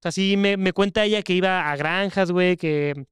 [0.00, 3.06] O sea, sí me, me cuenta ella que iba a granjas, güey, que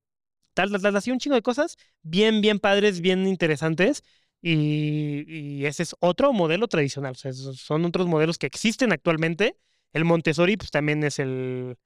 [0.54, 4.02] tal, tal, tal, hacía un chingo de cosas bien, bien padres, bien interesantes.
[4.42, 7.12] Y, y ese es otro modelo tradicional.
[7.12, 9.56] O sea, son otros modelos que existen actualmente.
[9.92, 11.76] El Montessori, pues también es el.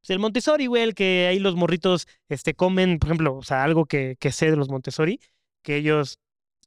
[0.00, 3.64] pues, el Montessori, güey, el que ahí los morritos este, comen, por ejemplo, o sea,
[3.64, 5.20] algo que, que sé de los Montessori,
[5.64, 6.20] que ellos.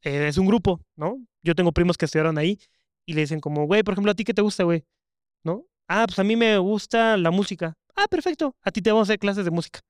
[0.04, 1.18] eh, es un grupo, ¿no?
[1.42, 2.58] Yo tengo primos que estudiaron ahí
[3.06, 4.84] y le dicen, como, güey, por ejemplo, ¿a ti qué te gusta, güey?
[5.44, 5.64] ¿No?
[5.88, 7.74] Ah, pues a mí me gusta la música.
[7.96, 8.56] Ah, perfecto.
[8.62, 9.80] A ti te vamos a hacer clases de música.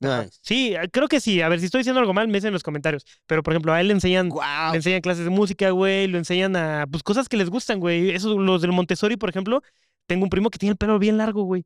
[0.00, 0.38] Nice.
[0.42, 1.42] Sí, eh, creo que sí.
[1.42, 3.04] A ver, si estoy diciendo algo mal, me dicen en los comentarios.
[3.26, 4.30] Pero, por ejemplo, a él le enseñan
[4.72, 8.10] le enseñan clases de música, güey, lo enseñan a, pues, cosas que les gustan, güey.
[8.10, 9.62] Esos, los del Montessori, por ejemplo,
[10.10, 11.64] tengo un primo que tiene el pelo bien largo, güey.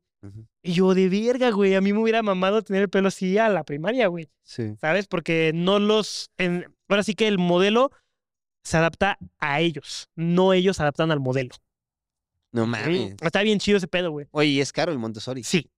[0.61, 3.49] Y yo, de verga, güey, a mí me hubiera mamado tener el pelo así a
[3.49, 4.75] la primaria, güey, Sí.
[4.79, 5.07] ¿sabes?
[5.07, 7.89] Porque no los, en- ahora sí que el modelo
[8.63, 11.55] se adapta a ellos, no ellos se adaptan al modelo.
[12.51, 13.15] No mames.
[13.19, 14.27] Está bien chido ese pedo, güey.
[14.31, 15.43] Oye, y es caro el Montessori.
[15.43, 15.69] Sí.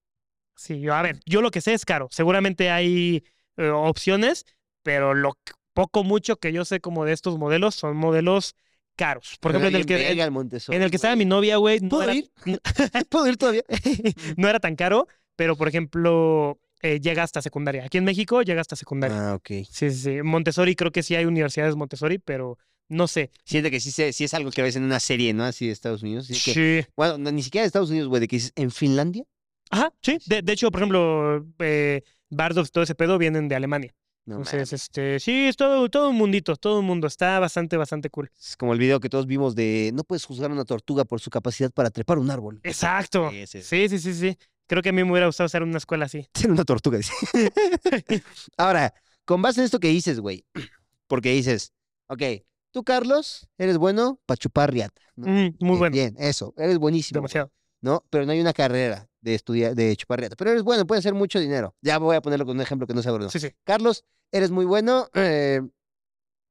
[0.56, 2.08] Sí, yo, a ver, yo lo que sé es caro.
[2.10, 3.24] Seguramente hay
[3.56, 4.44] eh, opciones,
[4.82, 5.34] pero lo
[5.72, 8.54] poco mucho que yo sé como de estos modelos son modelos
[8.98, 9.38] caros.
[9.40, 12.14] Por ejemplo, en el que, en el que estaba mi novia, güey, no ¿Puedo era,
[12.14, 12.30] ir?
[13.08, 13.62] ¿Puedo ir todavía?
[14.36, 17.84] no era tan caro, pero por ejemplo, eh, llega hasta secundaria.
[17.84, 19.30] Aquí en México llega hasta secundaria.
[19.30, 19.48] Ah, ok.
[19.70, 20.22] Sí, sí, sí.
[20.22, 22.58] Montessori, creo que sí hay universidades Montessori, pero
[22.90, 23.30] No sé.
[23.44, 25.44] Siente que sí, sí es algo que ves en una serie, ¿no?
[25.44, 26.30] Así de Estados Unidos.
[26.30, 26.88] Así que, Sí.
[26.96, 29.24] Bueno, no, ni siquiera de Estados Unidos, güey, de que dices, en Finlandia.
[29.70, 30.18] Ajá, sí.
[30.26, 33.94] De, de hecho, por ejemplo, eh, Bardock, todo ese pedo vienen de Alemania.
[34.28, 37.06] No Entonces, este, sí, es todo, todo un mundito, todo un mundo.
[37.06, 38.30] Está bastante, bastante cool.
[38.38, 41.18] Es como el video que todos vimos de no puedes juzgar a una tortuga por
[41.18, 42.60] su capacidad para trepar un árbol.
[42.62, 43.30] Exacto.
[43.30, 43.46] Sí.
[43.46, 44.38] Sí, sí, sí, sí.
[44.66, 46.28] Creo que a mí me hubiera gustado estar en una escuela así.
[46.34, 46.98] Ser una tortuga.
[46.98, 47.14] dice.
[48.58, 48.92] Ahora,
[49.24, 50.44] con base en esto que dices, güey,
[51.06, 51.72] porque dices,
[52.08, 52.22] ok,
[52.70, 55.00] tú, Carlos, eres bueno para chupar riata.
[55.16, 55.26] ¿no?
[55.26, 55.94] Mm, muy Bien, bueno.
[55.94, 57.20] Bien, eso, eres buenísimo.
[57.20, 57.50] güey, Demasiado.
[57.80, 58.04] ¿No?
[58.10, 60.36] Pero no hay una carrera de estudiar, de chupar riata.
[60.36, 61.74] Pero eres bueno, puedes hacer mucho dinero.
[61.82, 63.30] Ya voy a ponerlo con un ejemplo que no sea Bruno.
[63.30, 63.50] Sí, sí.
[63.64, 65.60] Carlos, eres muy bueno, eh,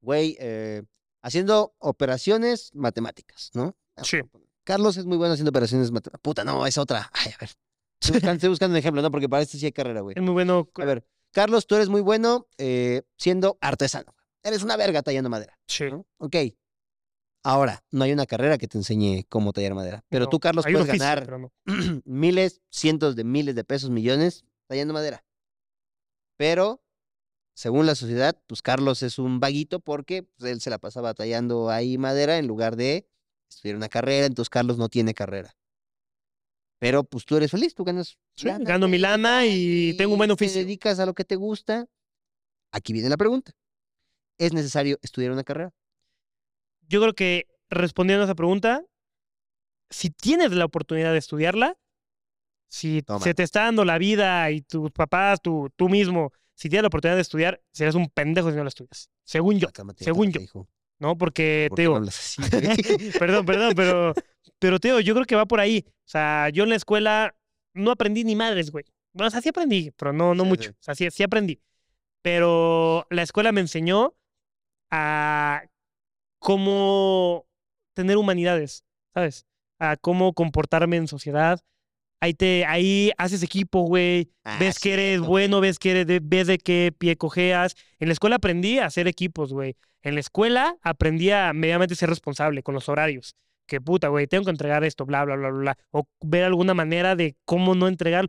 [0.00, 0.82] güey, eh,
[1.22, 3.76] haciendo operaciones matemáticas, ¿no?
[4.02, 4.20] Sí.
[4.64, 6.20] Carlos es muy bueno haciendo operaciones matemáticas.
[6.22, 7.10] Puta, no, es otra.
[7.12, 7.50] Ay, a ver.
[8.00, 9.10] Estoy buscando, estoy buscando un ejemplo, ¿no?
[9.10, 10.14] Porque para esto sí hay carrera, güey.
[10.16, 10.68] Es muy bueno.
[10.74, 14.14] A ver, Carlos, tú eres muy bueno eh, siendo artesano.
[14.42, 15.90] Eres una verga tallando madera, Sí.
[15.90, 16.06] ¿no?
[16.18, 16.36] Ok.
[17.44, 20.04] Ahora, no hay una carrera que te enseñe cómo tallar madera.
[20.08, 21.52] Pero No, tú, Carlos, puedes oficio, ganar no.
[22.04, 25.24] miles, cientos de miles de pesos, millones tallando madera.
[26.36, 26.82] Pero,
[27.54, 31.70] según la sociedad, pues Carlos es un vaguito porque pues, él se la pasaba tallando
[31.70, 33.08] ahí madera en lugar de
[33.48, 35.56] estudiar una carrera, entonces Carlos no tiene carrera.
[36.80, 38.18] Pero pues tú eres feliz, tú ganas.
[38.34, 40.60] Sí, lana, gano mi lana y tengo un buen te oficio.
[40.60, 41.88] dedicas a lo que te gusta.
[42.72, 43.52] Aquí viene la pregunta.
[44.38, 45.72] ¿Es necesario estudiar una carrera?
[46.88, 48.82] Yo creo que respondiendo a esa pregunta,
[49.90, 51.76] si tienes la oportunidad de estudiarla,
[52.68, 53.20] si Toma.
[53.20, 56.88] se te está dando la vida y tus papás, tú, tú mismo, si tienes la
[56.88, 59.10] oportunidad de estudiar, serás un pendejo si no la estudias.
[59.24, 60.40] Según yo, según yo.
[60.40, 60.68] hijo.
[60.98, 61.16] ¿no?
[61.16, 62.00] Porque ¿Por te digo,
[63.18, 64.12] perdón, perdón, pero,
[64.58, 65.84] pero Teo, yo creo que va por ahí.
[65.88, 67.34] O sea, yo en la escuela
[67.72, 68.84] no aprendí ni madres, güey.
[69.12, 70.70] Bueno, o sea, sí aprendí, pero no, no Sí, mucho.
[70.70, 70.76] sí.
[70.78, 71.60] O sea, sí, sí aprendí.
[72.22, 74.14] Pero la escuela me enseñó
[74.90, 75.62] a
[76.38, 77.46] cómo
[77.94, 78.84] tener humanidades,
[79.14, 79.46] ¿sabes?
[79.78, 81.60] A cómo comportarme en sociedad.
[82.20, 84.30] Ahí, te, ahí haces equipo, güey.
[84.44, 87.76] Ah, ves que eres bueno, ves que eres de, ves de qué pie cojeas.
[87.98, 89.76] En la escuela aprendí a hacer equipos, güey.
[90.02, 93.36] En la escuela aprendí a medianamente ser responsable con los horarios.
[93.66, 95.78] Que puta, güey, tengo que entregar esto, bla, bla, bla, bla, bla.
[95.90, 98.28] O ver alguna manera de cómo no entregar.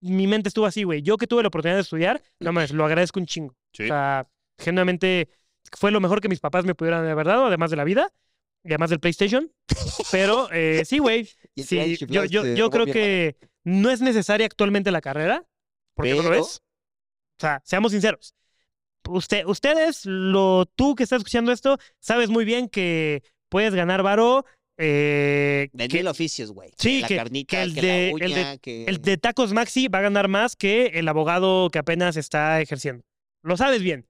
[0.00, 1.02] Mi mente estuvo así, güey.
[1.02, 3.54] Yo que tuve la oportunidad de estudiar, no más, lo agradezco un chingo.
[3.54, 4.28] O sea,
[4.58, 5.28] genuinamente
[5.76, 8.12] fue lo mejor que mis papás me pudieran haber dado, además de la vida
[8.64, 9.50] y además del PlayStation.
[10.10, 11.28] Pero eh, sí, güey.
[11.56, 15.44] Sí, yo, yo, creo que no es necesaria actualmente la carrera,
[15.94, 16.56] porque no lo es.
[17.38, 18.34] O sea, seamos sinceros.
[19.08, 24.46] Usted, ustedes, lo, tú que estás escuchando esto, sabes muy bien que puedes ganar varo.
[24.78, 26.72] eh, De que mil oficios, güey.
[26.78, 28.84] Sí, la que- carnita, que el que de- la el de- uña, que...
[28.84, 33.04] el de Tacos Maxi va a ganar más que el abogado que apenas está ejerciendo.
[33.42, 34.06] Lo sabes bien.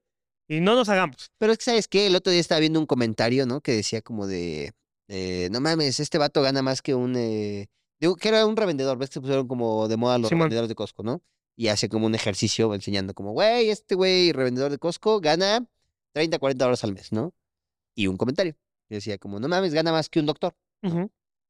[0.51, 1.31] Y no nos hagamos.
[1.37, 2.07] Pero es que, ¿sabes qué?
[2.07, 3.61] El otro día estaba viendo un comentario, ¿no?
[3.61, 4.73] Que decía como de,
[5.07, 7.67] eh, no mames, este vato gana más que un, eh,
[8.01, 10.41] un- que era un revendedor, ves que se pusieron como de moda los Simón.
[10.41, 11.21] revendedores de Costco, ¿no?
[11.55, 15.65] Y hace como un ejercicio enseñando como, güey, este güey revendedor de Costco gana
[16.13, 17.33] 30, 40 dólares al mes, ¿no?
[17.95, 18.57] Y un comentario
[18.89, 20.53] que decía como, no mames, gana más que un doctor.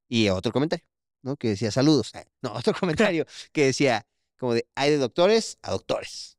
[0.09, 0.85] Y otro comentario,
[1.23, 1.37] ¿no?
[1.37, 2.11] Que decía saludos.
[2.43, 2.73] No, otro
[3.15, 4.05] comentario que decía
[4.37, 6.37] como de, hay de doctores a doctores.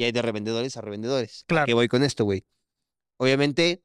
[0.00, 1.42] Y hay de revendedores a revendedores.
[1.42, 1.66] ¿A Claro.
[1.66, 2.46] qué voy con esto, güey?
[3.18, 3.84] Obviamente,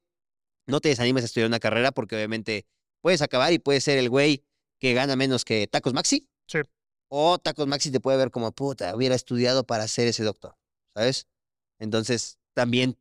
[0.66, 2.66] no te desanimes a estudiar una carrera porque obviamente
[3.02, 4.46] puedes acabar y puedes ser el güey
[4.80, 6.30] que gana menos que Tacos Maxi.
[6.48, 6.60] Sí.
[7.10, 10.56] O Tacos Maxi te puede ver como, puta, hubiera estudiado para ser ese doctor,
[10.94, 11.28] ¿sabes?
[11.80, 12.98] Entonces, también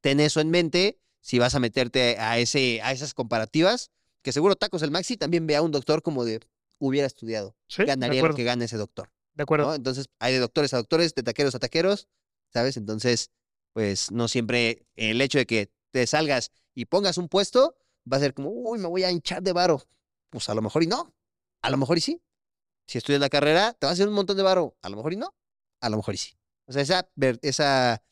[0.00, 3.92] ten eso en mente si vas a meterte a, ese, a esas comparativas,
[4.22, 6.40] que seguro Tacos el Maxi también ve a un doctor como de,
[6.78, 9.12] hubiera estudiado, Sí, ganaría lo que gana ese doctor.
[9.34, 9.68] De acuerdo.
[9.68, 9.74] ¿no?
[9.76, 12.08] Entonces, hay de doctores a doctores, de taqueros a taqueros,
[12.52, 12.76] ¿sabes?
[12.76, 13.30] Entonces,
[13.72, 17.76] pues no siempre el hecho de que te salgas y pongas un puesto
[18.10, 19.82] va a ser como, uy, me voy a hinchar de varo.
[20.30, 21.14] Pues a lo mejor y no,
[21.62, 22.22] a lo mejor y sí.
[22.86, 25.12] Si estudias la carrera, te va a hacer un montón de varo, a lo mejor
[25.12, 25.34] y no,
[25.80, 26.38] a lo mejor y sí.
[26.66, 27.08] O sea, esa,
[27.42, 28.02] esa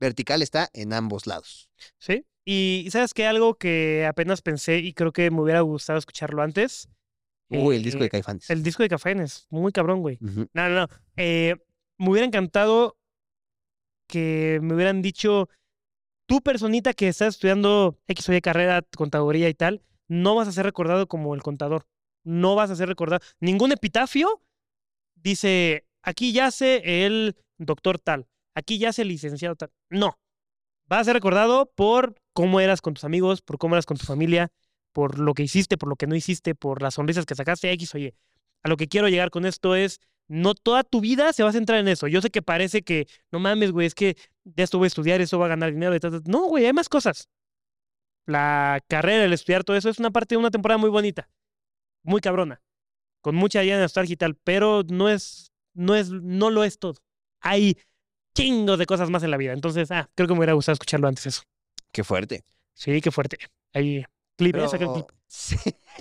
[0.00, 1.70] vertical está en ambos lados.
[1.98, 2.26] Sí.
[2.44, 3.26] Y ¿sabes qué?
[3.26, 6.88] Algo que apenas pensé y creo que me hubiera gustado escucharlo antes.
[7.48, 8.50] Uy, el disco de eh, Caifanes.
[8.50, 9.46] El disco de Cafenes.
[9.50, 10.18] Muy cabrón, güey.
[10.20, 10.88] No, no, no.
[11.16, 11.56] Eh,
[11.98, 12.98] me hubiera encantado
[14.14, 15.48] que me hubieran dicho,
[16.26, 20.52] tú personita que estás estudiando X o Y carrera, contaduría y tal, no vas a
[20.52, 21.88] ser recordado como el contador.
[22.22, 23.20] No vas a ser recordado.
[23.40, 24.40] Ningún epitafio
[25.16, 29.72] dice, aquí yace el doctor tal, aquí yace el licenciado tal.
[29.90, 30.16] No.
[30.86, 34.06] Vas a ser recordado por cómo eras con tus amigos, por cómo eras con tu
[34.06, 34.52] familia,
[34.92, 37.96] por lo que hiciste, por lo que no hiciste, por las sonrisas que sacaste, X
[37.96, 38.14] o Y.
[38.62, 39.98] A lo que quiero llegar con esto es,
[40.28, 42.06] no toda tu vida se va a centrar en eso.
[42.08, 45.20] Yo sé que parece que, no mames, güey, es que de esto voy a estudiar,
[45.20, 45.94] eso va a ganar dinero.
[45.94, 46.22] y tal, tal".
[46.26, 47.28] No, güey, hay más cosas.
[48.26, 51.28] la carrera, el estudiar todo eso, es una parte de una temporada muy bonita,
[52.02, 52.62] muy cabrona,
[53.20, 56.78] con mucha idea de nostalgia y tal, pero no es, no es, no lo es
[56.78, 56.96] todo.
[57.40, 57.76] Hay
[58.34, 59.52] chingos de cosas más en la vida.
[59.52, 61.42] Entonces, ah, creo que me hubiera gustado escucharlo antes eso.
[61.92, 62.44] Qué fuerte.
[62.74, 63.38] Sí, qué fuerte.
[63.72, 64.04] Ahí,
[64.36, 65.06] clip, clip.
[65.26, 65.56] Sí.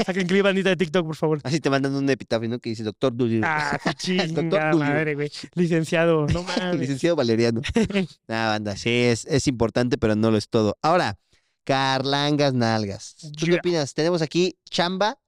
[0.05, 1.39] Saquen clip, bandita de TikTok, por favor.
[1.43, 2.59] Así te mandan un epitafio, ¿no?
[2.59, 3.41] Que dice Doctor Dulio.
[3.43, 4.85] Ah, qué Doctor chinga Tulio.
[4.85, 5.31] madre, güey.
[5.55, 6.79] Licenciado, no mames.
[6.79, 7.61] Licenciado Valeriano.
[8.27, 10.77] Ah, banda, sí, es, es importante, pero no lo es todo.
[10.81, 11.17] Ahora,
[11.63, 13.15] Carlangas Nalgas.
[13.37, 13.93] ¿Tú qué opinas?
[13.93, 15.19] Tenemos aquí chamba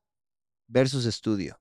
[0.68, 1.60] versus estudio.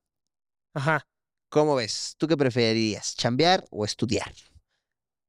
[0.73, 1.07] Ajá.
[1.49, 2.15] ¿Cómo ves?
[2.17, 3.15] ¿Tú qué preferirías?
[3.15, 4.33] ¿Chambear o estudiar?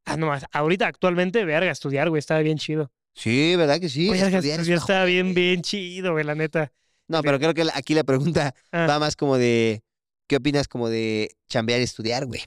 [0.07, 0.44] Ah, no más.
[0.53, 2.90] Ahorita, actualmente, verga, estudiar, güey, estaba bien chido.
[3.15, 4.09] Sí, ¿verdad que sí?
[4.11, 6.73] Verga, Estudiar estudiar es estaba bien, bien chido, güey, la neta.
[7.09, 8.87] No, pero creo que aquí la pregunta Ah.
[8.87, 9.83] va más como de,
[10.27, 12.43] ¿qué opinas como de chambear y estudiar, güey?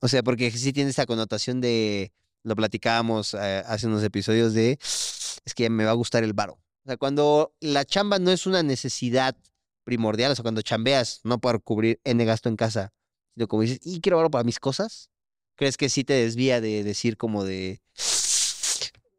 [0.00, 2.12] O sea, porque sí tiene esa connotación de,
[2.42, 4.72] lo platicábamos eh, hace unos episodios de,
[5.44, 6.54] es que me va a gustar el varo.
[6.84, 9.36] O sea, cuando la chamba no es una necesidad
[9.84, 12.92] primordial, o sea, cuando chambeas no para cubrir N gasto en casa,
[13.34, 15.10] sino como dices, y quiero varo para mis cosas,
[15.56, 17.80] ¿crees que sí te desvía de decir como de,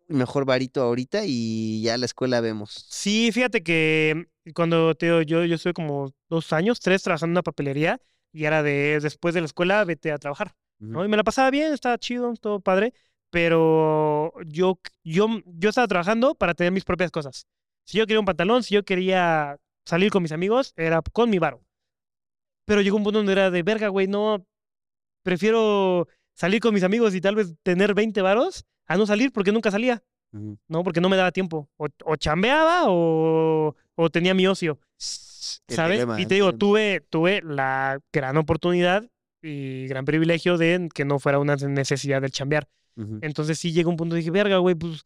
[0.07, 2.85] mejor varito ahorita y ya la escuela vemos?
[2.89, 7.43] Sí, fíjate que cuando te yo, yo estuve como dos años, tres, trabajando en una
[7.43, 7.99] papelería
[8.31, 10.55] y era de después de la escuela, vete a trabajar.
[10.79, 11.05] ¿no?
[11.05, 12.93] Y me la pasaba bien, estaba chido, todo padre,
[13.29, 17.47] pero yo, yo, yo estaba trabajando para tener mis propias cosas.
[17.85, 21.39] Si yo quería un pantalón, si yo quería salir con mis amigos, era con mi
[21.39, 21.63] varo.
[22.65, 24.45] Pero llegó un punto donde era de verga, güey, no,
[25.23, 29.51] prefiero salir con mis amigos y tal vez tener 20 varos a no salir porque
[29.51, 30.03] nunca salía.
[30.67, 30.83] ¿no?
[30.83, 31.69] Porque no me daba tiempo.
[31.77, 34.79] O, o chambeaba o, o tenía mi ocio.
[34.97, 35.99] ¿Sabes?
[35.99, 39.09] dilema, y te digo, tuve, tuve la gran oportunidad
[39.41, 42.67] y gran privilegio de que no fuera una necesidad del chambear.
[42.95, 43.19] Ujú.
[43.21, 45.05] Entonces sí llegó un punto y dije, verga, güey, pues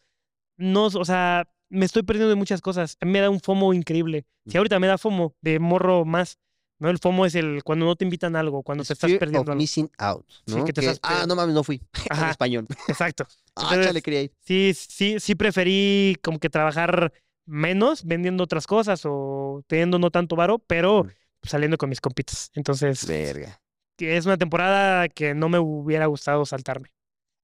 [0.58, 2.98] no, o sea, me estoy perdiendo de muchas cosas.
[3.06, 4.26] Me da un FOMO increíble.
[4.46, 6.38] Si ahorita me da FOMO de morro más,
[6.80, 6.90] ¿no?
[6.90, 9.50] El FOMO es el cuando no te invitan a algo, cuando te estás perdiendo of
[9.50, 9.58] algo.
[9.60, 11.82] missing out, Sí, que te Que, estás ah, no mames, no fui.
[12.06, 12.68] En Ajá, español.
[12.88, 13.26] exacto.
[13.56, 14.34] Ah, Entonces, chale, quería ir.
[14.42, 17.12] Sí, sí, sí preferí como que trabajar
[17.46, 21.12] menos vendiendo otras cosas o teniendo no tanto varo, pero Ujú.
[21.44, 22.52] saliendo con mis compitas.
[22.54, 23.60] Entonces, Verga.
[23.98, 26.90] es una temporada que no me hubiera gustado saltarme.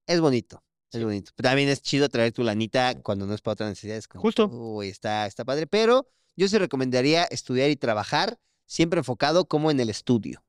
[0.06, 0.62] Es bonito.
[0.92, 1.32] Es bonito.
[1.34, 4.06] Pero También es chido traer tu lanita cuando no es para otras necesidades.
[4.06, 4.46] como, Justo.
[4.48, 5.66] Uy, está, está padre.
[5.66, 6.06] Pero
[6.36, 10.44] yo sí recomendaría estudiar y trabajar siempre enfocado como en el estudio.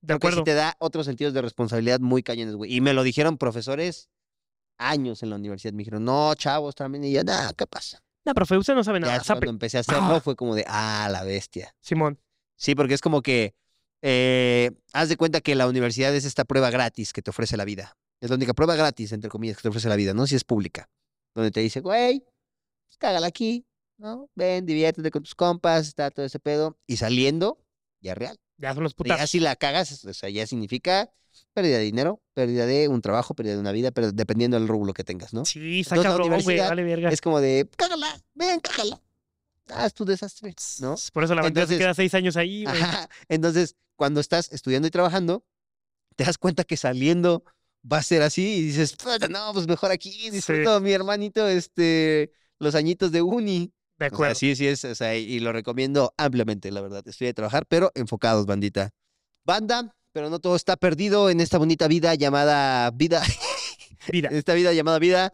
[0.00, 0.38] De Porque acuerdo.
[0.40, 2.74] sí te da otros sentidos de responsabilidad muy cañones, güey.
[2.74, 4.08] Y me lo dijeron profesores
[4.78, 5.72] años en la universidad.
[5.74, 7.04] Me dijeron, no, chavos, también.
[7.04, 8.02] Y yo, nada, ¿qué pasa?
[8.24, 9.24] No, profe, usted no sabe Ya nada.
[9.24, 9.40] sabe.
[9.40, 11.74] cuando empecé a hacerlo fue como de, ah, la bestia.
[11.80, 12.18] Simón.
[12.56, 13.54] Sí, porque es como que
[14.02, 17.64] eh, haz de cuenta que la universidad es esta prueba gratis que te ofrece la
[17.64, 17.96] vida.
[18.20, 20.26] Es la única prueba gratis, entre comillas, que te ofrece la vida, ¿no?
[20.26, 20.88] Si es pública.
[21.34, 22.20] Donde te dice, güey,
[22.86, 23.66] pues cágala aquí,
[24.00, 24.28] ¿no?
[24.34, 26.76] Ven, diviértete con tus compas, está todo ese pedo.
[26.86, 27.58] Y saliendo,
[28.00, 28.38] ya real.
[28.56, 29.30] Ya son los Ya putas.
[29.30, 31.10] si la cagas, o sea, ya significa
[31.54, 34.92] pérdida de dinero, pérdida de un trabajo, pérdida de una vida, pero dependiendo del rublo
[34.92, 35.44] que tengas, ¿no?
[35.44, 36.58] Sí, está cabrón, güey.
[36.58, 37.10] Vale, verga.
[37.10, 39.00] Es como de, cágala, ven, cágala.
[39.68, 40.96] Haz tu desastre, ¿no?
[41.12, 42.76] Por eso la bandera se queda seis años ahí, güey.
[43.28, 45.44] Entonces, cuando estás estudiando y trabajando,
[46.16, 47.44] te das cuenta que saliendo
[47.90, 52.32] va a ser así y dices, "Puta, no, pues mejor aquí, disfruto mi hermanito, este,
[52.58, 53.72] los añitos de uni.
[54.00, 54.34] De O sea, acuerdo.
[54.34, 57.06] sí, sí es, o sea, y lo recomiendo ampliamente, la verdad.
[57.06, 58.90] Estudiar y trabajar, pero enfocados, bandita.
[59.44, 63.22] Banda, pero no todo está perdido en esta bonita vida llamada vida,
[64.08, 64.28] Vida.
[64.30, 65.32] en esta vida llamada vida.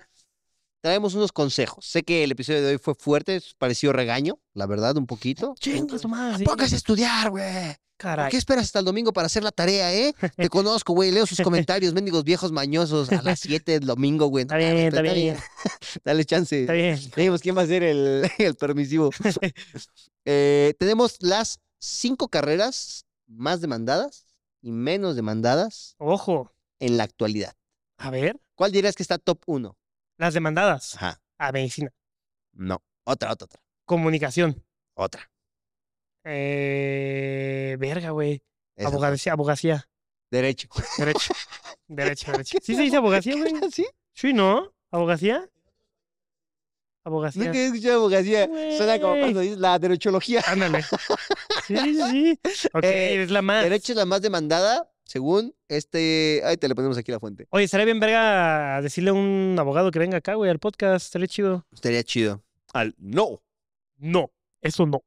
[0.86, 1.84] Traemos unos consejos.
[1.84, 5.56] Sé que el episodio de hoy fue fuerte, pareció regaño, la verdad, un poquito.
[5.58, 6.44] Chinga su madre.
[6.44, 7.42] Póngase a estudiar, güey.
[7.70, 8.30] ¿Por Caray.
[8.30, 10.14] qué esperas hasta el domingo para hacer la tarea, eh?
[10.36, 11.10] Te conozco, güey.
[11.10, 14.42] Leo sus comentarios, mendigos viejos mañosos, a las 7 del domingo, güey.
[14.42, 15.36] Está bien, está bien.
[16.04, 16.60] Dale chance.
[16.60, 17.00] Está bien.
[17.16, 19.10] Veamos quién va a ser el, el permisivo.
[20.24, 24.28] Eh, tenemos las cinco carreras más demandadas
[24.62, 26.52] y menos demandadas Ojo.
[26.78, 27.56] en la actualidad.
[27.96, 28.38] A ver.
[28.54, 29.76] ¿Cuál dirías que está top uno?
[30.16, 30.94] Las demandadas.
[30.96, 31.20] Ajá.
[31.38, 31.92] A medicina.
[32.52, 32.82] No.
[33.04, 33.60] Otra, otra, otra.
[33.84, 34.64] Comunicación.
[34.94, 35.30] Otra.
[36.24, 38.42] Eh, verga, güey.
[38.74, 38.88] Esa.
[38.88, 39.88] Abogacía, abogacía.
[40.30, 40.68] Derecho.
[40.98, 41.32] Derecho.
[41.88, 42.58] Derecho, derecho.
[42.62, 43.52] ¿Sí se dice abogacía, güey?
[43.70, 43.86] ¿Sí?
[44.12, 44.74] Sí, ¿no?
[44.90, 45.48] ¿Abogacía?
[47.04, 47.44] Abogacía.
[47.44, 48.46] Nunca he escuchado abogacía.
[48.76, 50.42] Suena como cuando dices la derochología.
[50.48, 50.82] Ándale.
[51.66, 52.40] Sí, sí, sí.
[52.74, 53.62] Ok, Eh, es la más.
[53.62, 56.42] Derecho es la más demandada, según este.
[56.44, 57.46] Ay, te le ponemos aquí la fuente.
[57.50, 61.06] Oye, estaría bien verga decirle a un abogado que venga acá, güey, al podcast.
[61.06, 61.66] Estaría chido.
[61.72, 62.42] Estaría chido.
[62.74, 63.42] Al no.
[63.96, 64.30] No,
[64.60, 65.02] eso no.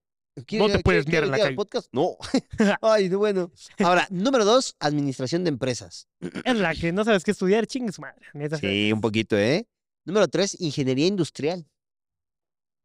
[0.47, 1.55] ¿Quiere- No te puedes miar en la calle.
[1.55, 1.89] podcast?
[1.91, 2.15] No.
[2.81, 3.51] Ay, no, bueno.
[3.80, 6.07] Ahora, número dos, administración de empresas.
[6.45, 8.26] Es la que no sabes qué estudiar, chingue su madre.
[8.34, 8.57] Neta.
[8.57, 9.67] Sí, un poquito, ¿eh?
[10.05, 11.67] Número tres, ingeniería industrial.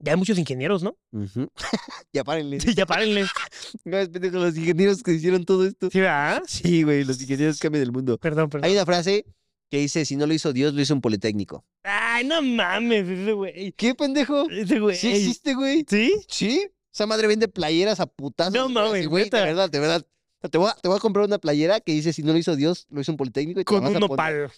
[0.04, 0.98] Ya hay muchos ingenieros, ¿no?
[1.12, 1.48] Ujú.
[2.12, 2.60] ya párenle.
[2.60, 3.24] Sí, ya párenle.
[3.84, 5.88] No, es pendejo, los ingenieros que hicieron todo esto.
[5.90, 6.42] ¿Sí, verdad?
[6.46, 8.18] Sí, güey, los ingenieros cambian el mundo.
[8.18, 8.66] Perdón, perdón.
[8.66, 9.24] Hay una frase
[9.70, 11.64] que dice, si no lo hizo Dios, lo hizo un politécnico.
[11.82, 13.72] Ay, no mames, ese güey.
[13.72, 14.48] ¿Qué, pendejo?
[14.50, 14.96] Ese güey.
[14.96, 15.84] Sí existe, güey.
[15.88, 16.14] ¿Sí?
[16.28, 16.68] ¿Sí?
[16.92, 18.54] Esa madre vende playeras a putazos.
[18.54, 20.06] No mames, güey, de verdad, de verdad.
[20.50, 22.54] Te voy, a, te voy a comprar una playera que dice, si no lo hizo
[22.56, 23.60] Dios, lo hizo un politécnico.
[23.60, 24.50] Y te Con un nopal.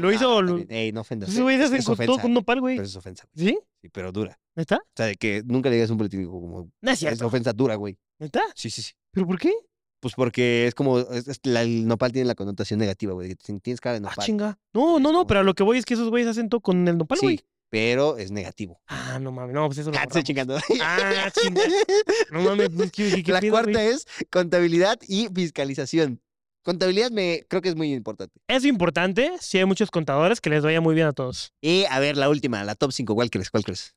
[0.00, 0.38] Lo hizo.
[0.40, 0.64] Ah.
[0.68, 1.28] Ey, no ofendas.
[1.28, 1.42] Ese eh.
[1.42, 2.76] güey Es- hacen es con con nopal, güey.
[2.76, 3.48] Pero es ofensa, güey.
[3.48, 3.58] ¿Sí?
[3.82, 4.38] Sí, pero dura.
[4.54, 4.76] ¿Neta?
[4.76, 6.70] O sea, de que nunca le digas a un politécnico como...
[6.80, 7.26] No es Es cierto.
[7.26, 7.98] ofensa dura, güey.
[8.18, 8.40] ¿Neta?
[8.54, 8.92] Sí, sí, sí.
[9.12, 9.52] ¿Pero por qué?
[10.00, 10.98] Pues porque es como...
[11.00, 13.34] es- es- la- el nopal tiene la connotación negativa, güey.
[13.34, 14.24] Tienes cara de Ah, nopal.
[14.24, 14.58] chinga.
[14.72, 16.60] No, no, Es no, pero a lo que voy es que esos güeyes hacen todo
[16.60, 17.38] con el nopal, güey.
[17.38, 18.80] sí, pero es negativo.
[18.86, 19.54] Ah, no mames.
[19.54, 20.24] No, pues eso lo Ah, borramos.
[20.24, 20.58] chingando.
[20.80, 21.60] Ah, chinga.
[22.32, 23.86] No mames, pues, ¿qué, qué La pedo, cuarta güey?
[23.88, 26.20] es contabilidad y fiscalización.
[26.62, 28.40] Contabilidad me creo que es muy importante.
[28.48, 31.52] Es importante, si hay muchos contadores, que les vaya muy bien a todos.
[31.60, 33.50] Y a ver, la última, la top 5, ¿cuál crees?
[33.50, 33.94] ¿Cuál crees?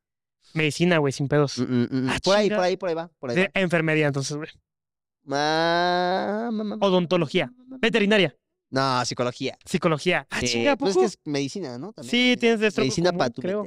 [0.53, 1.57] Medicina, güey, sin pedos.
[1.57, 3.11] Mm, mm, mm, Ah, por ahí, por ahí, por ahí va.
[3.19, 3.49] Por ahí va.
[3.55, 4.49] enfermería, entonces, güey.
[5.23, 7.51] Ma- ma- ma- ma- Odontología.
[7.81, 8.35] Veterinaria.
[8.71, 9.57] No, psicología.
[9.65, 10.27] Psicología.
[10.29, 11.01] Ah, Eh, chinga, ¿a pues es poco?
[11.01, 11.93] que es medicina, ¿no?
[11.93, 13.65] También, Sí, tienes de Medicina para tu creo.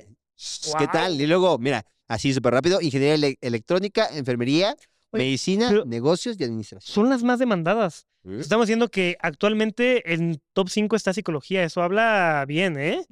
[0.79, 1.21] ¿Qué tal?
[1.21, 4.77] Y luego, mira, así súper rápido, ingeniería ele- electrónica, enfermería,
[5.11, 6.95] Oye, medicina, negocios y administración.
[6.95, 8.07] Son las más demandadas.
[8.25, 8.39] ¿Eh?
[8.41, 11.65] Estamos diciendo que actualmente en top 5 está psicología.
[11.65, 13.05] Eso habla bien, ¿eh?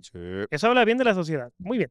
[0.50, 1.52] Eso habla bien de la sociedad.
[1.58, 1.90] Muy bien.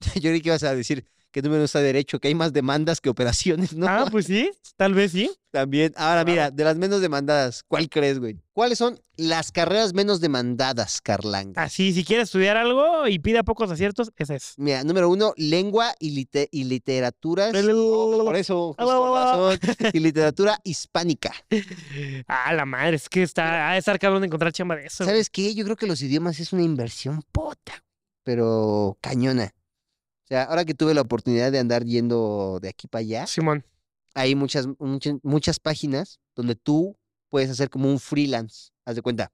[0.14, 3.08] Yo creí que ibas a decir que número está derecho, que hay más demandas que
[3.08, 3.86] operaciones, ¿no?
[3.88, 5.30] Ah, pues sí, tal vez sí.
[5.50, 5.92] También.
[5.96, 8.38] Ahora, mira, de las menos demandadas, ¿cuál crees, güey?
[8.52, 11.60] ¿Cuáles son las carreras menos demandadas, Carlanga?
[11.60, 14.54] Así, si quiere estudiar algo y pida pocos aciertos, esa es.
[14.58, 17.50] Mira, número uno, lengua y, lite- y literaturas.
[17.52, 19.58] Por eso, razón,
[19.92, 21.32] y literatura hispánica.
[22.28, 25.04] Ah, la madre, es que está, ha de estar cabrón de encontrar chamba de eso.
[25.04, 25.54] ¿Sabes qué?
[25.54, 27.82] Yo creo que los idiomas es una inversión pota,
[28.24, 29.50] pero cañona.
[30.30, 33.64] O sea, ahora que tuve la oportunidad de andar yendo de aquí para allá, Simón.
[34.14, 36.96] hay muchas, muchas, muchas páginas donde tú
[37.30, 38.70] puedes hacer como un freelance.
[38.84, 39.32] Haz de cuenta.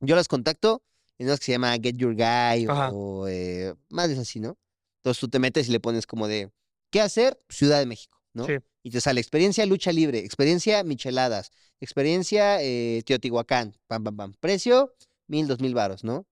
[0.00, 0.82] Yo las contacto
[1.16, 2.90] en unas que se llama Get Your Guy Ajá.
[2.92, 4.58] o eh, más es así, ¿no?
[4.98, 6.52] Entonces tú te metes y le pones como de,
[6.90, 7.40] ¿qué hacer?
[7.48, 8.44] Ciudad de México, ¿no?
[8.44, 8.52] Sí.
[8.82, 14.34] Y te sale experiencia lucha libre, experiencia micheladas, experiencia eh, Teotihuacán, pam, pam, pam.
[14.40, 14.94] Precio,
[15.26, 16.26] mil, dos mil varos, ¿no?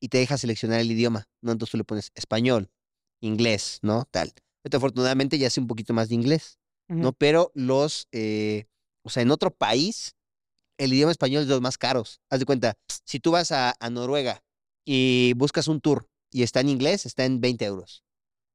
[0.00, 1.52] Y te deja seleccionar el idioma, ¿no?
[1.52, 2.70] Entonces tú le pones español,
[3.22, 4.04] inglés, ¿no?
[4.10, 4.32] Tal.
[4.64, 6.58] Ahorita, afortunadamente ya sé un poquito más de inglés,
[6.88, 7.12] ¿no?
[7.12, 8.66] Pero los, eh,
[9.02, 10.14] o sea, en otro país,
[10.78, 12.20] el idioma español es de los más caros.
[12.30, 12.74] Haz de cuenta,
[13.06, 14.42] si tú vas a, a Noruega
[14.84, 18.02] y buscas un tour y está en inglés, está en 20 euros.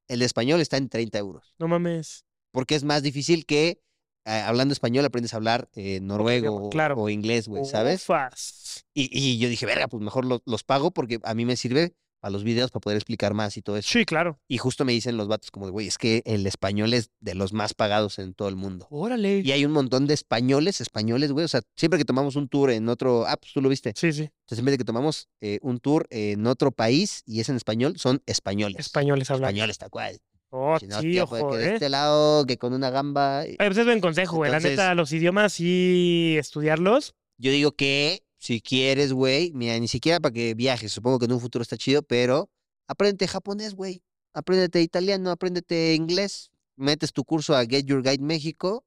[0.07, 1.53] El de español está en 30 euros.
[1.59, 2.23] No mames.
[2.51, 3.81] Porque es más difícil que
[4.25, 6.95] eh, hablando español aprendes a hablar eh, noruego o- claro.
[6.97, 8.03] o inglés, güey, ¿sabes?
[8.93, 11.95] Y, y yo dije, verga, pues mejor lo- los pago porque a mí me sirve
[12.19, 13.89] para los videos para poder explicar más y todo eso.
[13.91, 14.39] Sí, claro.
[14.47, 17.35] Y justo me dicen los vatos como de, güey, es que el español es de
[17.35, 18.87] los más pagados en todo el mundo.
[18.89, 19.41] Órale.
[19.43, 21.45] Y hay un montón de españoles, españoles, güey.
[21.45, 23.93] O sea, siempre que tomamos un tour en otro, ah, pues tú lo viste.
[23.95, 24.23] Sí, sí.
[24.23, 27.55] Entonces, en vez de que tomamos eh, un tour en otro país y es en
[27.57, 28.79] español, son españoles.
[28.79, 29.49] Españoles hablan.
[29.49, 30.17] Españoles, tal cual.
[30.49, 31.73] Oh, Si no, tío, pues, ojo, que de eh.
[31.73, 33.43] este lado, que con una gamba.
[33.45, 34.49] y- Oye, pues es buen consejo, güey.
[34.49, 37.15] La neta, los idiomas sí estudiarlos.
[37.37, 41.33] Yo digo que si quieres, güey, mira, ni siquiera para que viajes, supongo que en
[41.33, 42.49] un futuro está chido, pero
[42.87, 44.03] apréndete japonés, güey.
[44.33, 46.51] Apréndete italiano, apréndete inglés.
[46.75, 48.85] Metes tu curso a Get Your Guide México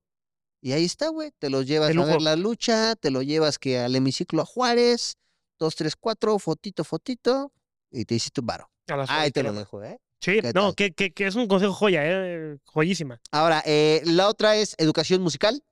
[0.60, 3.78] y ahí está, güí Te los llevas a ver la lucha, te lo llevas que
[3.78, 5.16] al hemiciclo a Juárez,
[5.58, 7.52] dos, tres, cuatro, fotito, fotito,
[7.90, 8.70] y te hiciste un varo.
[9.08, 9.98] Ahí te lo dejo, ¿eh?
[10.20, 12.58] Sí, ¿Qué no, que, que, que es un consejo joya, eh.
[12.64, 13.20] Joyísima.
[13.30, 15.62] Ahora, eh, la otra es educación musical.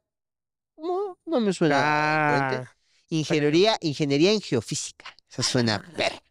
[0.78, 1.76] No, no me suena.
[1.76, 2.70] coherente.
[2.70, 2.76] Ah,
[3.08, 5.06] Ingeniería, ingeniería en geofísica.
[5.30, 6.22] Esa suena perra.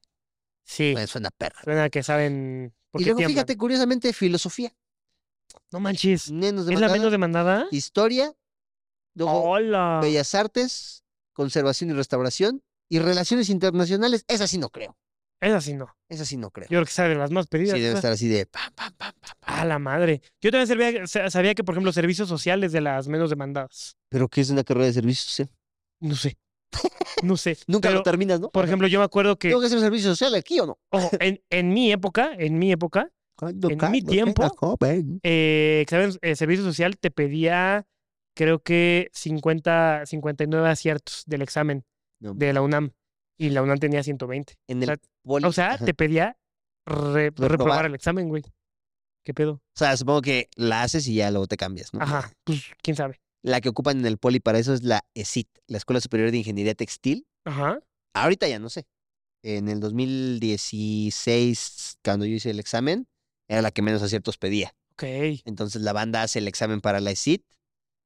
[0.64, 0.94] sí.
[0.94, 1.62] Suena- Suena perra.
[1.64, 3.36] Suena que saben por Y qué luego, tiemblan.
[3.36, 4.74] fíjate, curiosamente, filosofía.
[5.72, 6.32] No manches.
[6.32, 7.68] Menos ¿Es la menos demandada?
[7.72, 8.34] Historia,
[9.16, 10.00] luego Hola.
[10.02, 14.24] bellas artes, conservación y restauración, y relaciones internacionales.
[14.28, 14.98] Esa sí no creo.
[15.42, 15.96] Esa sí no.
[16.10, 16.66] Esa sí no creo.
[16.66, 17.74] Yo creo que sea de las más pedidas.
[17.76, 17.98] Sí, debe esa.
[18.00, 19.56] estar así de pam, pam, pam, pam, pam.
[19.60, 20.22] A la madre.
[20.42, 23.98] Yo también sabía, sa- sabía que, por ejemplo, servicios sociales de las menos demandadas.
[24.10, 25.50] Pero ¿qué es una carrera de servicio social?
[26.00, 26.38] No sé.
[27.24, 27.58] No sé.
[27.68, 28.50] Nunca Pero, lo terminas, ¿no?
[28.50, 30.80] Por ejemplo, yo me acuerdo que, ¿Tengo que hacer servicio social aquí o no?
[30.90, 35.20] ojo, en, en mi época, en mi época, Cuando En mi tiempo, joven.
[35.24, 36.12] eh, ¿saben?
[36.22, 37.86] Eh, servicio social te pedía,
[38.36, 41.86] creo que 50, 59 aciertos del examen
[42.20, 42.92] No, de la UNAM.
[43.40, 44.56] Y la UNAM tenía 120.
[44.68, 44.94] en o sea,
[45.38, 46.38] el O sea, te pedía
[46.88, 47.86] re- reprobar Reprobar.
[47.86, 48.44] el examen, güey.
[49.24, 49.54] ¿Qué pedo?
[49.54, 52.02] O sea, supongo que la haces y ya luego te cambias, ¿no?
[52.02, 53.20] Ajá, pues quién sabe.
[53.48, 56.38] La que ocupan en el poli para eso es la ESIT, la Escuela Superior de
[56.38, 57.26] Ingeniería Textil.
[57.46, 57.80] Ajá.
[58.14, 58.86] Ahorita ya no sé.
[59.42, 63.08] En el 2016, cuando yo hice el examen,
[63.48, 64.76] era la que menos aciertos pedía.
[64.94, 65.04] Ok.
[65.46, 67.42] Entonces la banda hace el examen para la ESIT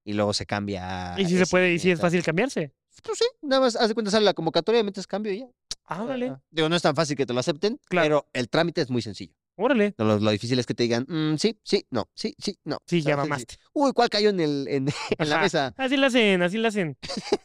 [0.05, 1.15] y luego se cambia.
[1.17, 2.07] Y si se puede, y si es neta.
[2.07, 2.75] fácil cambiarse.
[3.01, 5.47] Pues sí, nada más, haz de cuenta, sale la convocatoria, metes cambio y ya.
[5.85, 6.39] Ah.
[6.51, 8.05] Digo, no es tan fácil que te lo acepten, Claro.
[8.05, 9.33] pero el trámite es muy sencillo.
[9.61, 9.93] Órale.
[9.97, 12.77] Lo, lo difícil es que te digan, "Mm, sí, sí, no, sí, sí, no.
[12.87, 13.55] Sí, O sea, ya mamaste.
[13.73, 15.73] Uy, ¿cuál cayó en, el, en, en la mesa?
[15.77, 16.97] Así la hacen, así la hacen.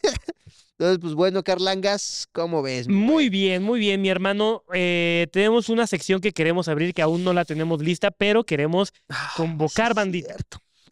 [0.79, 2.87] Entonces, pues bueno, Carlangas, ¿cómo ves?
[2.89, 4.63] Muy bien, muy bien, mi hermano.
[4.75, 8.93] Eh, tenemos una sección que queremos abrir que aún no la tenemos lista, pero queremos
[9.09, 10.37] Ah, convocar sí es bandita.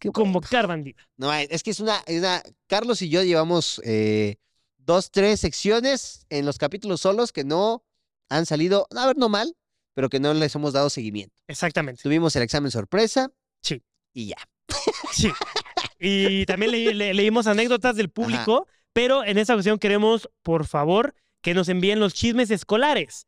[0.01, 0.13] bueno.
[0.13, 1.03] convocar bandita.
[1.17, 4.37] No, es que es una, es una- Carlos y yo llevamos eh,
[4.77, 7.83] dos, tres secciones en los capítulos solos que no
[8.29, 9.55] han salido, a ver, no mal,
[9.95, 11.33] pero que no les hemos dado seguimiento.
[11.47, 12.03] Exactamente.
[12.03, 13.31] Tuvimos el examen sorpresa.
[13.63, 13.81] Sí.
[14.13, 14.37] Y ya.
[15.11, 15.31] Sí.
[15.99, 21.15] Y también le- le- leímos anécdotas del público, pero en esta ocasión queremos, por favor,
[21.41, 23.27] que nos envíen los chismes escolares.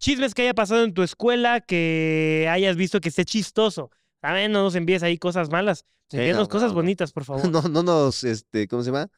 [0.00, 3.90] Chismes que haya pasado en tu escuela, que hayas visto que esté chistoso.
[4.20, 5.84] También no nos envíes ahí cosas malas.
[6.10, 6.74] Sí, Envíanos no, cosas no.
[6.76, 7.48] bonitas, por favor.
[7.50, 9.08] No, no nos, este, ¿cómo se llama?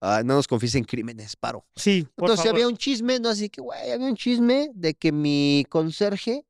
[0.00, 1.66] Ah, no nos confiesen crímenes, paro.
[1.76, 2.54] Sí, por Entonces favor.
[2.56, 6.46] había un chisme, no así que, güey, había un chisme de que mi conserje,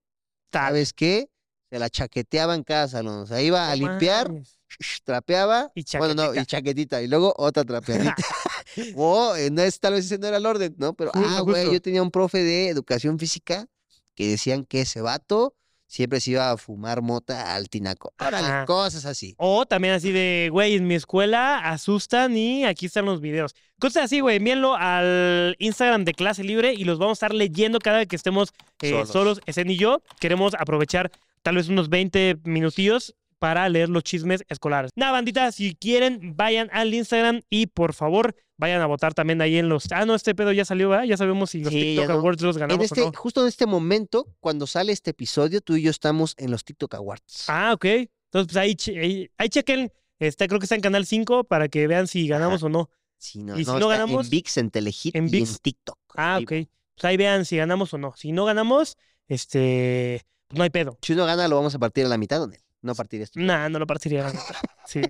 [0.51, 0.69] Tal.
[0.69, 1.29] ¿sabes qué?
[1.69, 3.21] Se la chaqueteaba en cada salón.
[3.21, 4.31] O sea, iba a limpiar,
[5.05, 5.71] trapeaba.
[5.75, 6.47] Y Bueno, no, y chaquetita.
[6.47, 7.03] chaquetita.
[7.03, 8.15] Y luego otra trapeadita.
[8.97, 10.95] o eh, no es, tal vez ese no era el orden, ¿no?
[10.95, 13.67] Pero, ah, güey, yo tenía un profe de educación física
[14.15, 15.55] que decían que ese vato
[15.91, 18.15] siempre se iba a fumar mota al tinaco.
[18.21, 19.35] Órale, cosas así.
[19.39, 23.57] O también así de, güey, en mi escuela asustan y aquí están los videos.
[23.81, 27.81] Cosas así, güey, envíenlo al Instagram de Clase Libre y los vamos a estar leyendo
[27.81, 28.51] cada vez que estemos
[28.83, 29.09] eh, Solos.
[29.09, 29.41] solos.
[29.47, 31.11] Esen y yo queremos aprovechar
[31.43, 34.93] tal vez unos 20 minutillos para leer los chismes escolares.
[34.95, 39.57] Nada, bandita, si quieren, vayan al Instagram y por favor, vayan a votar también ahí
[39.57, 39.91] en los...
[39.91, 41.05] Ah, no, este pedo ya salió, ¿verdad?
[41.07, 42.15] Ya sabemos si los Sí, TikTok no.
[42.15, 43.13] Awards los En ganamos este, o no.
[43.19, 46.95] justo en este momento, cuando sale este episodio, tú y yo estamos en los TikTok
[46.95, 47.47] Awards.
[47.49, 47.85] Ah, ok.
[47.87, 49.91] Entonces, pues ahí, ahí, ahí chequen.
[50.21, 52.91] Está, creo que está en Canal 5 para que vean si ganamos o no.
[53.17, 54.27] Sí, no, ¿y si no, ganamos?
[54.27, 55.51] En VIX, en Telehit En y ViX.
[55.53, 55.99] en TikTok.
[56.15, 56.49] Ah, ok.
[56.49, 58.13] Pues ahí vean si ganamos o no.
[58.17, 58.99] Si no ganamos,
[59.29, 60.99] este, pues no hay pedo.
[61.01, 62.51] Si uno gana, lo vamos a partir a la mitad, ¿o
[62.83, 62.91] no?
[62.91, 63.39] No partir esto.
[63.41, 64.61] Nah, no lo partiría la neta.
[64.87, 65.09] Sí, no.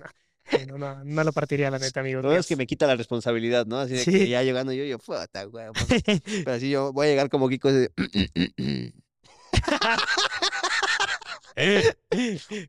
[0.49, 2.23] Sí, no, no, no lo partiría la neta, amigos.
[2.23, 3.79] Lo es que me quita la responsabilidad, ¿no?
[3.79, 4.11] Así de Sí.
[4.11, 5.67] que ya llegando yo, yo, puta, güey.
[5.71, 6.03] pues,
[6.45, 7.89] Pero así yo voy a llegar como Kiko de...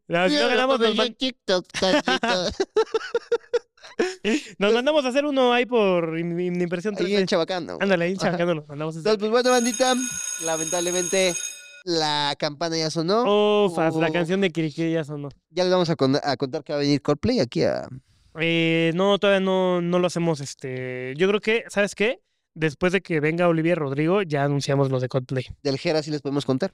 [0.09, 1.67] No, si no ganamos, nos, man- TikTok,
[4.59, 7.29] nos mandamos a hacer uno ahí por im- im- impresión Ahí en 3D.
[7.29, 7.79] Chabacano.
[7.81, 8.31] Ándale, ahí Ajá.
[8.33, 8.65] chacándolo.
[8.69, 9.13] Mandamos a hacer.
[9.13, 9.95] Entonces, pues bueno, bandita,
[10.45, 11.35] lamentablemente
[11.85, 13.67] la campana ya sonó.
[13.67, 15.29] Ufas, la canción de Kirikiri ya sonó.
[15.51, 17.89] Ya les vamos a, con- a contar que va a venir Coldplay aquí a...
[18.41, 20.41] Eh, no, todavía no, no lo hacemos.
[20.41, 22.21] Este, yo creo que, ¿sabes qué?
[22.55, 25.45] Después de que venga Olivia Rodrigo, ya anunciamos lo de Coldplay.
[25.63, 26.73] Del Jera sí les podemos contar.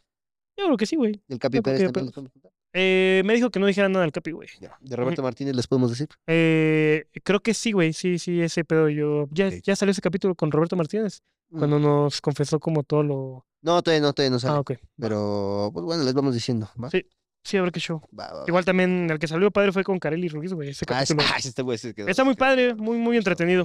[0.57, 1.21] Yo creo que sí, güey.
[1.29, 2.53] Del Capi Pérez también les podemos contar.
[2.75, 4.49] Eh, me dijo que no dijera nada del Capi, güey.
[4.81, 6.09] De Roberto Martínez les podemos decir.
[6.27, 7.93] Eh, creo que sí, güey.
[7.93, 9.27] Sí, sí, ese pedo yo.
[9.31, 11.23] Ya, ya salió ese capítulo con Roberto Martínez.
[11.51, 13.47] Cuando nos confesó como todo lo.
[13.63, 14.55] No, todavía no, todavía no sale.
[14.57, 14.73] Ah, ok.
[14.99, 16.71] Pero, pues bueno, les vamos diciendo.
[16.83, 16.91] ¿va?
[16.91, 17.05] Sí.
[17.45, 18.03] Sí, a ver qué show.
[18.19, 18.45] Va, va, va.
[18.47, 20.71] Igual también el que salió padre fue con Kareli Ruiz, güey.
[20.71, 20.99] Ese Ah,
[21.35, 23.65] ah, ese está güey, ese quedó- Está muy padre, muy, muy entretenido.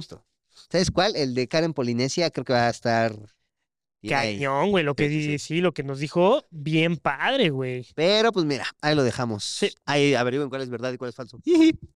[0.70, 1.14] ¿Sabes cuál?
[1.16, 3.14] El de Karen Polinesia creo que va a estar...
[4.08, 4.84] Cañón, güey.
[4.84, 7.86] Lo que Sí, sí, lo que nos dijo, bien padre, güey.
[7.94, 9.44] Pero pues mira, ahí lo dejamos.
[9.44, 9.70] Sí.
[9.86, 11.38] Ahí averigüen cuál es verdad y cuál es falso.